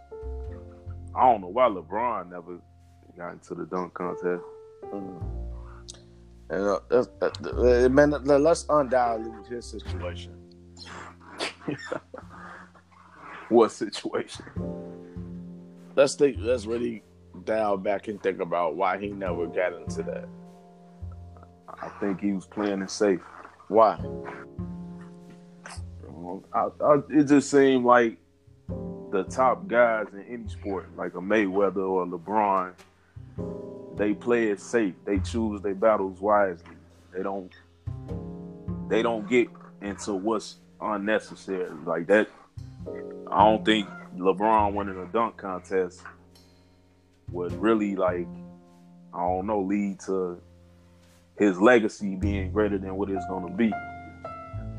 I 1.14 1.30
don't 1.30 1.42
know 1.42 1.48
why 1.48 1.68
LeBron 1.68 2.30
never 2.30 2.58
got 3.16 3.32
into 3.32 3.54
the 3.54 3.66
dunk 3.66 3.92
contest. 3.92 4.42
mm. 4.84 5.22
and 6.48 6.78
uh, 6.90 7.88
man, 7.90 8.10
let's 8.24 8.64
undilute 8.64 9.48
his 9.48 9.66
situation. 9.66 10.34
What 13.52 13.70
situation? 13.70 14.46
Let's 15.94 16.14
think. 16.14 16.36
Let's 16.40 16.66
really 16.66 17.02
dial 17.44 17.76
back 17.76 18.08
and 18.08 18.22
think 18.22 18.40
about 18.40 18.76
why 18.76 18.98
he 18.98 19.08
never 19.08 19.46
got 19.46 19.72
into 19.74 20.02
that. 20.04 20.28
I 21.68 21.88
think 22.00 22.20
he 22.20 22.32
was 22.32 22.46
playing 22.46 22.82
it 22.82 22.90
safe. 22.90 23.20
Why? 23.68 23.98
I, 26.54 26.68
I, 26.84 26.98
it 27.10 27.24
just 27.24 27.50
seemed 27.50 27.84
like 27.84 28.16
the 29.10 29.24
top 29.24 29.66
guys 29.66 30.06
in 30.12 30.24
any 30.28 30.48
sport, 30.48 30.88
like 30.96 31.14
a 31.14 31.18
Mayweather 31.18 31.88
or 31.88 32.06
LeBron, 32.06 32.72
they 33.96 34.14
play 34.14 34.48
it 34.48 34.60
safe. 34.60 34.94
They 35.04 35.18
choose 35.18 35.60
their 35.60 35.74
battles 35.74 36.20
wisely. 36.20 36.76
They 37.14 37.22
don't. 37.22 37.52
They 38.88 39.02
don't 39.02 39.28
get 39.28 39.48
into 39.80 40.14
what's 40.14 40.56
unnecessary 40.80 41.70
like 41.84 42.06
that. 42.08 42.28
I 43.30 43.44
don't 43.44 43.64
think 43.64 43.88
LeBron 44.16 44.74
winning 44.74 44.98
a 44.98 45.06
dunk 45.06 45.36
contest 45.36 46.02
would 47.30 47.52
really 47.54 47.96
like. 47.96 48.28
I 49.14 49.20
don't 49.20 49.46
know 49.46 49.60
lead 49.60 50.00
to 50.06 50.40
his 51.38 51.60
legacy 51.60 52.16
being 52.16 52.52
greater 52.52 52.78
than 52.78 52.94
what 52.96 53.10
it's 53.10 53.26
going 53.26 53.46
to 53.46 53.54
be. 53.54 53.72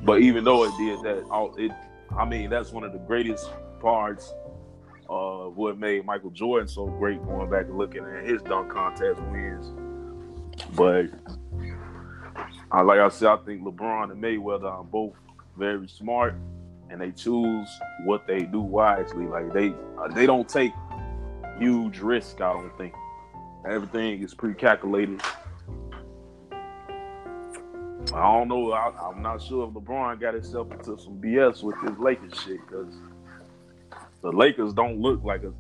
But 0.04 0.22
even 0.22 0.44
though 0.44 0.64
it 0.66 0.72
did 0.78 1.02
that, 1.04 1.26
it 1.58 1.72
I 2.16 2.26
mean 2.26 2.50
that's 2.50 2.72
one 2.72 2.84
of 2.84 2.92
the 2.92 3.00
greatest 3.00 3.50
parts 3.80 4.34
of 5.10 5.58
what 5.58 5.78
made 5.78 6.06
Michael 6.06 6.30
Jordan 6.30 6.68
so 6.68 6.88
great. 6.88 7.24
Going 7.26 7.50
back 7.50 7.66
and 7.66 7.78
looking 7.78 8.04
at 8.06 8.26
his 8.26 8.42
dunk 8.44 8.72
contest 8.72 9.22
wins, 9.32 9.72
but 10.76 11.08
like 12.72 13.00
I 13.00 13.10
said, 13.10 13.28
I 13.28 13.38
think 13.38 13.64
LeBron 13.64 14.12
and 14.12 14.24
Mayweather 14.24 14.72
are 14.72 14.84
both 14.84 15.14
very 15.58 15.88
smart, 15.88 16.36
and 16.94 17.02
they 17.02 17.12
choose 17.12 17.68
what 18.06 18.28
they 18.28 18.44
do 18.44 18.62
wisely. 18.62 19.26
Like 19.26 19.52
they 19.52 19.74
uh, 20.00 20.08
they 20.10 20.28
don't 20.28 20.48
take 20.48 20.72
huge 21.58 22.00
risk. 22.00 22.40
I 22.40 22.54
don't 22.54 22.78
think 22.78 22.94
everything 23.68 24.22
is 24.22 24.36
pre-calculated. 24.36 25.20
I 28.14 28.22
don't 28.22 28.48
know. 28.48 28.74
I, 28.74 28.92
I'm 29.10 29.24
not 29.24 29.42
sure 29.42 29.68
if 29.68 29.74
LeBron 29.74 30.22
got 30.22 30.36
himself 30.36 30.72
into 30.72 31.00
some 31.00 31.20
BS 31.20 31.64
with 31.64 31.76
this 31.82 31.98
Lakers 31.98 32.40
shit 32.40 32.60
because 32.68 32.94
the 34.22 34.32
Lakers 34.32 34.72
don't 34.74 35.00
look 35.00 35.24
like 35.24 35.42
a. 35.44 35.52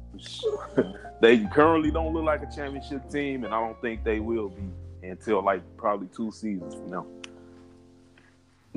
they 1.21 1.45
currently 1.47 1.89
don't 1.89 2.13
look 2.13 2.25
like 2.25 2.43
a 2.43 2.55
championship 2.55 3.09
team, 3.09 3.43
and 3.43 3.55
I 3.55 3.59
don't 3.59 3.81
think 3.81 4.03
they 4.03 4.19
will 4.19 4.49
be 4.49 5.09
until 5.09 5.43
like 5.43 5.63
probably 5.77 6.09
two 6.15 6.31
seasons 6.31 6.75
from 6.75 6.91
now. 6.91 7.07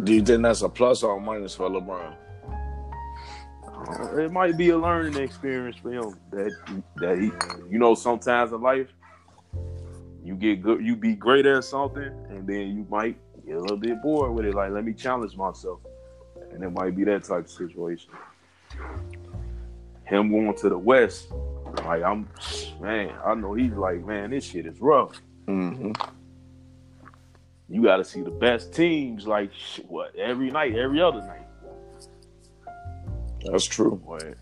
Do 0.03 0.15
you 0.15 0.23
think 0.23 0.43
that's 0.43 0.63
a 0.63 0.71
plus 0.71 1.03
or 1.03 1.19
a 1.19 1.21
minus 1.21 1.55
for 1.55 1.69
LeBron? 1.69 2.17
Uh, 3.89 4.17
it 4.19 4.33
might 4.33 4.57
be 4.57 4.71
a 4.71 4.79
learning 4.79 5.17
experience 5.23 5.77
for 5.77 5.93
him 5.93 6.19
that 6.31 6.53
that 6.97 7.19
he, 7.19 7.31
you 7.71 7.79
know, 7.79 7.95
sometimes 7.95 8.53
in 8.53 8.61
life 8.61 8.89
you 10.25 10.35
get 10.35 10.61
good, 10.61 10.85
you 10.85 10.97
be 10.97 11.15
great 11.15 11.47
at 11.47 11.63
something, 11.65 12.11
and 12.31 12.47
then 12.47 12.77
you 12.77 12.87
might 12.91 13.17
get 13.47 13.57
a 13.57 13.61
little 13.61 13.77
bit 13.77 14.03
bored 14.03 14.33
with 14.33 14.45
it. 14.45 14.55
Like, 14.55 14.73
let 14.73 14.85
me 14.85 14.93
challenge 14.93 15.37
myself, 15.37 15.81
and 16.51 16.65
it 16.65 16.71
might 16.71 16.97
be 16.97 17.05
that 17.05 17.23
type 17.23 17.45
of 17.45 17.51
situation. 17.51 18.11
Him 20.05 20.31
going 20.31 20.55
to 20.57 20.69
the 20.69 20.79
West, 20.79 21.29
like 21.85 22.03
I'm, 22.03 22.29
man, 22.81 23.15
I 23.25 23.35
know 23.35 23.55
he's 23.55 23.73
like, 23.73 24.05
man, 24.05 24.31
this 24.31 24.45
shit 24.45 24.67
is 24.67 24.81
rough. 24.81 25.21
Mm-hmm. 25.47 25.93
You 27.69 27.83
got 27.83 27.99
to 27.99 28.05
see 28.05 28.23
the 28.23 28.31
best 28.31 28.73
teams, 28.73 29.27
like 29.27 29.51
what 29.87 30.15
every 30.17 30.51
night, 30.51 30.75
every 30.77 31.01
other 31.01 31.21
night. 31.21 31.46
That's 33.51 33.65
true. 33.65 34.01
where, 34.05 34.37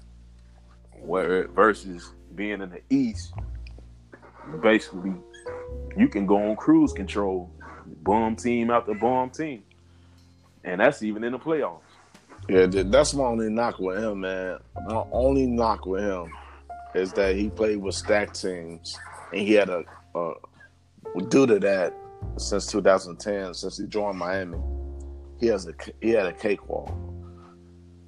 where 1.00 1.48
versus 1.48 2.12
being 2.34 2.62
in 2.62 2.70
the 2.70 2.80
East, 2.90 3.32
basically 4.62 5.14
you 5.96 6.08
can 6.08 6.26
go 6.26 6.50
on 6.50 6.56
cruise 6.56 6.92
control, 6.92 7.50
bum 8.02 8.36
team 8.36 8.70
after 8.70 8.94
bum 8.94 9.30
team, 9.30 9.62
and 10.64 10.80
that's 10.80 11.02
even 11.02 11.24
in 11.24 11.32
the 11.32 11.38
playoffs. 11.38 11.80
Yeah, 12.48 12.66
th- 12.66 12.86
that's 12.88 13.14
my 13.14 13.24
only 13.24 13.48
knock 13.48 13.78
with 13.78 14.02
him, 14.02 14.20
man. 14.20 14.58
My 14.86 15.04
only 15.12 15.46
knock 15.46 15.86
with 15.86 16.02
him 16.02 16.30
is 16.94 17.12
that 17.14 17.36
he 17.36 17.48
played 17.48 17.78
with 17.78 17.94
stacked 17.94 18.40
teams 18.40 18.98
and 19.32 19.40
he 19.40 19.54
had 19.54 19.68
a 19.68 19.84
uh, 20.14 20.34
due 21.28 21.46
to 21.46 21.58
that, 21.58 21.94
since 22.36 22.66
2010, 22.66 23.54
since 23.54 23.78
he 23.78 23.86
joined 23.86 24.18
Miami, 24.18 24.58
he 25.40 25.46
has 25.46 25.66
a 25.66 25.74
he 26.00 26.10
had 26.10 26.26
a 26.26 26.32
cakewalk. 26.32 26.92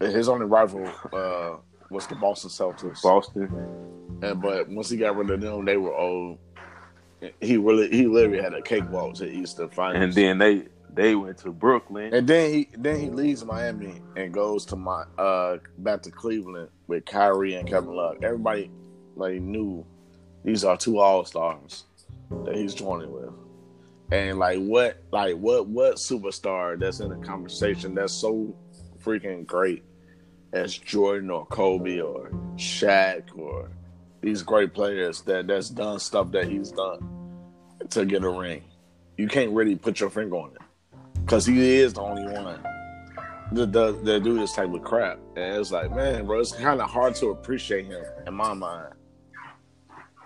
His 0.01 0.29
only 0.29 0.47
rival 0.47 0.87
uh, 1.13 1.57
was 1.91 2.07
the 2.07 2.15
Boston 2.17 2.51
Celtics. 2.51 3.03
Boston. 3.03 3.49
And 4.23 4.41
but 4.41 4.69
once 4.69 4.91
he 4.91 4.97
got 4.97 5.17
rid 5.17 5.31
of 5.31 5.41
them, 5.41 5.65
they 5.65 5.77
were 5.77 5.95
old. 5.95 6.39
He 7.41 7.57
really 7.57 7.89
he 7.91 8.07
literally 8.07 8.43
had 8.43 8.55
a 8.55 8.63
cakewalk 8.63 9.15
to 9.17 9.31
Eastern 9.31 9.71
Finals. 9.71 10.05
And 10.05 10.13
then 10.13 10.39
they 10.39 10.69
they 10.93 11.15
went 11.15 11.39
to 11.39 11.51
Brooklyn. 11.51 12.15
And 12.15 12.27
then 12.27 12.53
he 12.53 12.69
then 12.77 13.01
he 13.01 13.11
leaves 13.11 13.45
Miami 13.45 14.01
and 14.17 14.33
goes 14.33 14.65
to 14.67 14.77
my 14.77 15.05
uh 15.19 15.59
back 15.79 16.03
to 16.03 16.11
Cleveland 16.11 16.69
with 16.87 17.05
Kyrie 17.07 17.55
and 17.55 17.69
Kevin 17.69 17.95
Love. 17.95 18.17
Everybody 18.23 18.71
like 19.15 19.41
knew 19.41 19.85
these 20.45 20.65
are 20.65 20.77
two 20.77 20.99
all 20.99 21.25
stars 21.25 21.85
that 22.45 22.55
he's 22.55 22.75
joining 22.75 23.13
with. 23.13 23.31
And 24.13 24.39
like 24.39 24.59
what 24.59 25.03
like 25.11 25.37
what 25.37 25.67
what 25.69 25.97
superstar 25.97 26.79
that's 26.79 27.01
in 27.01 27.13
a 27.13 27.19
conversation 27.19 27.95
that's 27.95 28.13
so 28.13 28.55
freaking 29.07 29.47
great 29.47 29.85
as 30.53 30.77
Jordan 30.77 31.31
or 31.31 31.47
Kobe 31.47 32.01
or 32.01 32.31
Shaq 32.57 33.37
or 33.39 33.71
these 34.21 34.43
great 34.43 34.75
players 34.75 35.23
that 35.23 35.47
that's 35.47 35.71
done 35.71 36.01
stuff 36.01 36.33
that 36.33 36.49
he's 36.49 36.73
done 36.73 36.99
to 37.91 38.05
get 38.05 38.25
a 38.25 38.29
ring. 38.29 38.65
You 39.17 39.29
can't 39.29 39.53
really 39.53 39.77
put 39.77 40.01
your 40.01 40.11
finger 40.11 40.37
on 40.37 40.51
it 40.51 40.63
because 41.25 41.47
he 41.47 41.77
is 41.77 41.95
the 41.95 42.01
only 42.01 42.25
one 42.25 42.61
that, 43.53 43.73
that, 43.73 44.05
that 44.05 44.25
do 44.25 44.39
this 44.39 44.53
type 44.53 44.73
of 44.75 44.83
crap. 44.83 45.19
And 45.37 45.57
it's 45.57 45.71
like, 45.71 45.95
man, 45.95 46.27
bro, 46.27 46.41
it's 46.41 46.53
kind 46.53 46.81
of 46.81 46.91
hard 46.91 47.15
to 47.17 47.31
appreciate 47.31 47.87
him 47.87 48.05
in 48.27 48.35
my 48.35 48.53
mind. 48.53 48.93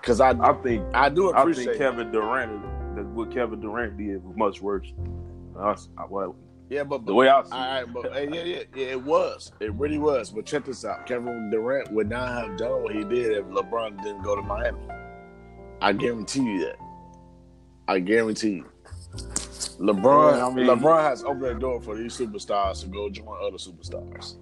Because 0.01 0.21
I, 0.21 0.31
I 0.31 0.55
think 0.63 0.83
I 0.95 1.11
do 1.11 1.33
I 1.33 1.43
appreciate 1.43 1.67
think 1.67 1.79
Kevin 1.79 2.11
Durant 2.11 2.97
that 2.97 3.05
what 3.07 3.31
Kevin 3.31 3.61
Durant 3.61 3.99
did 3.99 4.25
was 4.25 4.37
much 4.37 4.63
worse. 4.63 4.91
I, 5.59 5.77
I, 5.99 6.07
well, 6.09 6.35
Yeah, 6.71 6.85
but, 6.85 7.05
the 7.05 7.13
way 7.13 7.29
I 7.29 7.43
see 7.43 7.51
all 7.51 7.59
right, 7.59 7.93
but 7.93 8.13
hey, 8.13 8.29
yeah, 8.33 8.45
yeah, 8.45 8.63
yeah, 8.77 8.87
it 8.93 9.03
was, 9.03 9.51
it 9.59 9.75
really 9.75 9.99
was. 9.99 10.31
But 10.31 10.47
check 10.47 10.65
this 10.65 10.85
out: 10.85 11.05
Kevin 11.05 11.51
Durant 11.51 11.91
would 11.91 12.09
not 12.09 12.29
have 12.29 12.57
done 12.57 12.85
what 12.85 12.95
he 12.95 13.03
did 13.03 13.33
if 13.39 13.45
LeBron 13.47 14.01
didn't 14.05 14.23
go 14.23 14.37
to 14.37 14.43
Miami. 14.43 14.79
I 15.83 15.93
guarantee 15.93 16.45
you 16.45 16.61
that. 16.67 16.77
I 17.89 17.99
guarantee 17.99 18.63
you. 18.63 18.67
LeBron, 19.81 20.37
Yeah, 20.37 20.47
I 20.47 20.55
mean- 20.55 20.67
LeBron 20.67 21.03
has 21.03 21.25
opened 21.25 21.43
the 21.43 21.55
door 21.55 21.81
for 21.81 21.97
these 21.97 22.17
superstars 22.17 22.83
to 22.83 22.87
go 22.87 23.11
join 23.11 23.37
other 23.43 23.57
superstars. 23.57 24.37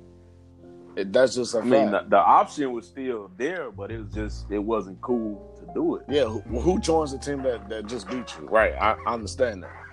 It, 0.96 1.12
that's 1.12 1.34
just 1.34 1.54
a 1.54 1.60
I 1.60 1.62
mean, 1.62 1.92
the, 1.92 2.04
the 2.08 2.18
option 2.18 2.72
was 2.72 2.86
still 2.86 3.30
there, 3.38 3.70
but 3.70 3.90
it 3.90 4.00
was 4.00 4.12
just 4.12 4.50
it 4.50 4.58
wasn't 4.58 5.00
cool 5.00 5.56
to 5.60 5.72
do 5.72 5.96
it. 5.96 6.04
Yeah, 6.10 6.24
who, 6.24 6.40
who 6.60 6.78
joins 6.78 7.12
the 7.12 7.18
team 7.18 7.42
that, 7.44 7.70
that 7.70 7.86
just 7.86 8.06
beat 8.08 8.34
you? 8.38 8.48
Right, 8.48 8.74
I, 8.74 8.96
I 9.06 9.14
understand 9.14 9.62
that. 9.62 9.87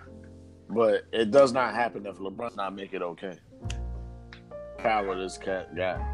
But 0.75 1.05
it 1.13 1.31
does 1.31 1.53
not 1.53 1.73
happen 1.73 2.05
if 2.05 2.17
LeBron 2.17 2.57
not 2.57 2.75
make 2.75 2.93
it 2.93 3.01
okay. 3.01 3.37
Power 4.77 5.17
this 5.17 5.37
cat 5.37 5.73
guy. 5.73 6.05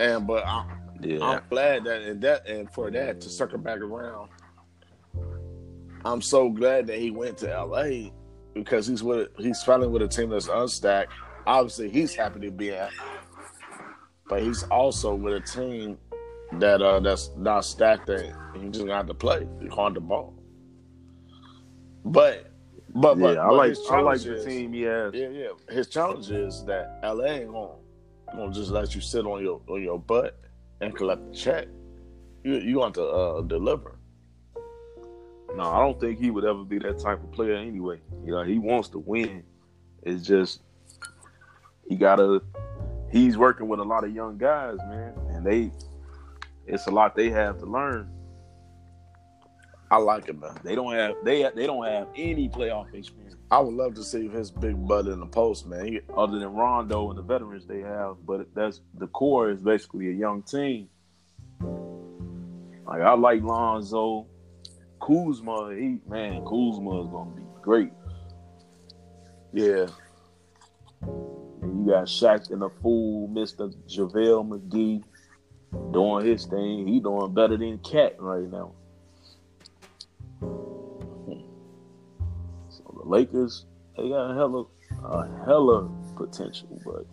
And 0.00 0.26
but 0.26 0.46
I, 0.46 0.64
Yeah, 1.02 1.22
I'm 1.22 1.42
glad 1.50 1.84
that 1.84 2.00
and 2.00 2.22
that 2.22 2.48
and 2.48 2.70
for 2.72 2.90
that 2.90 3.20
to 3.20 3.28
circle 3.28 3.58
back 3.58 3.80
around, 3.80 4.30
I'm 6.02 6.22
so 6.22 6.48
glad 6.48 6.86
that 6.86 6.98
he 6.98 7.10
went 7.10 7.36
to 7.38 7.62
LA 7.62 8.08
because 8.54 8.86
he's 8.86 9.02
with 9.02 9.28
he's 9.36 9.62
finally 9.62 9.88
with 9.88 10.00
a 10.00 10.08
team 10.08 10.30
that's 10.30 10.48
unstacked. 10.48 11.12
Obviously, 11.46 11.90
he's 11.90 12.14
happy 12.14 12.40
to 12.40 12.50
be 12.50 12.70
at, 12.70 12.90
but 14.30 14.42
he's 14.42 14.62
also 14.62 15.14
with 15.14 15.34
a 15.34 15.40
team 15.40 15.98
that 16.52 16.80
uh 16.80 17.00
that's 17.00 17.32
not 17.36 17.66
stacked 17.66 18.06
That 18.06 18.34
he 18.58 18.70
just 18.70 18.86
got 18.86 19.06
to 19.08 19.14
play. 19.14 19.46
On 19.72 19.92
the 19.92 20.00
ball. 20.00 20.32
But 22.06 22.47
but 23.00 23.18
but, 23.18 23.34
yeah. 23.34 23.44
I 23.44 23.48
but 23.48 23.56
like 23.56 23.76
I 23.90 24.00
like 24.00 24.20
the 24.20 24.34
is- 24.36 24.44
team 24.44 24.72
he 24.72 24.82
has. 24.82 25.14
yeah, 25.14 25.28
yeah. 25.28 25.48
His 25.70 25.88
challenge 25.88 26.30
is 26.30 26.64
that 26.64 27.00
LA 27.02 27.24
ain't 27.24 27.52
gonna, 27.52 27.74
gonna 28.34 28.52
just 28.52 28.70
let 28.70 28.94
you 28.94 29.00
sit 29.00 29.24
on 29.26 29.42
your 29.42 29.60
on 29.68 29.82
your 29.82 29.98
butt 29.98 30.38
and 30.80 30.94
collect 30.94 31.26
the 31.30 31.34
check. 31.36 31.68
You 32.44 32.54
you 32.54 32.78
want 32.78 32.94
to 32.94 33.04
uh, 33.04 33.42
deliver. 33.42 33.98
No, 35.56 35.62
I 35.64 35.80
don't 35.80 35.98
think 35.98 36.18
he 36.18 36.30
would 36.30 36.44
ever 36.44 36.62
be 36.64 36.78
that 36.80 36.98
type 36.98 37.22
of 37.22 37.32
player 37.32 37.54
anyway. 37.54 38.00
You 38.24 38.32
know, 38.32 38.42
he 38.44 38.58
wants 38.58 38.90
to 38.90 38.98
win. 38.98 39.42
It's 40.02 40.24
just 40.26 40.60
he 41.88 41.96
gotta. 41.96 42.42
He's 43.10 43.38
working 43.38 43.68
with 43.68 43.80
a 43.80 43.84
lot 43.84 44.04
of 44.04 44.14
young 44.14 44.36
guys, 44.36 44.76
man, 44.88 45.14
and 45.30 45.44
they. 45.44 45.72
It's 46.66 46.86
a 46.86 46.90
lot 46.90 47.16
they 47.16 47.30
have 47.30 47.58
to 47.60 47.66
learn. 47.66 48.10
I 49.90 49.96
like 49.96 50.28
him. 50.28 50.40
man. 50.40 50.58
They 50.62 50.74
don't 50.74 50.92
have 50.92 51.16
they 51.24 51.48
they 51.54 51.66
don't 51.66 51.86
have 51.86 52.08
any 52.14 52.48
playoff 52.48 52.92
experience 52.94 53.28
I 53.50 53.60
would 53.60 53.74
love 53.74 53.94
to 53.94 54.04
see 54.04 54.28
his 54.28 54.50
big 54.50 54.86
butt 54.86 55.06
in 55.06 55.20
the 55.20 55.26
post, 55.26 55.66
man. 55.66 55.86
He, 55.86 56.00
other 56.14 56.38
than 56.38 56.52
Rondo 56.52 57.08
and 57.08 57.18
the 57.18 57.22
veterans 57.22 57.66
they 57.66 57.80
have. 57.80 58.16
But 58.26 58.54
that's 58.54 58.82
the 58.98 59.06
core 59.06 59.50
is 59.50 59.62
basically 59.62 60.08
a 60.08 60.12
young 60.12 60.42
team. 60.42 60.88
Like 62.86 63.00
I 63.00 63.14
like 63.14 63.42
Lonzo, 63.42 64.26
Kuzma. 65.00 65.74
He 65.74 65.98
man, 66.08 66.44
Kuzma 66.44 67.02
is 67.02 67.08
gonna 67.08 67.30
be 67.30 67.42
great. 67.62 67.92
yeah, 69.54 69.86
And 71.00 71.86
you 71.86 71.92
got 71.92 72.04
Shaq 72.06 72.50
and 72.50 72.60
the 72.60 72.70
fool, 72.82 73.28
Mr. 73.28 73.74
JaVale 73.88 74.46
McGee, 74.46 75.02
doing 75.92 76.26
his 76.26 76.44
thing. 76.44 76.86
He 76.86 77.00
doing 77.00 77.32
better 77.32 77.56
than 77.56 77.78
Cat 77.78 78.16
right 78.18 78.50
now. 78.50 78.72
So 82.70 82.84
the 83.02 83.08
Lakers, 83.08 83.64
they 83.96 84.08
got 84.10 84.30
a 84.30 84.34
hella, 84.34 84.64
a 85.04 85.44
hella 85.46 85.88
potential, 86.16 86.68
but 86.84 87.06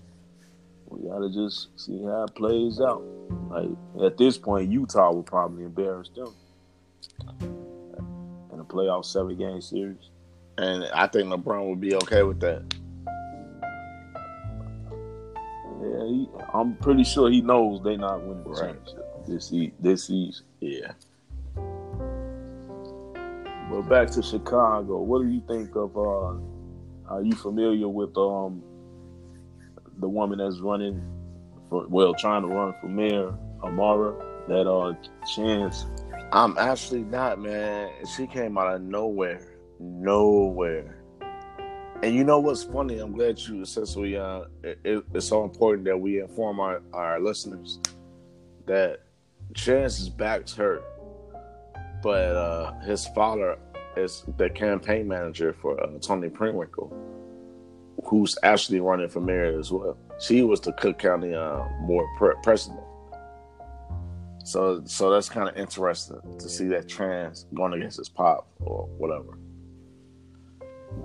we 0.87 1.07
gotta 1.09 1.29
just 1.31 1.69
see 1.79 2.03
how 2.03 2.23
it 2.25 2.35
plays 2.35 2.79
out. 2.81 3.01
Like 3.49 3.69
at 4.05 4.17
this 4.17 4.37
point, 4.37 4.69
Utah 4.71 5.11
will 5.11 5.23
probably 5.23 5.63
embarrass 5.63 6.09
them 6.09 6.33
in 8.53 8.59
a 8.59 8.63
playoff 8.63 9.05
seven 9.05 9.37
game 9.37 9.61
series. 9.61 10.09
and 10.57 10.83
I 10.93 11.07
think 11.07 11.27
LeBron 11.29 11.69
would 11.69 11.81
be 11.81 11.95
okay 11.95 12.23
with 12.23 12.39
that. 12.41 12.61
Yeah, 15.81 16.05
he, 16.05 16.27
I'm 16.53 16.75
pretty 16.77 17.03
sure 17.03 17.29
he 17.29 17.41
knows 17.41 17.81
they 17.83 17.95
not 17.97 18.21
winning 18.21 18.43
the 18.43 18.49
Right. 18.49 18.59
championship 18.75 19.25
this 19.27 19.53
this 19.79 20.03
season. 20.07 20.45
Yeah, 20.59 20.91
But 23.75 23.89
back 23.89 24.09
to 24.11 24.23
Chicago, 24.23 25.01
what 25.01 25.21
do 25.21 25.27
you 25.27 25.41
think 25.49 25.75
of? 25.75 25.97
Uh, 25.97 26.39
are 27.13 27.21
you 27.21 27.33
familiar 27.33 27.89
with 27.89 28.15
um 28.17 28.63
the 29.99 30.07
woman 30.07 30.37
that's 30.39 30.59
running 30.61 31.01
for 31.69 31.85
well 31.89 32.13
trying 32.13 32.43
to 32.43 32.47
run 32.47 32.73
for 32.79 32.87
mayor, 32.87 33.33
Amara? 33.61 34.13
That 34.47 34.65
uh 34.71 34.93
chance. 35.35 35.87
I'm 36.31 36.57
actually 36.57 37.03
not, 37.03 37.41
man. 37.41 37.89
She 38.15 38.27
came 38.27 38.57
out 38.57 38.73
of 38.75 38.81
nowhere, 38.81 39.41
nowhere. 39.81 40.97
And 42.01 42.15
you 42.15 42.23
know 42.23 42.39
what's 42.39 42.63
funny? 42.63 42.99
I'm 42.99 43.11
glad 43.11 43.39
you 43.39 43.65
since 43.65 43.97
we 43.97 44.15
uh, 44.15 44.43
it, 44.63 44.79
it- 44.85 45.03
it's 45.13 45.27
so 45.27 45.43
important 45.43 45.83
that 45.87 45.97
we 45.99 46.21
inform 46.21 46.61
our 46.61 46.81
our 46.93 47.19
listeners 47.19 47.79
that 48.67 49.01
Chance's 49.53 50.07
back's 50.07 50.53
her, 50.55 50.81
but 52.01 52.21
uh, 52.37 52.79
his 52.79 53.05
father 53.07 53.57
is 53.97 54.23
the 54.37 54.49
campaign 54.49 55.07
manager 55.07 55.53
for 55.53 55.81
uh, 55.81 55.97
Toni 55.99 56.29
Preckwinkle, 56.29 56.91
who's 58.03 58.37
actually 58.43 58.79
running 58.79 59.09
for 59.09 59.21
mayor 59.21 59.57
as 59.59 59.71
well. 59.71 59.97
She 60.19 60.41
was 60.43 60.61
the 60.61 60.73
Cook 60.73 60.99
County 60.99 61.33
uh, 61.33 61.63
board 61.87 62.07
pre- 62.17 62.35
president. 62.43 62.81
So, 64.43 64.83
so 64.85 65.09
that's 65.09 65.27
kind 65.27 65.49
of 65.49 65.57
interesting 65.57 66.21
to 66.37 66.47
see 66.47 66.67
that 66.67 66.87
Chance 66.87 67.47
going 67.55 67.73
against 67.73 67.97
his 67.97 68.09
pop 68.09 68.47
or 68.59 68.85
whatever. 68.97 69.39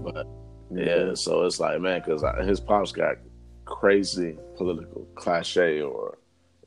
But 0.02 0.26
yeah, 0.70 1.14
so 1.14 1.44
it's 1.44 1.58
like 1.58 1.80
man, 1.80 2.02
because 2.04 2.22
his 2.46 2.60
pops 2.60 2.92
got 2.92 3.16
crazy 3.64 4.36
political 4.56 5.08
cliche, 5.14 5.80
or 5.80 6.18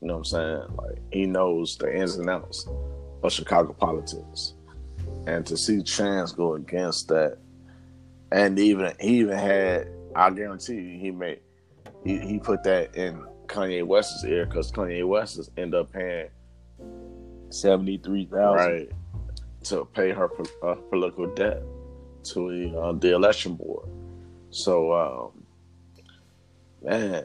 you 0.02 0.08
know 0.08 0.14
what 0.14 0.18
I'm 0.18 0.24
saying? 0.24 0.76
Like 0.76 0.98
he 1.12 1.26
knows 1.26 1.76
the 1.78 1.94
ins 1.94 2.16
and 2.16 2.28
outs 2.28 2.68
of 3.22 3.32
Chicago 3.32 3.72
politics, 3.72 4.54
and 5.26 5.46
to 5.46 5.56
see 5.56 5.82
Chance 5.82 6.32
go 6.32 6.54
against 6.54 7.08
that, 7.08 7.38
and 8.32 8.58
even 8.58 8.92
he 9.00 9.20
even 9.20 9.38
had, 9.38 9.88
I 10.14 10.30
guarantee 10.30 10.74
you, 10.74 10.98
he 10.98 11.10
made 11.10 11.40
he, 12.04 12.18
he 12.18 12.38
put 12.38 12.62
that 12.64 12.94
in 12.96 13.24
Kanye 13.46 13.84
West's 13.84 14.24
ear 14.24 14.46
because 14.46 14.70
Kanye 14.70 15.06
West 15.06 15.38
is 15.38 15.50
end 15.56 15.74
up 15.74 15.92
paying 15.92 16.28
Seventy 17.50 17.98
three 17.98 18.26
thousand. 18.26 18.72
right 18.72 18.90
to 19.64 19.84
pay 19.94 20.10
her 20.10 20.30
uh, 20.62 20.74
political 20.90 21.26
debt 21.34 21.62
to 22.24 22.50
the, 22.50 22.78
uh, 22.78 22.92
the 22.92 23.14
election 23.14 23.54
board. 23.54 23.88
So, 24.50 24.92
um, 24.92 25.44
man, 26.82 27.24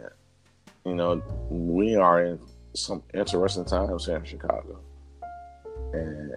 you 0.85 0.95
know, 0.95 1.21
we 1.49 1.95
are 1.95 2.23
in 2.23 2.39
some 2.73 3.03
interesting 3.13 3.65
times 3.65 4.05
here 4.05 4.17
in 4.17 4.23
Chicago, 4.23 4.79
and 5.93 6.33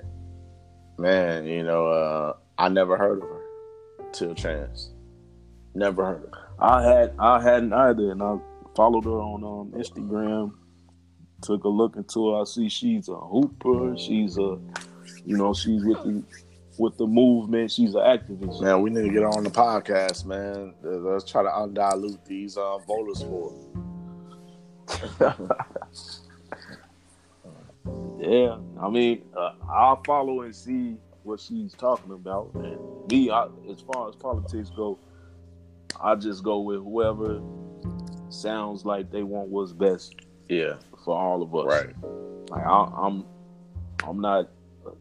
Man, 0.99 1.47
you 1.47 1.63
know, 1.63 1.87
uh, 1.87 2.35
I 2.59 2.69
never 2.69 2.97
heard 2.97 3.23
of 3.23 3.29
her 3.29 3.43
till 4.13 4.35
Chance. 4.35 4.91
Never 5.75 6.05
heard 6.05 6.25
of 6.25 6.31
her. 6.33 6.49
I 6.59 6.83
had 6.83 7.15
I 7.19 7.43
hadn't 7.43 7.73
either, 7.73 8.13
and 8.13 8.23
I 8.23 8.37
followed 8.77 9.05
her 9.05 9.11
on 9.11 9.43
um, 9.43 9.81
Instagram. 9.81 10.53
Took 11.43 11.65
a 11.65 11.69
look 11.69 11.97
into 11.97 12.33
her. 12.33 12.41
I 12.43 12.45
see 12.45 12.69
she's 12.69 13.09
a 13.09 13.17
hooper. 13.17 13.97
She's 13.97 14.39
a, 14.39 14.59
you 15.25 15.37
know, 15.37 15.55
she's 15.55 15.85
with 15.85 16.03
the 16.05 16.23
with 16.79 16.97
the 16.99 17.07
movement. 17.07 17.71
She's 17.71 17.95
an 17.95 18.03
activist. 18.03 18.61
Man, 18.63 18.83
we 18.83 18.91
need 18.91 19.03
to 19.03 19.11
get 19.11 19.23
her 19.23 19.29
on 19.29 19.45
the 19.45 19.51
podcast, 19.51 20.25
man. 20.25 20.75
Let's 20.83 21.29
try 21.31 21.43
to 21.43 21.49
undilute 21.49 22.25
these 22.25 22.57
uh, 22.57 22.79
voters 22.79 23.23
for. 23.23 23.53
yeah, 28.23 28.57
I 28.81 28.89
mean, 28.89 29.25
uh, 29.37 29.55
I'll 29.69 30.01
follow 30.05 30.43
and 30.43 30.55
see 30.55 30.97
what 31.25 31.41
she's 31.41 31.73
talking 31.75 32.13
about. 32.13 32.53
And 32.55 32.79
me, 33.11 33.31
I, 33.31 33.47
as 33.71 33.81
far 33.81 34.09
as 34.09 34.15
politics 34.15 34.71
go, 34.71 34.99
I 36.01 36.15
just 36.15 36.45
go 36.45 36.61
with 36.61 36.79
whoever 36.79 37.41
sounds 38.29 38.85
like 38.85 39.11
they 39.11 39.25
want 39.25 39.49
what's 39.49 39.73
best. 39.73 40.15
Yeah, 40.49 40.75
for 41.05 41.17
all 41.17 41.43
of 41.43 41.55
us. 41.55 41.67
Right. 41.67 41.95
Like 42.51 42.65
I, 42.65 42.91
I'm, 42.97 43.25
I'm 44.05 44.21
not. 44.21 44.51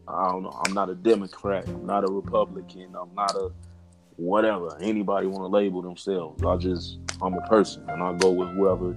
I 0.08 0.30
don't 0.30 0.42
know. 0.42 0.60
I'm 0.66 0.74
not 0.74 0.90
a 0.90 0.94
Democrat. 0.94 1.68
I'm 1.68 1.86
not 1.86 2.04
a 2.04 2.12
Republican. 2.12 2.94
I'm 3.00 3.14
not 3.14 3.34
a 3.36 3.50
whatever 4.16 4.76
anybody 4.80 5.26
want 5.26 5.42
to 5.42 5.48
label 5.48 5.82
themselves. 5.82 6.42
I 6.42 6.56
just 6.56 6.98
I'm 7.20 7.34
a 7.34 7.46
person, 7.48 7.88
and 7.88 8.02
I 8.02 8.12
go 8.14 8.30
with 8.30 8.48
whoever. 8.56 8.96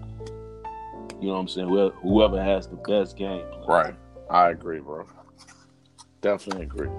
You 1.21 1.27
know 1.27 1.33
what 1.33 1.39
I'm 1.39 1.47
saying? 1.47 1.69
Whoever, 1.69 1.95
whoever 2.01 2.43
has 2.43 2.67
the 2.67 2.75
best 2.75 3.17
game. 3.17 3.45
Right. 3.67 3.95
I 4.29 4.49
agree, 4.49 4.79
bro. 4.79 5.05
Definitely 6.21 6.63
agree. 6.63 6.89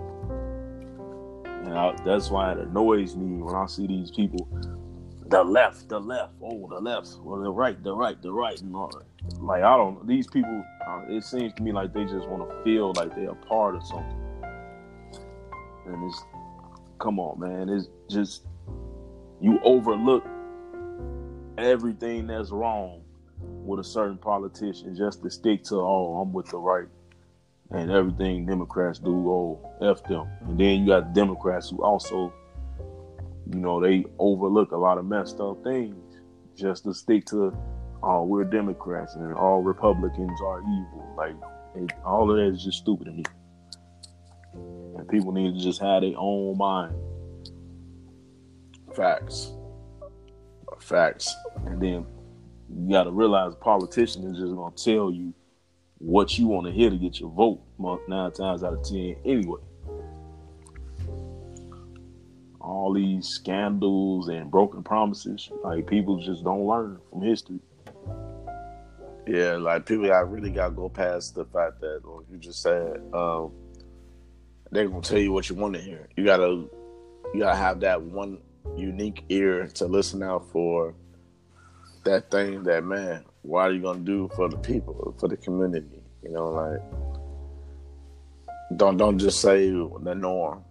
And 1.44 1.74
I, 1.74 1.96
that's 2.04 2.30
why 2.30 2.52
it 2.52 2.58
annoys 2.58 3.16
me 3.16 3.42
when 3.42 3.54
I 3.54 3.66
see 3.66 3.86
these 3.86 4.10
people 4.10 4.48
the 5.28 5.42
left, 5.42 5.88
the 5.88 5.98
left, 5.98 6.34
oh, 6.42 6.68
the 6.68 6.78
left, 6.78 7.08
or 7.24 7.40
the 7.40 7.50
right, 7.50 7.82
the 7.82 7.92
right, 7.92 8.20
the 8.22 8.32
right, 8.32 8.60
and 8.60 8.74
all 8.74 8.88
that. 8.88 9.40
Like 9.40 9.62
I 9.62 9.76
don't. 9.76 10.06
These 10.06 10.28
people, 10.28 10.64
uh, 10.86 11.02
it 11.08 11.24
seems 11.24 11.52
to 11.54 11.62
me 11.62 11.72
like 11.72 11.92
they 11.92 12.04
just 12.04 12.28
want 12.28 12.48
to 12.48 12.62
feel 12.62 12.92
like 12.94 13.14
they're 13.16 13.30
a 13.30 13.34
part 13.34 13.74
of 13.74 13.84
something. 13.84 14.22
And 15.86 16.04
it's, 16.04 16.22
come 17.00 17.18
on, 17.18 17.40
man, 17.40 17.68
it's 17.68 17.88
just 18.08 18.44
you 19.40 19.58
overlook 19.64 20.24
everything 21.58 22.26
that's 22.28 22.50
wrong 22.50 23.02
with 23.40 23.80
a 23.80 23.84
certain 23.84 24.18
politician 24.18 24.94
just 24.96 25.22
to 25.22 25.30
stick 25.30 25.64
to, 25.64 25.76
oh, 25.76 26.20
I'm 26.22 26.32
with 26.32 26.46
the 26.46 26.58
right, 26.58 26.86
and 27.70 27.90
everything 27.90 28.46
Democrats 28.46 28.98
do, 28.98 29.30
oh, 29.30 29.72
f 29.82 30.02
them. 30.04 30.28
And 30.42 30.58
then 30.58 30.80
you 30.80 30.86
got 30.86 31.12
Democrats 31.12 31.70
who 31.70 31.82
also 31.82 32.32
you 33.52 33.60
know, 33.60 33.80
they 33.80 34.04
overlook 34.18 34.72
a 34.72 34.76
lot 34.76 34.98
of 34.98 35.06
messed 35.06 35.40
up 35.40 35.62
things 35.62 35.94
just 36.56 36.84
to 36.84 36.94
stick 36.94 37.24
to, 37.26 37.56
oh, 38.02 38.24
we're 38.24 38.44
Democrats 38.44 39.14
and 39.14 39.32
all 39.34 39.62
Republicans 39.62 40.40
are 40.44 40.60
evil. 40.60 41.14
Like, 41.16 41.36
it, 41.76 41.92
all 42.04 42.30
of 42.30 42.36
that 42.36 42.54
is 42.54 42.64
just 42.64 42.78
stupid 42.78 43.04
to 43.06 43.12
me. 43.12 43.24
And 44.96 45.08
people 45.08 45.32
need 45.32 45.54
to 45.54 45.60
just 45.60 45.80
have 45.80 46.02
their 46.02 46.14
own 46.16 46.58
mind. 46.58 46.94
Facts. 48.94 49.52
Facts. 50.80 51.34
And 51.66 51.80
then 51.80 52.06
you 52.68 52.90
got 52.90 53.04
to 53.04 53.12
realize 53.12 53.52
a 53.52 53.56
politician 53.56 54.24
is 54.24 54.38
just 54.38 54.54
going 54.54 54.72
to 54.72 54.84
tell 54.84 55.12
you 55.12 55.32
what 55.98 56.38
you 56.38 56.46
want 56.46 56.66
to 56.66 56.72
hear 56.72 56.90
to 56.90 56.96
get 56.96 57.20
your 57.20 57.30
vote 57.30 57.60
nine 57.78 58.32
times 58.32 58.62
out 58.62 58.74
of 58.74 58.82
ten 58.82 59.16
anyway 59.24 59.60
all 62.66 62.92
these 62.92 63.28
scandals 63.28 64.28
and 64.28 64.50
broken 64.50 64.82
promises. 64.82 65.50
Like 65.62 65.86
people 65.86 66.18
just 66.18 66.42
don't 66.42 66.66
learn 66.66 66.98
from 67.10 67.22
history. 67.22 67.60
Yeah, 69.26 69.56
like 69.56 69.86
people, 69.86 70.12
I 70.12 70.20
really 70.20 70.50
got 70.50 70.68
to 70.68 70.74
go 70.74 70.88
past 70.88 71.34
the 71.34 71.44
fact 71.46 71.80
that, 71.80 72.00
like 72.04 72.26
you 72.30 72.38
just 72.38 72.62
said, 72.62 73.02
um, 73.12 73.52
they're 74.70 74.88
gonna 74.88 75.00
tell 75.00 75.18
you 75.18 75.32
what 75.32 75.48
you 75.48 75.54
want 75.56 75.74
to 75.74 75.80
hear. 75.80 76.08
You 76.16 76.24
gotta, 76.24 76.66
you 77.32 77.40
gotta 77.40 77.56
have 77.56 77.80
that 77.80 78.02
one 78.02 78.38
unique 78.76 79.24
ear 79.28 79.68
to 79.74 79.86
listen 79.86 80.22
out 80.22 80.50
for 80.50 80.94
that 82.04 82.30
thing 82.30 82.64
that 82.64 82.84
man. 82.84 83.24
What 83.46 83.70
are 83.70 83.72
you 83.72 83.80
gonna 83.80 84.00
do 84.00 84.28
for 84.34 84.48
the 84.48 84.56
people, 84.56 85.14
for 85.20 85.28
the 85.28 85.36
community? 85.36 86.02
You 86.24 86.30
know, 86.32 86.48
like 86.48 86.80
don't 88.76 88.96
don't 88.96 89.18
just 89.18 89.40
say 89.40 89.70
the 89.70 90.14
norm. 90.16 90.64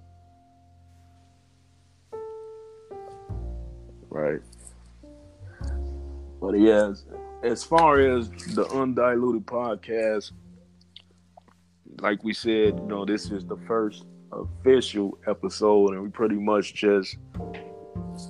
Right. 4.09 4.41
But 6.41 6.59
yes, 6.59 7.05
as 7.43 7.63
far 7.63 8.01
as 8.01 8.29
the 8.29 8.67
undiluted 8.73 9.45
podcast, 9.45 10.33
like 12.01 12.25
we 12.25 12.33
said, 12.33 12.77
you 12.77 12.87
know, 12.87 13.05
this 13.05 13.31
is 13.31 13.45
the 13.45 13.57
first 13.67 14.05
official 14.33 15.17
episode, 15.27 15.93
and 15.93 16.03
we 16.03 16.09
pretty 16.09 16.35
much 16.35 16.73
just 16.73 17.15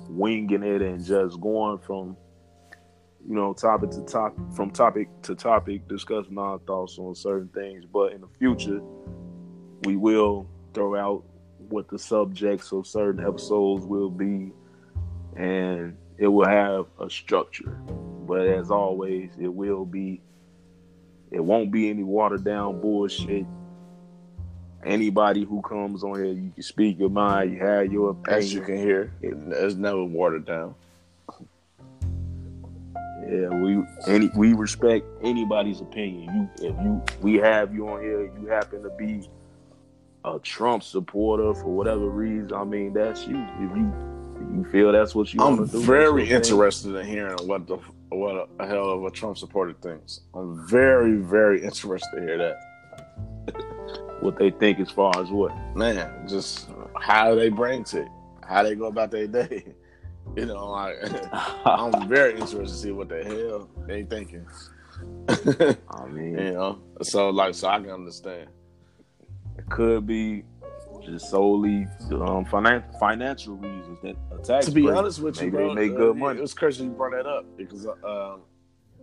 winging 0.08 0.62
it 0.62 0.82
and 0.82 1.04
just 1.04 1.40
going 1.40 1.78
from 1.78 2.16
you 3.28 3.34
know 3.34 3.52
topic 3.52 3.90
to 3.90 4.02
topic 4.02 4.38
from 4.54 4.70
topic 4.70 5.08
to 5.22 5.34
topic 5.34 5.86
discussing 5.88 6.38
our 6.38 6.58
thoughts 6.60 6.98
on 6.98 7.14
certain 7.14 7.48
things 7.48 7.84
but 7.92 8.12
in 8.12 8.20
the 8.20 8.28
future 8.38 8.80
we 9.84 9.96
will 9.96 10.46
throw 10.74 10.96
out 10.96 11.24
what 11.68 11.88
the 11.88 11.98
subjects 11.98 12.72
of 12.72 12.86
certain 12.86 13.24
episodes 13.24 13.84
will 13.84 14.10
be 14.10 14.52
and 15.36 15.96
it 16.18 16.28
will 16.28 16.48
have 16.48 16.86
a 17.00 17.10
structure. 17.10 17.78
But 18.26 18.46
as 18.46 18.70
always, 18.70 19.30
it 19.38 19.52
will 19.52 19.84
be 19.84 20.20
it 21.30 21.40
won't 21.40 21.72
be 21.72 21.90
any 21.90 22.02
watered 22.02 22.44
down 22.44 22.80
bullshit. 22.80 23.46
Anybody 24.84 25.44
who 25.44 25.60
comes 25.62 26.04
on 26.04 26.14
here, 26.14 26.32
you 26.32 26.52
can 26.54 26.62
speak 26.62 26.98
your 26.98 27.10
mind, 27.10 27.52
you 27.52 27.58
have 27.58 27.92
your 27.92 28.10
opinion. 28.10 28.38
As 28.38 28.54
you 28.54 28.60
can 28.60 28.76
hear, 28.76 29.12
it's 29.20 29.74
never 29.74 30.04
watered 30.04 30.46
down. 30.46 30.76
Yeah, 33.28 33.48
we 33.48 33.82
any 34.06 34.30
we 34.36 34.52
respect 34.52 35.04
anybody's 35.22 35.80
opinion. 35.80 36.50
You 36.58 36.68
if 36.68 36.76
you 36.82 37.02
we 37.20 37.34
have 37.36 37.74
you 37.74 37.88
on 37.88 38.00
here, 38.00 38.30
you 38.38 38.46
happen 38.46 38.82
to 38.82 38.90
be 38.90 39.28
a 40.24 40.38
Trump 40.38 40.82
supporter 40.82 41.54
for 41.54 41.68
whatever 41.68 42.08
reason. 42.08 42.52
I 42.52 42.64
mean, 42.64 42.92
that's 42.92 43.26
you. 43.26 43.36
If 43.60 43.76
you 43.76 43.92
you 44.54 44.64
feel 44.70 44.92
that's 44.92 45.14
what 45.14 45.32
you 45.34 45.40
I'm 45.40 45.66
do, 45.66 45.80
very 45.82 46.28
interested 46.28 46.94
in 46.94 47.06
hearing 47.06 47.36
what 47.46 47.66
the 47.66 47.78
what 48.10 48.48
a 48.60 48.66
hell 48.66 48.90
of 48.90 49.04
a 49.04 49.10
Trump 49.10 49.38
supporter 49.38 49.74
thinks. 49.82 50.20
I'm 50.34 50.66
very 50.68 51.16
very 51.16 51.64
interested 51.64 52.16
to 52.16 52.22
hear 52.22 52.38
that. 52.38 52.56
what 54.20 54.38
they 54.38 54.50
think 54.50 54.78
as 54.78 54.90
far 54.90 55.12
as 55.18 55.30
what? 55.30 55.52
Man, 55.74 56.28
just 56.28 56.68
how 57.00 57.34
they 57.34 57.48
brain 57.48 57.84
tick, 57.84 58.08
how 58.46 58.62
they 58.62 58.74
go 58.74 58.86
about 58.86 59.10
their 59.10 59.26
day. 59.26 59.64
You 60.34 60.46
know, 60.46 60.70
like 60.70 60.96
I'm 61.64 62.08
very 62.08 62.32
interested 62.32 62.66
to 62.66 62.68
see 62.68 62.92
what 62.92 63.08
the 63.08 63.24
hell 63.24 63.68
they 63.86 64.02
thinking. 64.04 64.46
I 65.90 66.06
mean, 66.06 66.38
you 66.38 66.52
know, 66.52 66.78
so 67.02 67.30
like, 67.30 67.54
so 67.54 67.68
I 67.68 67.80
can 67.80 67.90
understand. 67.90 68.48
It 69.58 69.68
could 69.70 70.06
be 70.06 70.44
just 71.04 71.30
solely 71.30 71.86
um, 72.10 72.44
finan- 72.44 72.98
financial 72.98 73.56
reasons 73.56 73.98
that 74.02 74.16
attack. 74.32 74.62
To 74.64 74.70
be 74.70 74.88
honest 74.88 75.20
with 75.20 75.40
you, 75.40 75.50
bro, 75.50 75.74
they 75.74 75.86
make 75.86 75.96
good 75.96 76.10
uh, 76.10 76.14
money. 76.14 76.38
It 76.38 76.42
was 76.42 76.54
crazy 76.54 76.84
you 76.84 76.90
brought 76.90 77.12
that 77.12 77.26
up 77.26 77.44
because 77.56 77.86
uh, 77.86 78.36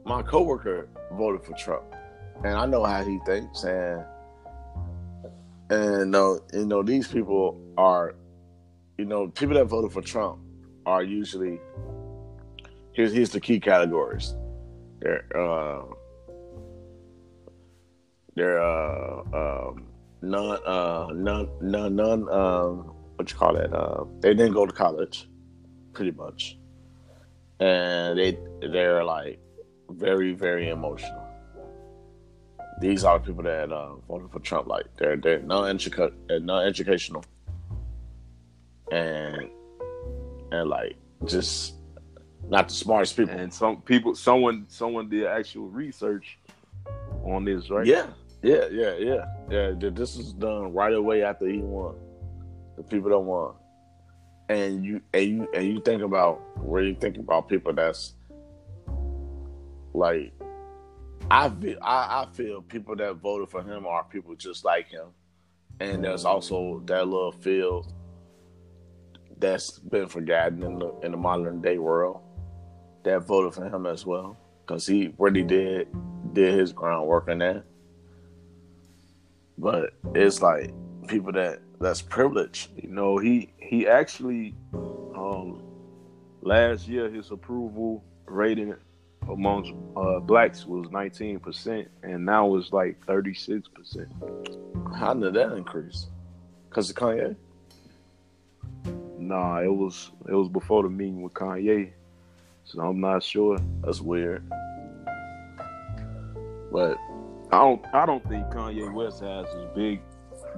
my 0.05 0.21
coworker 0.21 0.87
voted 1.13 1.43
for 1.43 1.53
Trump, 1.53 1.83
and 2.43 2.55
I 2.55 2.65
know 2.65 2.83
how 2.83 3.03
he 3.03 3.19
thinks, 3.25 3.63
and 3.63 4.03
and 5.69 6.15
uh, 6.15 6.35
you 6.53 6.65
know 6.65 6.83
these 6.83 7.07
people 7.07 7.59
are, 7.77 8.15
you 8.97 9.05
know, 9.05 9.27
people 9.27 9.55
that 9.55 9.65
voted 9.65 9.91
for 9.91 10.01
Trump 10.01 10.39
are 10.85 11.03
usually 11.03 11.59
here's 12.93 13.13
here's 13.13 13.31
the 13.31 13.39
key 13.39 13.59
categories. 13.59 14.33
They're 14.99 15.25
uh, 15.35 15.83
they're 18.35 18.61
uh, 18.61 19.21
um, 19.33 19.85
none, 20.21 20.59
uh, 20.65 21.07
none, 21.13 21.95
none. 21.95 22.29
Um, 22.29 22.93
what 23.15 23.29
you 23.29 23.37
call 23.37 23.57
it? 23.57 23.73
Uh, 23.73 24.05
they 24.21 24.33
didn't 24.33 24.53
go 24.53 24.65
to 24.65 24.73
college, 24.73 25.29
pretty 25.93 26.11
much, 26.11 26.57
and 27.59 28.17
they 28.17 28.37
they're 28.61 29.03
like 29.03 29.39
very, 29.89 30.33
very 30.33 30.69
emotional. 30.69 31.21
These 32.81 33.03
are 33.03 33.19
the 33.19 33.25
people 33.25 33.43
that 33.43 33.71
uh, 33.71 33.95
voted 34.07 34.31
for 34.31 34.39
Trump. 34.39 34.67
Like 34.67 34.85
they're 34.97 35.17
they're 35.17 35.41
non 35.41 35.77
non 36.29 36.65
educational, 36.65 37.23
and 38.91 39.49
and 40.53 40.69
like 40.69 40.95
just 41.25 41.75
not 42.47 42.67
the 42.67 42.73
smartest 42.73 43.17
people. 43.17 43.35
And 43.35 43.53
some 43.53 43.81
people, 43.81 44.15
someone, 44.15 44.65
someone 44.67 45.09
did 45.09 45.25
actual 45.25 45.67
research 45.67 46.37
on 47.23 47.45
this, 47.45 47.69
right? 47.69 47.85
Yeah, 47.85 48.07
Yeah, 48.41 48.67
yeah, 48.71 48.95
yeah, 48.97 49.25
yeah. 49.49 49.71
This 49.77 50.15
is 50.15 50.33
done 50.33 50.73
right 50.73 50.93
away 50.93 51.23
after 51.23 51.47
he 51.47 51.57
won. 51.57 51.95
The 52.77 52.83
people 52.83 53.09
don't 53.09 53.25
want, 53.25 53.55
and 54.49 54.83
you 54.83 55.01
and 55.13 55.23
you 55.25 55.47
and 55.53 55.65
you 55.65 55.81
think 55.81 56.01
about 56.01 56.41
where 56.57 56.83
you 56.83 56.95
think 56.95 57.17
about 57.17 57.47
people 57.47 57.71
that's 57.73 58.15
like 59.93 60.33
I 61.31 61.49
feel 61.49 61.77
I, 61.81 62.25
I 62.25 62.27
feel 62.33 62.61
people 62.61 62.95
that 62.95 63.13
voted 63.15 63.49
for 63.49 63.63
him 63.63 63.85
are 63.85 64.03
people 64.03 64.35
just 64.35 64.65
like 64.65 64.89
him, 64.89 65.07
and 65.79 66.03
there's 66.03 66.25
also 66.25 66.81
that 66.85 67.07
little 67.07 67.31
field 67.31 67.93
that's 69.43 69.77
been 69.77 70.07
forgotten 70.07 70.63
in 70.63 70.79
the 70.79 70.93
in 71.03 71.11
the 71.11 71.17
modern 71.17 71.61
day 71.61 71.77
world 71.77 72.21
that 73.03 73.19
voted 73.27 73.53
for 73.53 73.65
him 73.65 73.85
as 73.85 74.05
well 74.05 74.37
because 74.65 74.87
he 74.87 75.13
really 75.17 75.43
did 75.43 75.89
did 76.31 76.57
his 76.57 76.71
groundwork 76.71 77.27
in 77.27 77.39
that. 77.39 77.65
But 79.57 79.91
it's 80.15 80.41
like 80.41 80.73
people 81.07 81.33
that 81.33 81.59
that's 81.81 82.01
privileged. 82.01 82.69
You 82.81 82.89
know, 82.89 83.17
he 83.17 83.51
he 83.57 83.85
actually 83.85 84.55
um 84.73 85.61
last 86.41 86.87
year 86.87 87.09
his 87.09 87.29
approval 87.29 88.01
rating 88.25 88.73
amongst 89.29 89.73
uh, 89.97 90.19
blacks 90.19 90.65
was 90.65 90.87
19% 90.87 91.87
and 92.03 92.25
now 92.25 92.55
it's 92.55 92.71
like 92.73 93.05
36%. 93.05 94.97
How 94.97 95.13
did 95.13 95.33
that 95.33 95.51
increase? 95.53 96.07
Cuz 96.69 96.89
of 96.89 96.95
Kanye? 96.95 97.35
Nah, 99.27 99.61
it 99.61 99.73
was 99.73 100.11
it 100.27 100.33
was 100.33 100.49
before 100.49 100.83
the 100.83 100.89
meeting 100.89 101.21
with 101.21 101.33
Kanye. 101.33 101.91
So 102.65 102.81
I'm 102.81 102.99
not 102.99 103.23
sure. 103.23 103.57
That's 103.81 104.01
weird. 104.01 104.43
But 106.71 106.97
I 107.51 107.57
don't 107.57 107.85
I 107.93 108.05
don't 108.05 108.27
think 108.27 108.47
Kanye 108.47 108.91
West 108.93 109.21
has 109.21 109.47
as 109.47 109.65
big 109.75 110.01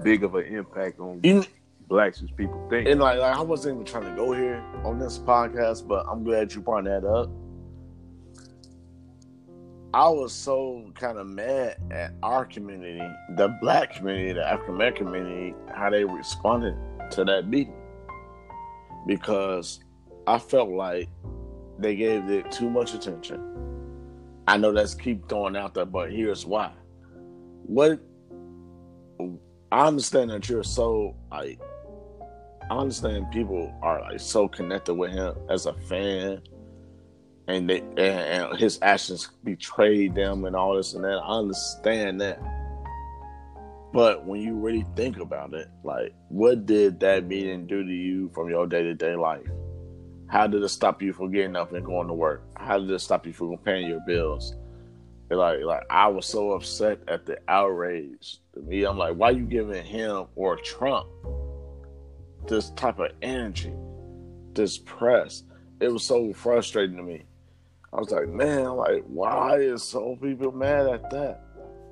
big 0.01 0.23
of 0.23 0.35
an 0.35 0.45
impact 0.45 0.99
on 0.99 1.19
you, 1.23 1.43
blacks 1.87 2.21
as 2.21 2.31
people 2.31 2.65
think. 2.69 2.87
And 2.87 2.99
like, 2.99 3.19
like 3.19 3.35
I 3.35 3.41
wasn't 3.41 3.75
even 3.75 3.85
trying 3.85 4.09
to 4.09 4.15
go 4.15 4.33
here 4.33 4.63
on 4.83 4.99
this 4.99 5.17
podcast, 5.17 5.87
but 5.87 6.05
I'm 6.07 6.23
glad 6.23 6.53
you 6.53 6.61
brought 6.61 6.85
that 6.85 7.05
up. 7.05 7.29
I 9.93 10.09
was 10.09 10.33
so 10.33 10.91
kind 10.95 11.17
of 11.17 11.25
mad 11.25 11.77
at 11.89 12.13
our 12.21 12.43
community, 12.43 13.01
the 13.37 13.57
black 13.61 13.93
community, 13.93 14.33
the 14.33 14.45
African 14.45 14.75
American 14.75 15.05
community, 15.05 15.55
how 15.73 15.89
they 15.89 16.03
responded 16.03 16.75
to 17.11 17.23
that 17.23 17.47
meeting. 17.47 17.84
Because 19.05 19.79
I 20.27 20.39
felt 20.39 20.69
like 20.69 21.09
they 21.77 21.95
gave 21.95 22.29
it 22.29 22.51
too 22.51 22.69
much 22.69 22.93
attention. 22.93 23.41
I 24.47 24.57
know 24.57 24.71
that's 24.71 24.93
keep 24.93 25.27
throwing 25.27 25.55
out 25.55 25.73
there, 25.73 25.85
but 25.85 26.11
here's 26.11 26.45
why. 26.45 26.71
What 27.63 27.99
I 29.71 29.87
understand 29.87 30.29
that 30.29 30.47
you're 30.47 30.63
so 30.63 31.15
like 31.31 31.59
I 32.69 32.77
understand 32.77 33.31
people 33.31 33.73
are 33.81 34.01
like 34.01 34.19
so 34.19 34.47
connected 34.47 34.93
with 34.93 35.11
him 35.11 35.35
as 35.49 35.65
a 35.65 35.73
fan 35.73 36.41
and 37.47 37.69
they 37.69 37.79
and, 37.79 37.99
and 37.99 38.59
his 38.59 38.79
actions 38.81 39.29
betrayed 39.43 40.15
them 40.15 40.45
and 40.45 40.55
all 40.55 40.75
this 40.75 40.93
and 40.93 41.03
that. 41.03 41.17
I 41.17 41.37
understand 41.37 42.21
that. 42.21 42.39
But 43.95 44.25
when 44.25 44.41
you 44.41 44.55
really 44.55 44.85
think 44.97 45.19
about 45.19 45.53
it, 45.53 45.69
like 45.85 46.13
what 46.27 46.65
did 46.65 46.99
that 46.99 47.27
meeting 47.27 47.65
do 47.65 47.81
to 47.81 47.93
you 47.93 48.29
from 48.35 48.49
your 48.49 48.67
day 48.67 48.83
to 48.83 48.93
day 48.93 49.15
life? 49.15 49.47
How 50.27 50.47
did 50.47 50.61
it 50.63 50.67
stop 50.67 51.01
you 51.01 51.13
from 51.13 51.31
getting 51.31 51.55
up 51.55 51.71
and 51.71 51.85
going 51.85 52.09
to 52.09 52.13
work? 52.13 52.43
How 52.57 52.77
did 52.77 52.91
it 52.91 52.99
stop 52.99 53.25
you 53.25 53.31
from 53.31 53.57
paying 53.59 53.87
your 53.87 54.01
bills? 54.05 54.53
like, 55.29 55.61
like 55.61 55.83
I 55.89 56.09
was 56.09 56.25
so 56.25 56.51
upset 56.51 56.99
at 57.07 57.25
the 57.25 57.37
outrage. 57.47 58.39
To 58.55 58.59
me, 58.59 58.83
I'm 58.83 58.97
like, 58.97 59.15
why 59.15 59.29
you 59.29 59.45
giving 59.45 59.85
him 59.85 60.25
or 60.35 60.57
Trump 60.57 61.07
this 62.49 62.71
type 62.71 62.99
of 62.99 63.11
energy, 63.21 63.71
this 64.55 64.77
press? 64.77 65.43
It 65.79 65.87
was 65.87 66.03
so 66.03 66.33
frustrating 66.33 66.97
to 66.97 67.03
me. 67.03 67.23
I 67.93 67.99
was 68.01 68.11
like, 68.11 68.27
man, 68.27 68.71
like, 68.75 69.05
why 69.07 69.59
is 69.59 69.83
so 69.83 70.17
people 70.21 70.51
mad 70.51 70.85
at 70.85 71.09
that? 71.11 71.45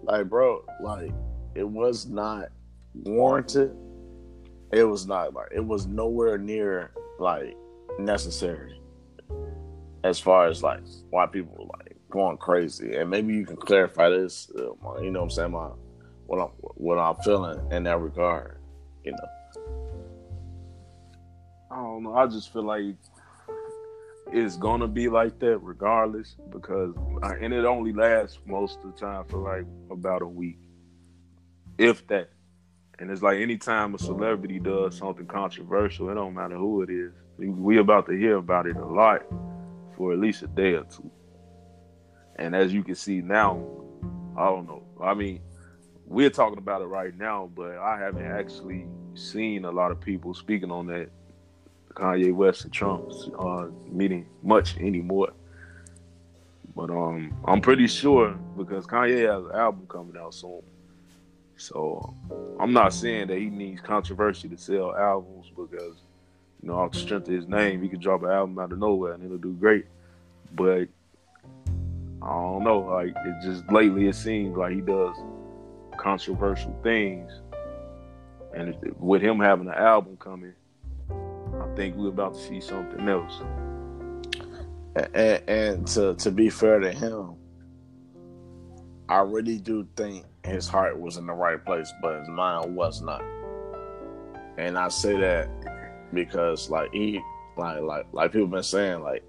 Like, 0.03 0.27
bro, 0.27 0.65
like, 0.81 1.13
it 1.55 1.67
was 1.67 2.07
not 2.07 2.49
warranted. 2.93 3.75
It 4.71 4.83
was 4.83 5.05
not 5.05 5.33
like 5.33 5.49
it 5.51 5.63
was 5.63 5.85
nowhere 5.85 6.37
near 6.37 6.91
like 7.19 7.55
necessary 7.99 8.79
as 10.03 10.19
far 10.19 10.47
as 10.47 10.63
like 10.63 10.81
why 11.09 11.25
people 11.27 11.55
were 11.57 11.77
like 11.77 11.95
going 12.09 12.37
crazy. 12.37 12.95
And 12.95 13.09
maybe 13.09 13.33
you 13.33 13.45
can 13.45 13.55
clarify 13.55 14.09
this. 14.09 14.51
Uh, 14.57 15.01
you 15.01 15.11
know 15.11 15.19
what 15.19 15.25
I'm 15.25 15.29
saying? 15.29 15.51
My 15.51 15.69
what 16.25 16.39
I'm 16.39 16.49
what 16.59 16.97
I'm 16.97 17.15
feeling 17.23 17.59
in 17.71 17.83
that 17.83 17.99
regard. 17.99 18.57
You 19.03 19.11
know. 19.11 19.17
I 21.71 21.75
don't 21.75 22.03
know. 22.03 22.15
I 22.15 22.27
just 22.27 22.51
feel 22.51 22.63
like 22.63 22.95
it's 24.31 24.57
gonna 24.57 24.87
be 24.87 25.09
like 25.09 25.39
that 25.39 25.57
regardless 25.59 26.35
because 26.49 26.95
and 27.41 27.53
it 27.53 27.65
only 27.65 27.93
lasts 27.93 28.39
most 28.45 28.79
of 28.83 28.93
the 28.93 28.99
time 28.99 29.23
for 29.25 29.37
like 29.37 29.65
about 29.91 30.21
a 30.21 30.27
week 30.27 30.57
if 31.77 32.05
that 32.07 32.29
and 32.99 33.09
it's 33.09 33.21
like 33.21 33.39
anytime 33.39 33.93
a 33.95 33.97
celebrity 33.97 34.59
does 34.59 34.97
something 34.97 35.25
controversial 35.25 36.09
it 36.09 36.15
don't 36.15 36.33
matter 36.33 36.55
who 36.55 36.81
it 36.81 36.89
is 36.89 37.11
we 37.37 37.77
about 37.77 38.05
to 38.05 38.13
hear 38.13 38.37
about 38.37 38.67
it 38.67 38.75
a 38.75 38.85
lot 38.85 39.23
for 39.95 40.13
at 40.13 40.19
least 40.19 40.43
a 40.43 40.47
day 40.47 40.73
or 40.73 40.83
two 40.83 41.09
and 42.37 42.55
as 42.55 42.73
you 42.73 42.83
can 42.83 42.95
see 42.95 43.21
now 43.21 43.63
i 44.37 44.45
don't 44.45 44.67
know 44.67 44.83
i 45.01 45.13
mean 45.13 45.39
we're 46.05 46.29
talking 46.29 46.57
about 46.57 46.81
it 46.81 46.85
right 46.85 47.17
now 47.17 47.49
but 47.55 47.77
i 47.77 47.97
haven't 47.97 48.25
actually 48.25 48.85
seen 49.15 49.65
a 49.65 49.71
lot 49.71 49.91
of 49.91 49.99
people 49.99 50.33
speaking 50.33 50.71
on 50.71 50.85
that 50.87 51.09
Kanye 51.93 52.33
West 52.33 52.63
and 52.63 52.73
Trump's 52.73 53.29
uh, 53.39 53.67
meeting 53.89 54.27
much 54.41 54.77
anymore. 54.77 55.31
But 56.75 56.89
um, 56.89 57.35
I'm 57.45 57.61
pretty 57.61 57.87
sure 57.87 58.31
because 58.57 58.87
Kanye 58.87 59.31
has 59.31 59.45
an 59.45 59.55
album 59.55 59.85
coming 59.87 60.17
out 60.19 60.33
soon. 60.33 60.61
So 61.57 62.15
I'm 62.59 62.73
not 62.73 62.93
saying 62.93 63.27
that 63.27 63.37
he 63.37 63.45
needs 63.45 63.81
controversy 63.81 64.49
to 64.49 64.57
sell 64.57 64.95
albums 64.95 65.51
because 65.55 65.97
you 66.61 66.69
know 66.69 66.75
off 66.75 66.91
the 66.91 66.99
strength 66.99 67.27
of 67.27 67.33
his 67.33 67.47
name, 67.47 67.81
he 67.81 67.89
could 67.89 68.01
drop 68.01 68.23
an 68.23 68.29
album 68.29 68.59
out 68.59 68.71
of 68.71 68.79
nowhere 68.79 69.13
and 69.13 69.23
it'll 69.23 69.37
do 69.37 69.53
great. 69.53 69.85
But 70.55 70.87
I 72.21 72.29
don't 72.29 72.63
know, 72.63 72.79
like 72.79 73.13
it 73.15 73.35
just 73.43 73.69
lately 73.71 74.07
it 74.07 74.15
seems 74.15 74.57
like 74.57 74.73
he 74.73 74.81
does 74.81 75.15
controversial 75.97 76.75
things, 76.83 77.31
and 78.53 78.75
with 78.97 79.21
him 79.21 79.39
having 79.39 79.67
an 79.67 79.73
album 79.73 80.17
coming, 80.17 80.53
I 81.09 81.75
think 81.75 81.95
we're 81.95 82.09
about 82.09 82.33
to 82.33 82.39
see 82.39 82.61
something 82.61 83.07
else. 83.07 83.41
And, 84.95 85.49
and 85.49 85.87
to 85.87 86.15
to 86.15 86.31
be 86.31 86.49
fair 86.49 86.79
to 86.79 86.91
him, 86.91 87.35
I 89.09 89.19
really 89.19 89.57
do 89.57 89.87
think 89.95 90.25
his 90.45 90.67
heart 90.67 90.99
was 90.99 91.17
in 91.17 91.25
the 91.25 91.33
right 91.33 91.63
place, 91.63 91.91
but 92.01 92.19
his 92.19 92.27
mind 92.29 92.75
was 92.75 93.01
not. 93.01 93.23
And 94.57 94.77
I 94.77 94.89
say 94.89 95.19
that 95.19 95.49
because 96.13 96.69
like 96.69 96.91
he 96.93 97.21
like 97.57 97.81
like 97.81 98.05
like 98.11 98.31
people 98.31 98.47
been 98.47 98.63
saying 98.63 99.01
like 99.01 99.23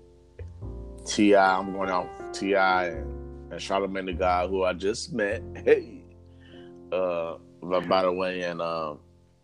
T.I. 1.06 1.58
I'm 1.58 1.72
going 1.72 1.90
out 1.90 2.08
T.I. 2.32 2.86
and, 2.86 3.52
and 3.52 3.60
Charlamagne 3.60 4.06
the 4.06 4.12
guy 4.14 4.46
who 4.46 4.64
I 4.64 4.72
just 4.72 5.12
met. 5.12 5.42
Hey. 5.64 6.02
Uh 6.92 7.36
by 7.88 8.02
the 8.02 8.12
way, 8.12 8.42
and 8.42 8.60
um 8.60 8.98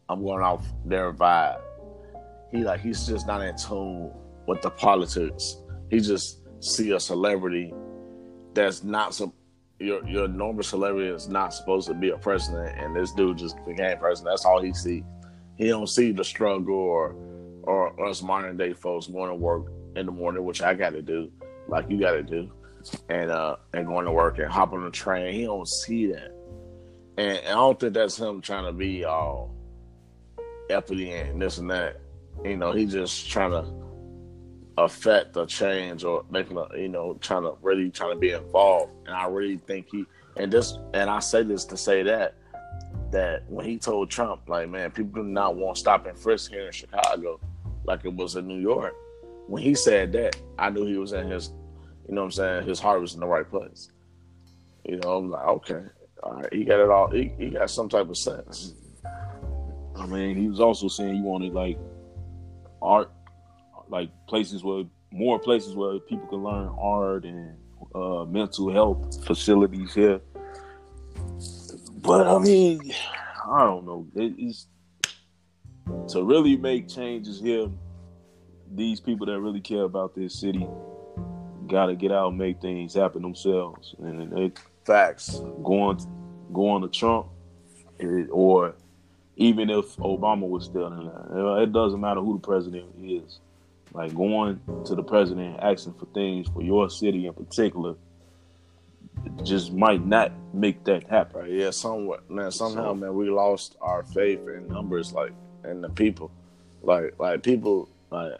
I'm 0.09 0.23
going 0.23 0.43
off 0.43 0.67
their 0.85 1.13
vibe 1.13 1.63
he 2.51 2.65
like 2.65 2.81
he's 2.81 3.07
just 3.07 3.27
not 3.27 3.43
in 3.43 3.57
tune 3.57 4.11
with 4.47 4.63
the 4.63 4.71
politics. 4.71 5.57
He 5.89 6.01
just 6.01 6.41
see 6.61 6.91
a 6.93 7.01
celebrity 7.01 7.73
that's 8.55 8.83
not 8.83 9.15
so 9.15 9.33
your 9.81 10.07
your 10.07 10.29
normal 10.29 10.63
celebrity 10.63 11.09
is 11.09 11.29
not 11.29 11.55
supposed 11.55 11.89
to 11.89 11.95
be 11.95 12.11
a 12.11 12.19
president, 12.19 12.79
and 12.79 12.95
this 12.95 13.13
dude 13.13 13.39
just 13.39 13.57
became 13.67 13.99
president. 13.99 14.33
That's 14.33 14.45
all 14.45 14.61
he 14.61 14.73
see. 14.73 15.05
He 15.57 15.69
don't 15.69 15.89
see 15.89 16.13
the 16.13 16.25
struggle 16.25 16.75
or 16.75 17.17
or 17.63 18.09
us 18.09 18.23
modern 18.23 18.57
day 18.57 18.73
folks 18.73 19.07
going 19.07 19.31
to 19.31 19.35
work 19.35 19.67
in 19.97 20.07
the 20.07 20.13
morning, 20.13 20.45
which 20.45 20.63
I 20.63 20.75
got 20.75 20.91
to 20.91 21.03
do, 21.03 21.31
like 21.69 21.91
you 21.91 21.99
got 21.99 22.13
to 22.13 22.23
do, 22.23 22.53
and 23.09 23.31
uh 23.31 23.57
and 23.73 23.87
going 23.87 24.05
to 24.05 24.13
work 24.13 24.39
and 24.39 24.51
hop 24.51 24.73
on 24.73 24.85
the 24.85 24.91
train. 24.91 25.33
He 25.35 25.45
don't 25.45 25.69
see 25.69 26.07
that, 26.13 26.33
and, 27.17 27.39
and 27.39 27.49
I 27.49 27.55
don't 27.55 27.81
think 27.81 27.95
that's 27.95 28.19
him 28.19 28.41
trying 28.41 28.67
to 28.67 28.73
be 28.73 29.05
all 29.05 29.55
uppity 30.71 31.11
and 31.11 31.43
this 31.43 31.59
and 31.59 31.71
that 31.71 32.01
you 32.45 32.57
know, 32.57 32.73
he's 32.73 32.93
just 32.93 33.31
trying 33.31 33.51
to 33.51 33.65
affect 34.85 35.33
the 35.33 35.47
change 35.47 36.05
or 36.05 36.25
making 36.31 36.57
a, 36.57 36.67
you 36.77 36.89
know, 36.89 37.15
trying 37.21 37.43
to 37.43 37.55
really 37.63 37.91
trying 37.91 38.13
to 38.13 38.19
be 38.19 38.33
involved. 38.33 38.93
And 39.07 39.15
I 39.15 39.27
really 39.27 39.59
think 39.59 39.89
he, 39.91 40.05
and 40.37 40.53
this, 40.53 40.79
and 40.95 41.11
I 41.11 41.19
say 41.21 41.43
this 41.43 41.65
to 41.67 41.77
say 41.77 42.03
that, 42.05 42.35
that 43.11 43.45
when 43.49 43.67
he 43.67 43.79
told 43.79 44.11
Trump, 44.11 44.49
like, 44.49 44.69
man, 44.69 44.91
people 44.91 45.23
do 45.23 45.29
not 45.29 45.57
want 45.57 45.79
stop 45.79 46.07
and 46.07 46.19
frisk 46.19 46.51
here 46.51 46.67
in 46.67 46.73
Chicago, 46.73 47.41
like 47.85 48.05
it 48.05 48.13
was 48.13 48.37
in 48.37 48.47
New 48.47 48.61
York. 48.61 48.95
When 49.47 49.63
he 49.63 49.75
said 49.75 50.13
that, 50.13 50.37
I 50.59 50.71
knew 50.71 50.87
he 50.87 50.97
was 50.97 51.13
in 51.13 51.29
his, 51.29 51.53
you 52.09 52.15
know 52.15 52.23
what 52.23 52.27
I'm 52.27 52.33
saying, 52.33 52.69
his 52.69 52.79
heart 52.79 53.01
was 53.01 53.15
in 53.15 53.21
the 53.21 53.27
right 53.27 53.49
place. 53.49 53.91
You 54.85 54.97
know, 54.99 55.17
I'm 55.17 55.31
like, 55.31 55.47
okay. 55.47 55.83
all 56.23 56.35
right, 56.35 56.53
he 56.53 56.65
got 56.65 56.81
it 56.81 56.91
all. 56.91 57.11
He, 57.11 57.33
he 57.39 57.51
got 57.51 57.71
some 57.71 57.89
type 57.89 58.09
of 58.09 58.17
sense. 58.17 58.75
I 59.97 60.07
mean, 60.07 60.37
he 60.37 60.49
was 60.49 60.61
also 60.61 60.89
saying 60.89 61.17
he 61.17 61.21
wanted 61.21 61.53
like 61.53 61.79
art, 62.81 63.11
like 63.91 64.11
places 64.27 64.63
where 64.65 64.85
more 65.13 65.39
places 65.39 65.75
where 65.75 65.99
people 65.99 66.27
can 66.29 66.43
learn 66.43 66.75
art 66.79 67.25
and 67.25 67.57
uh, 67.95 68.25
mental 68.25 68.73
health 68.73 69.25
facilities 69.27 69.95
here. 69.95 70.21
But 71.97 72.27
I 72.27 72.39
mean, 72.39 72.93
I 73.47 73.61
don't 73.61 73.85
know. 73.85 74.07
It's 74.15 74.67
to 76.09 76.23
really 76.23 76.57
make 76.57 76.89
changes 76.89 77.41
here. 77.41 77.69
These 78.73 79.01
people 79.01 79.27
that 79.27 79.41
really 79.41 79.61
care 79.61 79.83
about 79.83 80.15
this 80.15 80.35
city 80.39 80.67
got 81.67 81.87
to 81.87 81.95
get 81.95 82.13
out 82.13 82.29
and 82.29 82.39
make 82.39 82.61
things 82.61 82.95
happen 82.95 83.23
themselves. 83.23 83.95
And 83.99 84.33
they 84.33 84.53
Facts. 84.85 85.41
going 85.63 85.99
going 86.53 86.83
to 86.83 86.89
Trump, 86.89 87.27
it, 87.99 88.29
or 88.31 88.75
even 89.37 89.71
if 89.71 89.97
Obama 89.97 90.49
was 90.49 90.65
still 90.65 90.87
in 90.87 91.07
there, 91.07 91.63
it 91.63 91.73
doesn't 91.73 92.01
matter 92.01 92.21
who 92.21 92.35
the 92.35 92.47
president 92.47 92.87
is. 92.99 93.41
Like 93.93 94.15
going 94.15 94.61
to 94.85 94.95
the 94.95 95.03
president 95.03 95.59
asking 95.61 95.95
for 95.95 96.07
things 96.15 96.49
for 96.49 96.63
your 96.63 96.89
city 96.89 97.27
in 97.27 97.35
particular, 97.35 97.95
just 99.43 99.73
might 99.73 100.07
not 100.07 100.33
make 100.55 100.85
that 100.85 101.09
happen. 101.09 101.41
Right. 101.41 101.51
Yeah. 101.51 101.71
Somewhat. 101.71 102.31
Man. 102.31 102.51
Somehow, 102.51 102.91
So- 102.91 102.95
man, 102.95 103.15
we 103.15 103.29
lost 103.31 103.77
our 103.81 104.03
faith 104.05 104.41
in 104.49 104.69
numbers, 104.69 105.13
like 105.13 105.33
in 105.65 105.81
the 105.81 105.89
people. 105.91 106.31
Like, 106.83 107.19
like 107.19 107.43
people. 107.43 107.89
Like, 108.11 108.33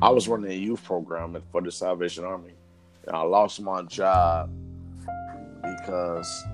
I 0.00 0.10
was 0.10 0.28
running 0.28 0.50
a 0.50 0.54
youth 0.54 0.82
program 0.84 1.36
for 1.50 1.60
the 1.60 1.70
Salvation 1.70 2.24
Army, 2.24 2.52
and 3.06 3.14
I 3.16 3.22
lost 3.22 3.60
my 3.60 3.82
job 3.82 4.50
because 5.62 6.44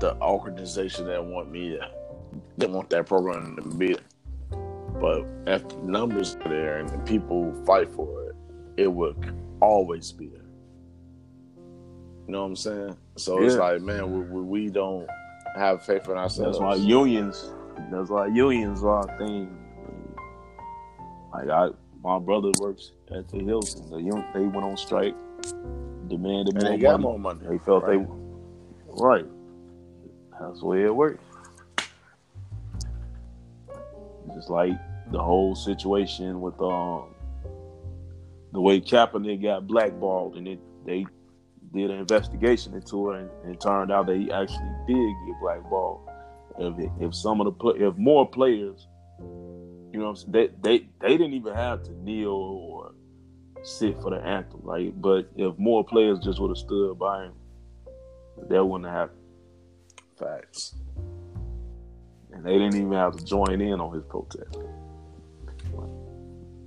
the 0.00 0.16
organization 0.22 1.06
didn't 1.06 1.30
want 1.30 1.50
me 1.50 1.70
to, 1.70 1.90
didn't 2.58 2.74
want 2.74 2.90
that 2.90 3.06
program 3.06 3.56
to 3.56 3.62
be. 3.62 3.96
But 5.00 5.26
if 5.46 5.68
the 5.68 5.76
numbers 5.82 6.36
are 6.36 6.48
there 6.48 6.78
and 6.78 6.88
the 6.88 6.98
people 6.98 7.52
fight 7.64 7.90
for 7.92 8.30
it, 8.30 8.36
it 8.76 8.88
would 8.88 9.16
always 9.60 10.12
be 10.12 10.28
there. 10.28 10.40
You 12.26 12.32
know 12.32 12.42
what 12.42 12.48
I'm 12.48 12.56
saying? 12.56 12.96
So 13.16 13.42
it's 13.42 13.54
like, 13.54 13.80
man, 13.82 14.12
we, 14.12 14.20
we, 14.20 14.42
we 14.42 14.70
don't 14.70 15.06
have 15.56 15.84
faith 15.84 16.08
in 16.08 16.16
ourselves. 16.16 16.58
That's 16.58 16.60
why 16.60 16.74
unions. 16.74 17.52
That's 17.90 18.10
why 18.10 18.26
unions 18.26 18.82
are 18.82 19.08
a 19.08 19.18
thing. 19.18 19.56
Like 21.32 21.48
I, 21.48 21.68
my 22.02 22.18
brother 22.18 22.50
works 22.60 22.92
at 23.14 23.28
the 23.28 23.38
Hilton. 23.38 23.90
The 23.90 23.96
un- 23.96 24.24
they 24.34 24.40
went 24.40 24.64
on 24.64 24.76
strike, 24.76 25.14
demanded 26.08 26.54
and 26.54 26.64
more 26.64 26.72
they 26.72 26.78
got 26.78 27.00
money. 27.00 27.02
more 27.02 27.18
money. 27.18 27.40
They 27.48 27.58
felt 27.58 27.84
right? 27.84 27.98
they 27.98 29.02
right. 29.02 29.26
That's 30.40 30.60
the 30.60 30.66
way 30.66 30.82
it 30.84 30.94
works. 30.94 31.22
Just 34.34 34.50
like 34.50 34.72
the 35.10 35.22
whole 35.22 35.54
situation 35.54 36.40
with 36.40 36.60
um 36.60 37.14
the 38.52 38.60
way 38.60 38.80
Kaepernick 38.80 39.42
got 39.42 39.66
blackballed, 39.66 40.36
and 40.36 40.48
it 40.48 40.60
they 40.84 41.06
did 41.74 41.90
an 41.90 41.98
investigation 41.98 42.74
into 42.74 43.10
it, 43.10 43.20
and, 43.44 43.54
it 43.54 43.60
turned 43.60 43.92
out 43.92 44.06
that 44.06 44.16
he 44.16 44.30
actually 44.32 44.70
did 44.86 45.14
get 45.26 45.40
blackballed. 45.40 46.08
If 46.58 46.90
if 47.00 47.14
some 47.14 47.40
of 47.40 47.44
the 47.46 47.52
play, 47.52 47.80
if 47.80 47.96
more 47.96 48.28
players, 48.28 48.86
you 49.20 49.98
know, 49.98 50.16
they 50.28 50.48
they 50.62 50.88
they 51.00 51.16
didn't 51.16 51.34
even 51.34 51.54
have 51.54 51.82
to 51.84 51.92
kneel 52.02 52.30
or 52.30 52.92
sit 53.62 54.00
for 54.00 54.10
the 54.10 54.24
anthem, 54.24 54.60
right? 54.62 54.98
But 55.00 55.28
if 55.36 55.58
more 55.58 55.84
players 55.84 56.18
just 56.20 56.40
would 56.40 56.48
have 56.48 56.58
stood 56.58 56.98
by 56.98 57.24
him, 57.24 57.32
that 58.48 58.64
wouldn't 58.64 58.90
have. 58.90 59.10
Facts. 60.18 60.74
And 62.32 62.42
they 62.42 62.52
didn't 62.52 62.76
even 62.76 62.92
have 62.92 63.16
to 63.16 63.24
join 63.24 63.60
in 63.60 63.80
on 63.80 63.94
his 63.94 64.02
protest. 64.04 64.56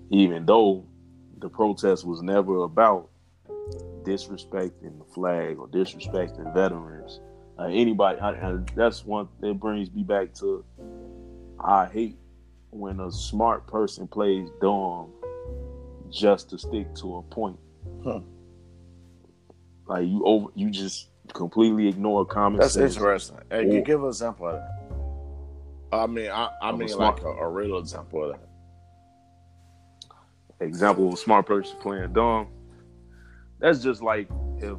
Even 0.09 0.45
though 0.45 0.85
the 1.39 1.49
protest 1.49 2.05
was 2.05 2.21
never 2.21 2.63
about 2.63 3.09
disrespecting 4.03 4.97
the 4.97 5.05
flag 5.13 5.57
or 5.59 5.67
disrespecting 5.67 6.53
veterans. 6.53 7.19
Uh, 7.57 7.65
anybody, 7.65 8.19
I, 8.19 8.29
I, 8.31 8.57
that's 8.75 9.05
one 9.05 9.27
that 9.41 9.59
brings 9.59 9.91
me 9.91 10.03
back 10.03 10.33
to 10.35 10.63
I 11.59 11.85
hate 11.87 12.17
when 12.71 12.99
a 13.01 13.11
smart 13.11 13.67
person 13.67 14.07
plays 14.07 14.47
dumb 14.61 15.11
just 16.09 16.49
to 16.51 16.57
stick 16.57 16.93
to 16.95 17.17
a 17.17 17.21
point. 17.23 17.59
Huh. 18.03 18.21
Like 19.87 20.07
you 20.07 20.23
over, 20.25 20.47
you 20.55 20.69
just 20.69 21.09
completely 21.33 21.87
ignore 21.87 22.25
common 22.25 22.59
That's 22.59 22.73
sense. 22.73 22.95
interesting. 22.95 23.37
Hey, 23.51 23.67
Or- 23.67 23.71
gi- 23.71 23.81
give 23.81 24.01
an 24.03 24.07
example 24.09 24.47
of 24.47 24.53
that. 24.53 24.75
I 25.91 26.05
mean, 26.07 26.29
I, 26.29 26.49
I 26.61 26.71
mean, 26.71 26.95
like 26.97 27.21
a, 27.21 27.27
a 27.27 27.49
real 27.49 27.77
example 27.79 28.23
of 28.23 28.31
that. 28.39 28.48
Example 30.59 31.07
of 31.07 31.13
a 31.13 31.17
smart 31.17 31.45
person 31.45 31.77
playing 31.79 32.13
dumb. 32.13 32.47
That's 33.59 33.79
just 33.83 34.01
like 34.01 34.29
if 34.59 34.77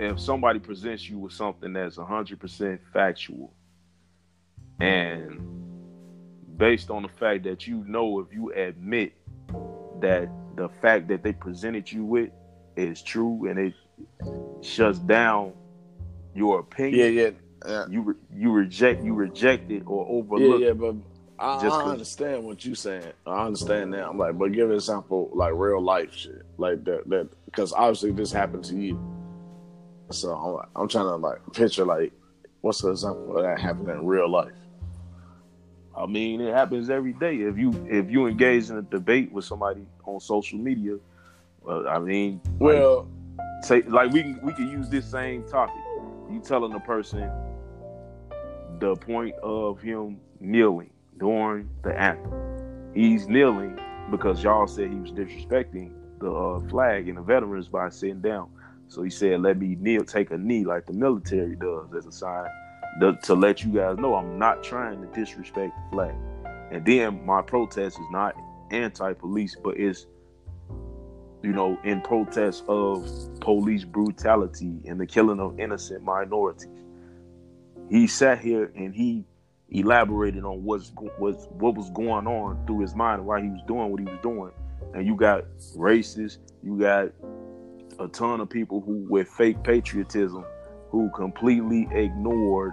if 0.00 0.18
somebody 0.18 0.58
presents 0.58 1.08
you 1.08 1.18
with 1.18 1.32
something 1.32 1.72
that's 1.72 1.96
hundred 1.96 2.40
percent 2.40 2.80
factual, 2.92 3.52
and 4.80 5.40
based 6.56 6.90
on 6.90 7.02
the 7.02 7.08
fact 7.08 7.44
that 7.44 7.66
you 7.66 7.84
know 7.86 8.20
if 8.20 8.32
you 8.32 8.52
admit 8.52 9.12
that 10.00 10.28
the 10.56 10.68
fact 10.80 11.08
that 11.08 11.22
they 11.22 11.32
presented 11.32 11.90
you 11.90 12.04
with 12.04 12.30
is 12.76 13.02
true 13.02 13.48
and 13.48 13.58
it 13.58 13.74
shuts 14.62 14.98
down 15.00 15.52
your 16.34 16.60
opinion, 16.60 17.14
Yeah, 17.14 17.22
yeah, 17.22 17.30
yeah. 17.66 17.86
you 17.88 18.02
re- 18.02 18.14
you 18.34 18.50
reject 18.52 19.04
you 19.04 19.14
reject 19.14 19.70
it 19.70 19.82
or 19.86 20.06
overlook 20.08 20.60
Yeah, 20.60 20.68
yeah, 20.68 20.72
but 20.72 20.94
I, 21.38 21.60
Just 21.60 21.76
I 21.76 21.90
understand 21.90 22.44
what 22.44 22.64
you're 22.64 22.74
saying. 22.76 23.12
I 23.26 23.44
understand 23.46 23.92
that. 23.94 24.06
I'm 24.06 24.16
like, 24.16 24.38
but 24.38 24.52
give 24.52 24.70
an 24.70 24.76
example, 24.76 25.30
like 25.34 25.52
real 25.54 25.82
life 25.82 26.14
shit, 26.14 26.42
like 26.58 26.84
that. 26.84 27.08
That 27.08 27.28
because 27.46 27.72
obviously 27.72 28.12
this 28.12 28.30
happened 28.30 28.64
to 28.64 28.76
you. 28.76 29.00
So 30.10 30.32
I'm, 30.32 30.52
like, 30.54 30.68
I'm 30.76 30.88
trying 30.88 31.06
to 31.06 31.16
like 31.16 31.38
picture 31.52 31.84
like 31.84 32.12
what's 32.60 32.82
the 32.82 32.90
example 32.90 33.36
of 33.36 33.42
that 33.42 33.58
happening 33.58 33.96
in 33.96 34.06
real 34.06 34.30
life. 34.30 34.52
I 35.96 36.06
mean, 36.06 36.40
it 36.40 36.54
happens 36.54 36.88
every 36.88 37.12
day. 37.14 37.36
If 37.36 37.58
you 37.58 37.72
if 37.88 38.10
you 38.10 38.26
engage 38.26 38.70
in 38.70 38.78
a 38.78 38.82
debate 38.82 39.32
with 39.32 39.44
somebody 39.44 39.86
on 40.04 40.20
social 40.20 40.58
media, 40.58 40.98
well, 41.62 41.88
I 41.88 41.98
mean, 41.98 42.40
like, 42.44 42.60
Well, 42.60 43.08
say 43.62 43.82
like 43.82 44.12
we 44.12 44.22
can 44.22 44.40
we 44.42 44.52
can 44.52 44.70
use 44.70 44.88
this 44.88 45.10
same 45.10 45.42
topic. 45.48 45.82
You 46.30 46.40
telling 46.40 46.72
the 46.72 46.80
person 46.80 47.28
the 48.78 48.94
point 48.96 49.34
of 49.42 49.80
him 49.80 50.20
kneeling 50.40 50.90
during 51.18 51.68
the 51.82 51.98
anthem. 51.98 52.32
He's 52.94 53.28
kneeling 53.28 53.78
because 54.10 54.42
y'all 54.42 54.66
said 54.66 54.90
he 54.90 54.98
was 54.98 55.12
disrespecting 55.12 55.92
the 56.20 56.32
uh, 56.32 56.60
flag 56.68 57.08
and 57.08 57.18
the 57.18 57.22
veterans 57.22 57.68
by 57.68 57.88
sitting 57.88 58.20
down. 58.20 58.48
So 58.88 59.02
he 59.02 59.10
said, 59.10 59.40
"Let 59.40 59.58
me 59.58 59.76
kneel, 59.80 60.04
take 60.04 60.30
a 60.30 60.38
knee 60.38 60.64
like 60.64 60.86
the 60.86 60.92
military 60.92 61.56
does 61.56 61.92
as 61.96 62.06
a 62.06 62.12
sign 62.12 62.48
to, 63.00 63.18
to 63.24 63.34
let 63.34 63.64
you 63.64 63.72
guys 63.72 63.98
know 63.98 64.14
I'm 64.14 64.38
not 64.38 64.62
trying 64.62 65.00
to 65.00 65.06
disrespect 65.08 65.74
the 65.74 65.96
flag." 65.96 66.14
And 66.70 66.84
then 66.84 67.24
my 67.24 67.42
protest 67.42 67.98
is 67.98 68.06
not 68.10 68.36
anti-police, 68.70 69.56
but 69.62 69.78
it's 69.78 70.06
you 71.42 71.52
know 71.52 71.78
in 71.84 72.00
protest 72.00 72.64
of 72.68 73.06
police 73.40 73.84
brutality 73.84 74.80
and 74.86 75.00
the 75.00 75.06
killing 75.06 75.40
of 75.40 75.58
innocent 75.58 76.02
minorities. 76.02 76.68
He 77.90 78.06
sat 78.06 78.40
here 78.40 78.72
and 78.74 78.94
he 78.94 79.24
elaborated 79.70 80.44
on 80.44 80.62
what's 80.64 80.92
what's 81.18 81.46
what 81.46 81.74
was 81.74 81.90
going 81.90 82.26
on 82.26 82.64
through 82.66 82.80
his 82.80 82.94
mind 82.94 83.20
and 83.20 83.26
why 83.26 83.40
he 83.40 83.48
was 83.48 83.62
doing 83.66 83.90
what 83.90 84.00
he 84.00 84.06
was 84.06 84.18
doing. 84.22 84.52
And 84.94 85.06
you 85.06 85.16
got 85.16 85.44
racists, 85.76 86.38
you 86.62 86.78
got 86.78 87.10
a 87.98 88.08
ton 88.08 88.40
of 88.40 88.50
people 88.50 88.80
who 88.80 89.06
with 89.08 89.28
fake 89.28 89.62
patriotism 89.62 90.44
who 90.90 91.10
completely 91.10 91.88
ignored 91.92 92.72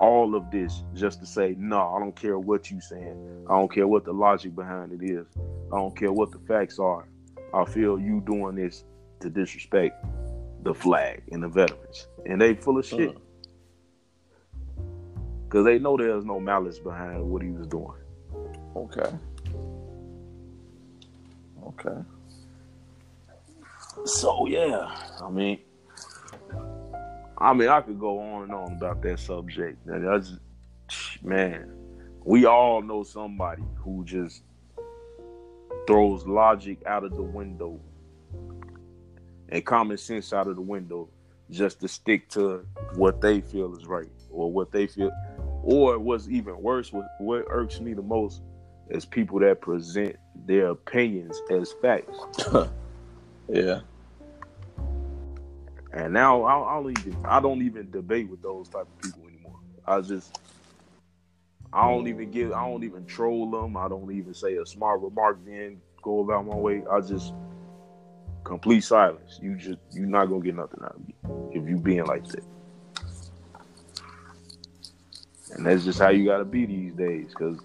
all 0.00 0.34
of 0.34 0.50
this 0.50 0.84
just 0.94 1.20
to 1.20 1.26
say, 1.26 1.54
no, 1.58 1.94
I 1.94 1.98
don't 1.98 2.14
care 2.14 2.38
what 2.38 2.70
you 2.70 2.80
saying. 2.80 3.46
I 3.48 3.54
don't 3.58 3.72
care 3.72 3.86
what 3.86 4.04
the 4.04 4.12
logic 4.12 4.54
behind 4.54 4.92
it 4.92 5.04
is. 5.04 5.26
I 5.72 5.76
don't 5.76 5.96
care 5.96 6.12
what 6.12 6.30
the 6.30 6.38
facts 6.46 6.78
are. 6.78 7.08
I 7.54 7.64
feel 7.64 7.98
you 7.98 8.22
doing 8.26 8.54
this 8.54 8.84
to 9.20 9.30
disrespect 9.30 10.04
the 10.62 10.74
flag 10.74 11.22
and 11.32 11.42
the 11.42 11.48
veterans. 11.48 12.08
And 12.26 12.40
they 12.40 12.54
full 12.54 12.78
of 12.78 12.86
shit. 12.86 13.16
Because 15.48 15.64
they 15.64 15.78
know 15.78 15.96
there's 15.96 16.26
no 16.26 16.38
malice 16.38 16.78
behind 16.78 17.24
what 17.24 17.40
he 17.40 17.48
was 17.48 17.66
doing. 17.66 17.94
okay, 18.76 19.16
okay. 21.66 22.02
So 24.04 24.46
yeah, 24.46 24.94
I 25.22 25.30
mean, 25.30 25.58
I 27.38 27.54
mean, 27.54 27.68
I 27.68 27.80
could 27.80 27.98
go 27.98 28.20
on 28.20 28.42
and 28.42 28.52
on 28.52 28.72
about 28.72 29.00
that 29.02 29.20
subject. 29.20 29.86
And 29.86 30.22
just, 30.22 31.24
man, 31.24 31.72
we 32.24 32.44
all 32.44 32.82
know 32.82 33.02
somebody 33.02 33.62
who 33.76 34.04
just 34.04 34.42
throws 35.86 36.26
logic 36.26 36.82
out 36.84 37.04
of 37.04 37.14
the 37.14 37.22
window 37.22 37.80
and 39.48 39.64
common 39.64 39.96
sense 39.96 40.32
out 40.34 40.46
of 40.46 40.56
the 40.56 40.62
window 40.62 41.08
just 41.50 41.80
to 41.80 41.88
stick 41.88 42.28
to 42.28 42.66
what 42.96 43.22
they 43.22 43.40
feel 43.40 43.74
is 43.74 43.86
right 43.86 44.10
or 44.30 44.52
what 44.52 44.70
they 44.70 44.86
feel 44.86 45.10
or 45.62 45.98
what's 45.98 46.28
even 46.28 46.60
worse 46.62 46.92
what, 46.92 47.06
what 47.18 47.44
irks 47.48 47.80
me 47.80 47.94
the 47.94 48.02
most 48.02 48.42
is 48.90 49.04
people 49.04 49.38
that 49.40 49.60
present 49.60 50.16
their 50.46 50.68
opinions 50.68 51.40
as 51.50 51.74
facts. 51.82 52.18
Yeah. 53.48 53.80
And 55.92 56.12
now 56.12 56.42
I, 56.42 56.76
I 56.76 56.82
don't 56.82 56.98
even 56.98 57.16
i 57.24 57.40
don't 57.40 57.62
even 57.62 57.90
debate 57.90 58.28
with 58.28 58.42
those 58.42 58.68
type 58.68 58.82
of 58.82 58.98
people 59.00 59.22
anymore. 59.26 59.58
I 59.86 60.00
just 60.02 60.38
i 61.72 61.88
don't 61.88 62.06
even 62.08 62.30
give 62.30 62.52
i 62.52 62.60
don't 62.60 62.84
even 62.84 63.06
troll 63.06 63.50
them. 63.50 63.76
I 63.76 63.88
don't 63.88 64.12
even 64.12 64.34
say 64.34 64.56
a 64.56 64.66
smart 64.66 65.00
remark 65.00 65.38
then 65.46 65.80
go 66.02 66.20
about 66.20 66.46
my 66.46 66.56
way. 66.56 66.82
I 66.90 67.00
just 67.00 67.32
complete 68.44 68.82
silence. 68.82 69.38
You 69.42 69.56
just 69.56 69.78
you're 69.92 70.06
not 70.06 70.26
gonna 70.26 70.44
get 70.44 70.56
nothing 70.56 70.80
out 70.84 70.94
of 70.94 71.06
me 71.06 71.14
if 71.52 71.68
you 71.68 71.78
being 71.78 72.04
like 72.04 72.26
that. 72.26 72.44
And 75.50 75.66
that's 75.66 75.84
just 75.84 75.98
how 75.98 76.10
you 76.10 76.24
gotta 76.24 76.44
be 76.44 76.66
these 76.66 76.92
days, 76.92 77.32
cause 77.34 77.58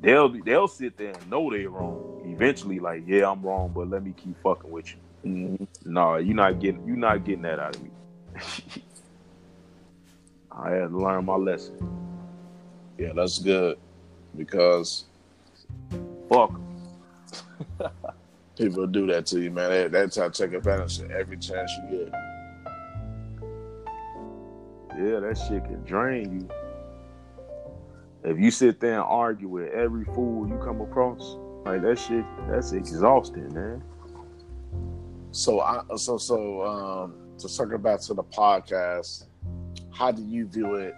they'll 0.00 0.28
be, 0.28 0.40
they'll 0.42 0.68
sit 0.68 0.96
there 0.96 1.12
and 1.12 1.30
know 1.30 1.50
they're 1.50 1.68
wrong. 1.68 2.22
Eventually, 2.26 2.78
like, 2.78 3.04
yeah, 3.06 3.30
I'm 3.30 3.42
wrong, 3.42 3.72
but 3.74 3.88
let 3.88 4.02
me 4.04 4.14
keep 4.16 4.40
fucking 4.42 4.70
with 4.70 4.90
you. 4.90 4.96
Mm-hmm. 5.24 5.92
No, 5.92 6.16
you're 6.16 6.36
not 6.36 6.60
getting 6.60 6.86
you're 6.86 6.96
not 6.96 7.24
getting 7.24 7.42
that 7.42 7.58
out 7.58 7.76
of 7.76 7.82
me. 7.82 7.90
I 10.52 10.70
had 10.70 10.90
to 10.90 10.98
learn 10.98 11.24
my 11.24 11.36
lesson. 11.36 11.78
Yeah, 12.98 13.12
that's 13.14 13.38
good 13.38 13.78
because 14.36 15.04
fuck. 16.28 16.52
People 18.56 18.86
do 18.86 19.06
that 19.08 19.26
to 19.26 19.40
you, 19.40 19.50
man. 19.50 19.70
They, 19.70 19.88
that's 19.88 20.16
how 20.16 20.28
take 20.28 20.52
advantage 20.52 21.00
of 21.00 21.10
every 21.10 21.36
chance 21.38 21.72
you 21.76 21.98
get. 21.98 22.33
Yeah, 24.96 25.20
that 25.20 25.36
shit 25.36 25.64
can 25.64 25.82
drain 25.84 26.40
you. 26.40 26.48
If 28.22 28.38
you 28.38 28.50
sit 28.50 28.80
there 28.80 28.94
and 28.94 29.02
argue 29.02 29.48
with 29.48 29.72
every 29.72 30.04
fool 30.04 30.48
you 30.48 30.56
come 30.64 30.80
across, 30.80 31.36
like 31.66 31.82
that 31.82 31.98
shit, 31.98 32.24
that's 32.48 32.72
exhausting, 32.72 33.52
man. 33.52 33.82
So, 35.32 35.60
I, 35.60 35.82
so, 35.96 36.16
so, 36.16 36.64
um, 36.64 37.14
to 37.38 37.48
circle 37.48 37.78
back 37.78 38.00
to 38.02 38.14
the 38.14 38.22
podcast, 38.22 39.24
how 39.90 40.12
do 40.12 40.22
you 40.22 40.46
view 40.46 40.74
it 40.76 40.94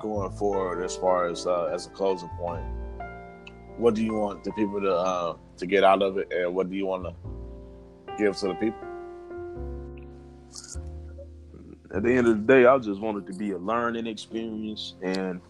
going 0.00 0.32
forward 0.32 0.82
as 0.84 0.96
far 0.96 1.28
as 1.28 1.46
uh, 1.46 1.66
as 1.66 1.86
a 1.86 1.90
closing 1.90 2.28
point? 2.30 2.64
What 3.76 3.94
do 3.94 4.04
you 4.04 4.14
want 4.14 4.44
the 4.44 4.52
people 4.52 4.80
to 4.80 4.92
uh, 4.92 5.36
to 5.58 5.66
get 5.66 5.84
out 5.84 6.02
of 6.02 6.18
it, 6.18 6.32
and 6.32 6.54
what 6.54 6.68
do 6.68 6.76
you 6.76 6.86
want 6.86 7.04
to 7.04 7.14
give 8.18 8.36
to 8.38 8.48
the 8.48 8.54
people? 8.54 8.90
At 11.92 12.04
the 12.04 12.12
end 12.12 12.28
of 12.28 12.46
the 12.46 12.52
day, 12.52 12.66
I 12.66 12.78
just 12.78 13.00
want 13.00 13.18
it 13.18 13.32
to 13.32 13.38
be 13.38 13.50
a 13.50 13.58
learning 13.58 14.06
experience, 14.06 14.94
and 15.02 15.40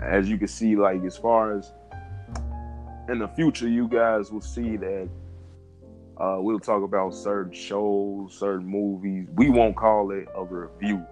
as 0.00 0.30
you 0.30 0.38
can 0.38 0.48
see, 0.48 0.76
like 0.76 1.04
as 1.04 1.16
far 1.16 1.58
as 1.58 1.72
in 3.08 3.18
the 3.18 3.28
future, 3.28 3.68
you 3.68 3.86
guys 3.86 4.30
will 4.30 4.40
see 4.40 4.76
that 4.78 5.08
uh, 6.16 6.36
we'll 6.38 6.58
talk 6.58 6.82
about 6.82 7.14
certain 7.14 7.52
shows, 7.52 8.34
certain 8.38 8.66
movies. 8.66 9.28
We 9.34 9.50
won't 9.50 9.76
call 9.76 10.10
it 10.12 10.26
a 10.34 10.44
review. 10.44 11.04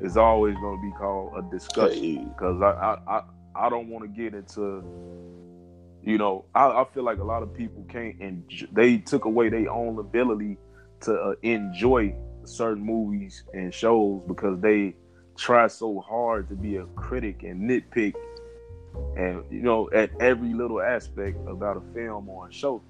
It's 0.00 0.16
always 0.16 0.54
going 0.56 0.78
to 0.78 0.82
be 0.82 0.96
called 0.96 1.32
a 1.36 1.50
discussion 1.50 2.28
because 2.30 2.62
I, 2.62 2.70
I, 2.70 3.18
I 3.18 3.22
I 3.54 3.68
don't 3.68 3.88
want 3.88 4.04
to 4.04 4.08
get 4.08 4.32
into 4.32 4.82
you 6.02 6.16
know, 6.16 6.46
I, 6.54 6.66
I, 6.66 6.84
feel 6.94 7.02
like 7.02 7.18
a 7.18 7.24
lot 7.24 7.42
of 7.42 7.52
people 7.52 7.84
can't, 7.88 8.18
and 8.20 8.42
they 8.72 8.96
took 8.96 9.26
away 9.26 9.50
their 9.50 9.70
own 9.70 9.98
ability 9.98 10.56
to 11.00 11.14
uh, 11.14 11.34
enjoy 11.42 12.14
certain 12.50 12.84
movies 12.84 13.44
and 13.54 13.72
shows 13.72 14.22
because 14.26 14.60
they 14.60 14.94
try 15.36 15.66
so 15.66 16.00
hard 16.00 16.48
to 16.48 16.54
be 16.54 16.76
a 16.76 16.84
critic 16.96 17.42
and 17.42 17.68
nitpick, 17.68 18.14
and 19.16 19.42
you 19.50 19.62
know, 19.62 19.88
at 19.92 20.10
every 20.20 20.52
little 20.52 20.80
aspect 20.80 21.38
about 21.48 21.76
a 21.76 21.94
film 21.94 22.28
or 22.28 22.48
a 22.48 22.52
show. 22.52 22.82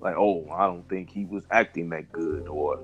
Like, 0.00 0.16
oh, 0.16 0.46
I 0.50 0.66
don't 0.66 0.88
think 0.88 1.10
he 1.10 1.24
was 1.24 1.44
acting 1.50 1.88
that 1.90 2.12
good, 2.12 2.48
or 2.48 2.78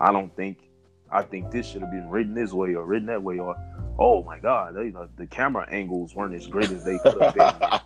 I 0.00 0.12
don't 0.12 0.34
think, 0.36 0.68
I 1.10 1.22
think 1.22 1.50
this 1.50 1.66
should 1.66 1.80
have 1.80 1.90
been 1.90 2.10
written 2.10 2.34
this 2.34 2.52
way 2.52 2.74
or 2.74 2.84
written 2.84 3.06
that 3.06 3.22
way, 3.22 3.38
or 3.38 3.56
oh 3.98 4.22
my 4.22 4.38
God, 4.38 4.76
they, 4.76 4.92
the 5.16 5.26
camera 5.26 5.66
angles 5.70 6.14
weren't 6.14 6.34
as 6.34 6.46
great 6.46 6.70
as 6.70 6.84
they 6.84 6.98
could 6.98 7.20
have 7.20 7.34
been. 7.34 7.80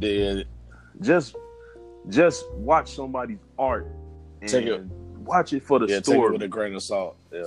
just 1.00 1.36
just 2.08 2.50
watch 2.52 2.94
somebody's 2.94 3.38
art 3.58 3.86
and 4.40 4.50
take 4.50 4.66
it, 4.66 4.82
watch 5.26 5.52
it 5.52 5.62
for 5.62 5.78
the 5.78 5.86
yeah, 5.86 6.00
story. 6.00 6.18
Take 6.18 6.28
it 6.28 6.32
with 6.32 6.42
a 6.42 6.48
grain 6.48 6.74
of 6.74 6.82
salt. 6.82 7.16
Yeah. 7.32 7.44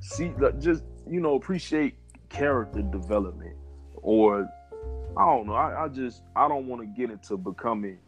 See, 0.00 0.32
just 0.58 0.84
you 1.08 1.20
know, 1.20 1.34
appreciate 1.34 1.94
character 2.28 2.82
development, 2.82 3.56
or 3.96 4.48
I 5.16 5.24
don't 5.24 5.46
know. 5.46 5.54
I, 5.54 5.84
I 5.84 5.88
just 5.88 6.22
I 6.36 6.48
don't 6.48 6.66
want 6.66 6.82
to 6.82 6.86
get 6.86 7.10
into 7.10 7.36
becoming 7.36 7.98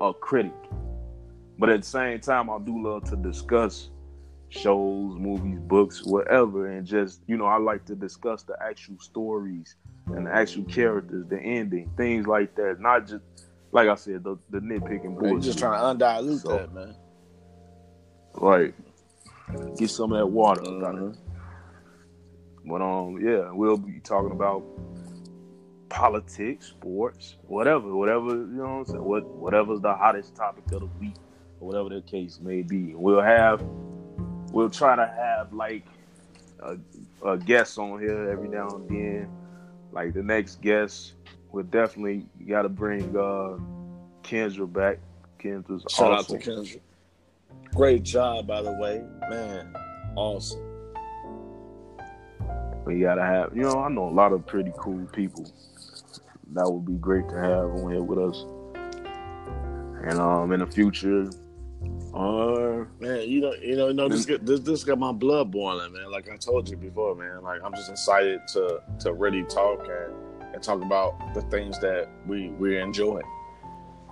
a 0.00 0.12
critic, 0.12 0.54
but 1.58 1.68
at 1.68 1.82
the 1.82 1.86
same 1.86 2.20
time, 2.20 2.50
I 2.50 2.58
do 2.58 2.82
love 2.82 3.04
to 3.10 3.16
discuss 3.16 3.90
shows, 4.50 5.16
movies, 5.18 5.58
books, 5.60 6.04
whatever, 6.04 6.68
and 6.68 6.86
just 6.86 7.22
you 7.26 7.36
know, 7.36 7.46
I 7.46 7.58
like 7.58 7.84
to 7.86 7.94
discuss 7.94 8.42
the 8.42 8.56
actual 8.62 8.98
stories 8.98 9.76
and 10.06 10.26
the 10.26 10.32
actual 10.32 10.64
characters, 10.64 11.26
the 11.28 11.40
ending, 11.40 11.90
things 11.96 12.26
like 12.26 12.54
that. 12.56 12.76
Not 12.80 13.08
just 13.08 13.24
like 13.74 13.88
I 13.88 13.96
said, 13.96 14.22
the, 14.22 14.36
the 14.50 14.60
nitpicking 14.60 15.18
bullshit. 15.18 15.42
just 15.42 15.58
trying 15.58 15.98
to 15.98 16.04
undilute 16.04 16.42
so, 16.42 16.56
that, 16.56 16.72
man. 16.72 16.94
Right. 18.34 18.72
Get 19.76 19.90
some 19.90 20.12
of 20.12 20.18
that 20.18 20.26
water. 20.26 20.62
Mm-hmm. 20.62 21.10
But 22.66 22.80
um, 22.80 23.18
yeah, 23.20 23.50
we'll 23.50 23.76
be 23.76 23.98
talking 24.00 24.30
about 24.30 24.64
politics, 25.88 26.68
sports, 26.68 27.36
whatever, 27.46 27.94
whatever 27.94 28.30
you 28.30 28.46
know 28.46 28.62
what 28.62 28.70
I'm 28.70 28.84
saying. 28.86 29.04
What 29.04 29.26
whatever's 29.26 29.80
the 29.80 29.92
hottest 29.92 30.34
topic 30.34 30.64
of 30.72 30.80
the 30.80 30.86
week, 30.98 31.16
or 31.60 31.68
whatever 31.68 31.88
the 31.88 32.00
case 32.00 32.38
may 32.40 32.62
be. 32.62 32.94
We'll 32.94 33.20
have, 33.20 33.62
we'll 34.52 34.70
try 34.70 34.96
to 34.96 35.06
have 35.06 35.52
like 35.52 35.84
a, 36.60 36.78
a 37.26 37.36
guest 37.36 37.78
on 37.78 38.00
here 38.00 38.30
every 38.30 38.48
now 38.48 38.68
and 38.68 38.88
then 38.88 39.28
like 39.92 40.14
the 40.14 40.22
next 40.22 40.62
guest, 40.62 41.14
we 41.54 41.62
definitely 41.62 42.26
got 42.48 42.62
to 42.62 42.68
bring 42.68 43.16
uh, 43.16 43.56
Kendra 44.24 44.70
back. 44.70 44.98
Kendra's 45.38 45.84
shout 45.88 46.10
awesome. 46.10 46.36
out 46.36 46.42
to 46.42 46.50
Kendra. 46.50 46.80
Great 47.72 48.02
job, 48.02 48.48
by 48.48 48.60
the 48.60 48.72
way, 48.72 49.04
man. 49.30 49.72
Awesome. 50.16 50.60
We 52.84 53.00
gotta 53.00 53.22
have, 53.22 53.56
you 53.56 53.62
know, 53.62 53.80
I 53.80 53.88
know 53.88 54.08
a 54.08 54.10
lot 54.10 54.32
of 54.32 54.44
pretty 54.46 54.72
cool 54.76 55.06
people. 55.06 55.50
That 56.52 56.68
would 56.68 56.84
be 56.84 56.94
great 56.94 57.28
to 57.28 57.36
have 57.36 57.70
on 57.70 57.90
here 57.90 58.02
with 58.02 58.18
us. 58.18 58.44
And 60.08 60.18
um, 60.18 60.52
in 60.52 60.60
the 60.60 60.66
future, 60.66 61.30
or 62.12 62.88
man, 63.00 63.28
you 63.28 63.40
know, 63.40 63.54
you 63.54 63.76
know, 63.76 63.88
you 63.88 63.94
know, 63.94 64.08
this 64.08 64.26
this 64.26 64.60
this 64.60 64.84
got 64.84 64.98
my 64.98 65.12
blood 65.12 65.50
boiling, 65.50 65.92
man. 65.92 66.10
Like 66.10 66.28
I 66.30 66.36
told 66.36 66.68
you 66.68 66.76
before, 66.76 67.14
man. 67.14 67.42
Like 67.42 67.60
I'm 67.64 67.74
just 67.74 67.90
excited 67.90 68.40
to 68.48 68.82
to 69.00 69.12
really 69.14 69.44
talk 69.44 69.88
and 69.88 70.33
and 70.54 70.62
talk 70.62 70.82
about 70.82 71.34
the 71.34 71.42
things 71.42 71.78
that 71.80 72.08
we 72.26 72.48
we're 72.50 72.80
enjoying. 72.80 73.26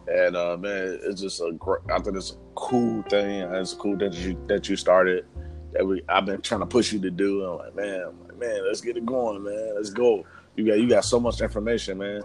And 0.08 0.36
uh, 0.36 0.56
man, 0.56 0.98
it's 1.04 1.20
just 1.20 1.40
a 1.40 1.52
great. 1.52 1.80
I 1.90 1.98
think 2.00 2.16
it's 2.16 2.32
a 2.32 2.36
cool 2.54 3.02
thing. 3.04 3.42
It's 3.42 3.72
cool 3.72 3.96
that 3.98 4.12
you 4.14 4.38
that 4.48 4.68
you 4.68 4.76
started. 4.76 5.24
That 5.72 5.86
we 5.86 6.02
I've 6.08 6.26
been 6.26 6.42
trying 6.42 6.60
to 6.60 6.66
push 6.66 6.92
you 6.92 7.00
to 7.00 7.10
do. 7.10 7.44
And 7.44 7.52
I'm 7.52 7.58
like, 7.58 7.76
man, 7.76 8.04
I'm 8.08 8.20
like, 8.24 8.38
man, 8.38 8.66
let's 8.66 8.80
get 8.80 8.96
it 8.96 9.06
going, 9.06 9.44
man. 9.44 9.74
Let's 9.76 9.90
go. 9.90 10.26
You 10.56 10.66
got 10.66 10.78
you 10.78 10.88
got 10.88 11.04
so 11.04 11.18
much 11.20 11.40
information, 11.40 11.98
man. 11.98 12.22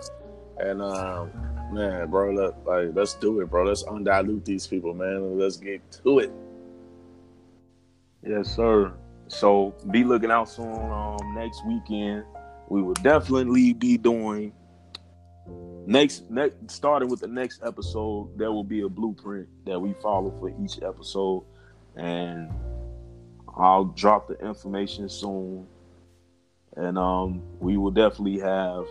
And 0.59 0.81
um, 0.81 1.31
Man, 1.71 2.09
bro, 2.09 2.31
let, 2.31 2.65
like 2.65 2.95
let's 2.95 3.13
do 3.15 3.41
it, 3.41 3.49
bro. 3.49 3.65
Let's 3.65 3.83
undilute 3.83 4.45
these 4.45 4.65
people, 4.65 4.93
man. 4.93 5.37
Let's 5.37 5.57
get 5.57 5.81
to 6.03 6.19
it. 6.19 6.31
Yes, 8.25 8.55
sir. 8.55 8.93
So 9.27 9.75
be 9.91 10.05
looking 10.05 10.31
out 10.31 10.49
soon. 10.49 10.73
Um, 10.73 11.17
next 11.35 11.65
weekend 11.65 12.23
we 12.69 12.81
will 12.81 12.93
definitely 12.95 13.73
be 13.73 13.97
doing 13.97 14.51
next 15.85 16.29
next 16.29 16.55
starting 16.67 17.09
with 17.09 17.21
the 17.21 17.27
next 17.27 17.61
episode. 17.63 18.37
There 18.37 18.51
will 18.51 18.63
be 18.63 18.81
a 18.81 18.89
blueprint 18.89 19.47
that 19.65 19.79
we 19.79 19.93
follow 20.01 20.33
for 20.39 20.49
each 20.63 20.81
episode, 20.83 21.43
and 21.95 22.51
I'll 23.55 23.85
drop 23.85 24.27
the 24.27 24.35
information 24.45 25.09
soon. 25.09 25.67
And 26.75 26.97
um, 26.97 27.41
we 27.59 27.77
will 27.77 27.89
definitely 27.89 28.39
have 28.39 28.85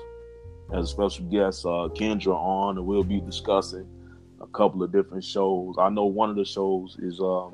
as 0.72 0.86
a 0.86 0.88
special 0.88 1.24
guest, 1.26 1.64
uh, 1.64 1.88
Kendra 1.94 2.34
on, 2.34 2.76
and 2.76 2.86
we'll 2.86 3.04
be 3.04 3.20
discussing 3.20 3.86
a 4.40 4.46
couple 4.48 4.82
of 4.82 4.90
different 4.90 5.22
shows. 5.22 5.76
I 5.78 5.88
know 5.90 6.06
one 6.06 6.30
of 6.30 6.36
the 6.36 6.44
shows 6.44 6.96
is 7.00 7.20
um, 7.20 7.52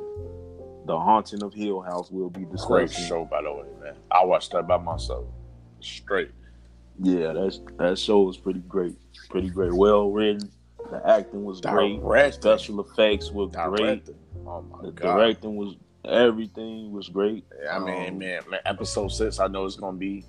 the 0.87 0.99
Haunting 0.99 1.43
of 1.43 1.53
Hill 1.53 1.83
House. 1.83 2.11
We'll 2.11 2.31
be 2.31 2.47
discussing. 2.47 2.69
Great 2.77 2.93
show, 2.93 3.25
by 3.27 3.43
the 3.43 3.53
way, 3.53 3.67
man. 3.83 3.95
I 4.11 4.25
watched 4.25 4.53
that 4.53 4.67
by 4.67 4.79
myself. 4.79 5.27
Straight. 5.83 6.31
Yeah, 7.01 7.33
that's 7.33 7.61
that 7.79 7.99
show 7.99 8.23
was 8.23 8.37
pretty 8.37 8.61
great. 8.61 8.95
Pretty 9.31 9.49
great. 9.51 9.73
Well 9.73 10.11
written. 10.11 10.51
The 10.91 11.01
acting 11.09 11.45
was 11.45 11.61
Directed. 11.61 12.01
great. 12.03 12.35
Special 12.35 12.81
effects 12.81 13.31
were 13.31 13.47
Directed. 13.49 14.05
great. 14.05 14.17
Oh 14.47 14.63
my 14.63 14.83
The 14.83 14.93
god! 14.93 15.17
directing 15.17 15.57
was 15.57 15.77
everything 16.05 16.93
was 16.93 17.09
great. 17.09 17.45
I 17.71 17.79
mean, 17.79 18.09
Um, 18.15 18.19
man, 18.19 18.43
man, 18.51 18.61
episode 18.67 19.09
six. 19.09 19.39
I 19.41 19.47
know 19.47 19.65
it's 19.65 19.77
gonna 19.77 19.97
be 19.97 20.25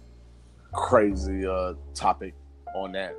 crazy 0.72 1.46
uh 1.46 1.74
topic 1.94 2.34
on 2.76 2.92
that 2.94 3.16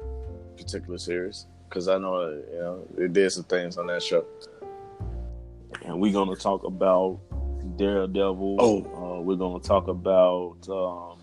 particular 0.57 0.99
series 0.99 1.47
because 1.69 1.87
I 1.89 1.99
know 1.99 2.15
uh, 2.15 2.29
you 2.31 2.59
know 2.59 2.87
it 2.99 3.13
did 3.13 3.31
some 3.31 3.45
things 3.45 3.77
on 3.77 3.87
that 3.89 4.03
show. 4.03 4.25
and 5.85 6.01
we're 6.01 6.13
gonna 6.13 6.37
talk 6.37 6.65
about 6.65 7.19
Daredevil. 7.77 8.57
Oh. 8.61 9.17
uh, 9.19 9.21
we're 9.21 9.37
gonna 9.37 9.61
talk 9.61 9.89
about. 9.89 10.57
Um, 10.69 11.19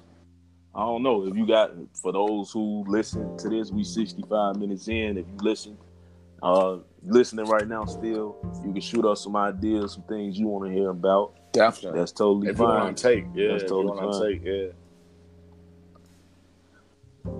I 0.74 0.80
don't 0.86 1.04
know 1.04 1.28
if 1.28 1.36
you 1.36 1.46
got 1.46 1.72
for 2.02 2.14
those 2.14 2.52
who 2.52 2.86
listen 2.88 3.38
to 3.38 3.50
this. 3.50 3.72
We 3.72 3.84
65 3.84 4.56
minutes 4.58 4.88
in. 4.88 5.18
If 5.18 5.26
you 5.28 5.38
listen, 5.42 5.78
uh, 6.42 6.78
listening 7.04 7.46
right 7.48 7.68
now, 7.68 7.86
still, 7.86 8.38
you 8.66 8.72
can 8.72 8.82
shoot 8.82 9.06
us 9.06 9.22
some 9.24 9.36
ideas, 9.36 9.94
some 9.94 10.04
things 10.04 10.40
you 10.40 10.48
want 10.48 10.70
to 10.72 10.74
hear 10.78 10.90
about. 10.90 11.34
Definitely. 11.52 12.00
That's 12.00 12.14
totally 12.14 12.48
if 12.48 12.58
you 12.58 12.66
fine. 12.66 12.84
want 12.84 12.98
to 12.98 13.04
take, 13.04 13.26
yeah, 13.36 13.50
That's 13.50 13.64
if 13.64 13.70
totally 13.70 14.00
you 14.00 14.06
want 14.08 14.14
fine. 14.14 14.32
take, 14.32 14.44
yeah. 14.46 14.68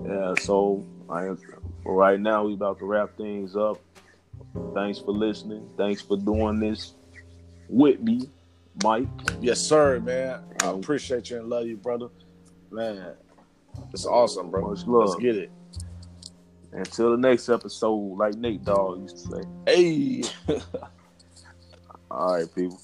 Yeah, 0.06 0.34
so 0.34 0.86
I 1.08 1.30
for 1.82 1.94
right 1.94 2.20
now 2.20 2.44
we 2.44 2.54
about 2.54 2.78
to 2.80 2.84
wrap 2.84 3.16
things 3.16 3.56
up. 3.56 3.80
Thanks 4.74 4.98
for 4.98 5.12
listening. 5.12 5.68
Thanks 5.76 6.02
for 6.02 6.16
doing 6.16 6.60
this 6.60 6.94
with 7.68 8.00
me, 8.00 8.28
Mike. 8.84 9.08
Yes, 9.40 9.58
sir, 9.60 9.98
man. 10.00 10.42
I 10.62 10.66
Um, 10.66 10.80
appreciate 10.80 11.30
you 11.30 11.38
and 11.38 11.48
love 11.48 11.66
you, 11.66 11.76
brother. 11.76 12.08
Man, 12.70 13.14
it's 13.92 14.06
awesome, 14.06 14.50
bro. 14.50 14.70
Much 14.70 14.86
love. 14.86 15.08
Let's 15.10 15.20
get 15.20 15.36
it. 15.36 15.50
Until 16.72 17.10
the 17.10 17.16
next 17.18 17.48
episode, 17.48 18.16
like 18.16 18.34
Nate 18.34 18.64
Dogg 18.64 19.02
used 19.02 19.30
to 19.30 19.42
say. 19.42 19.42
Hey. 19.66 20.22
All 22.10 22.34
right, 22.34 22.54
people. 22.54 22.80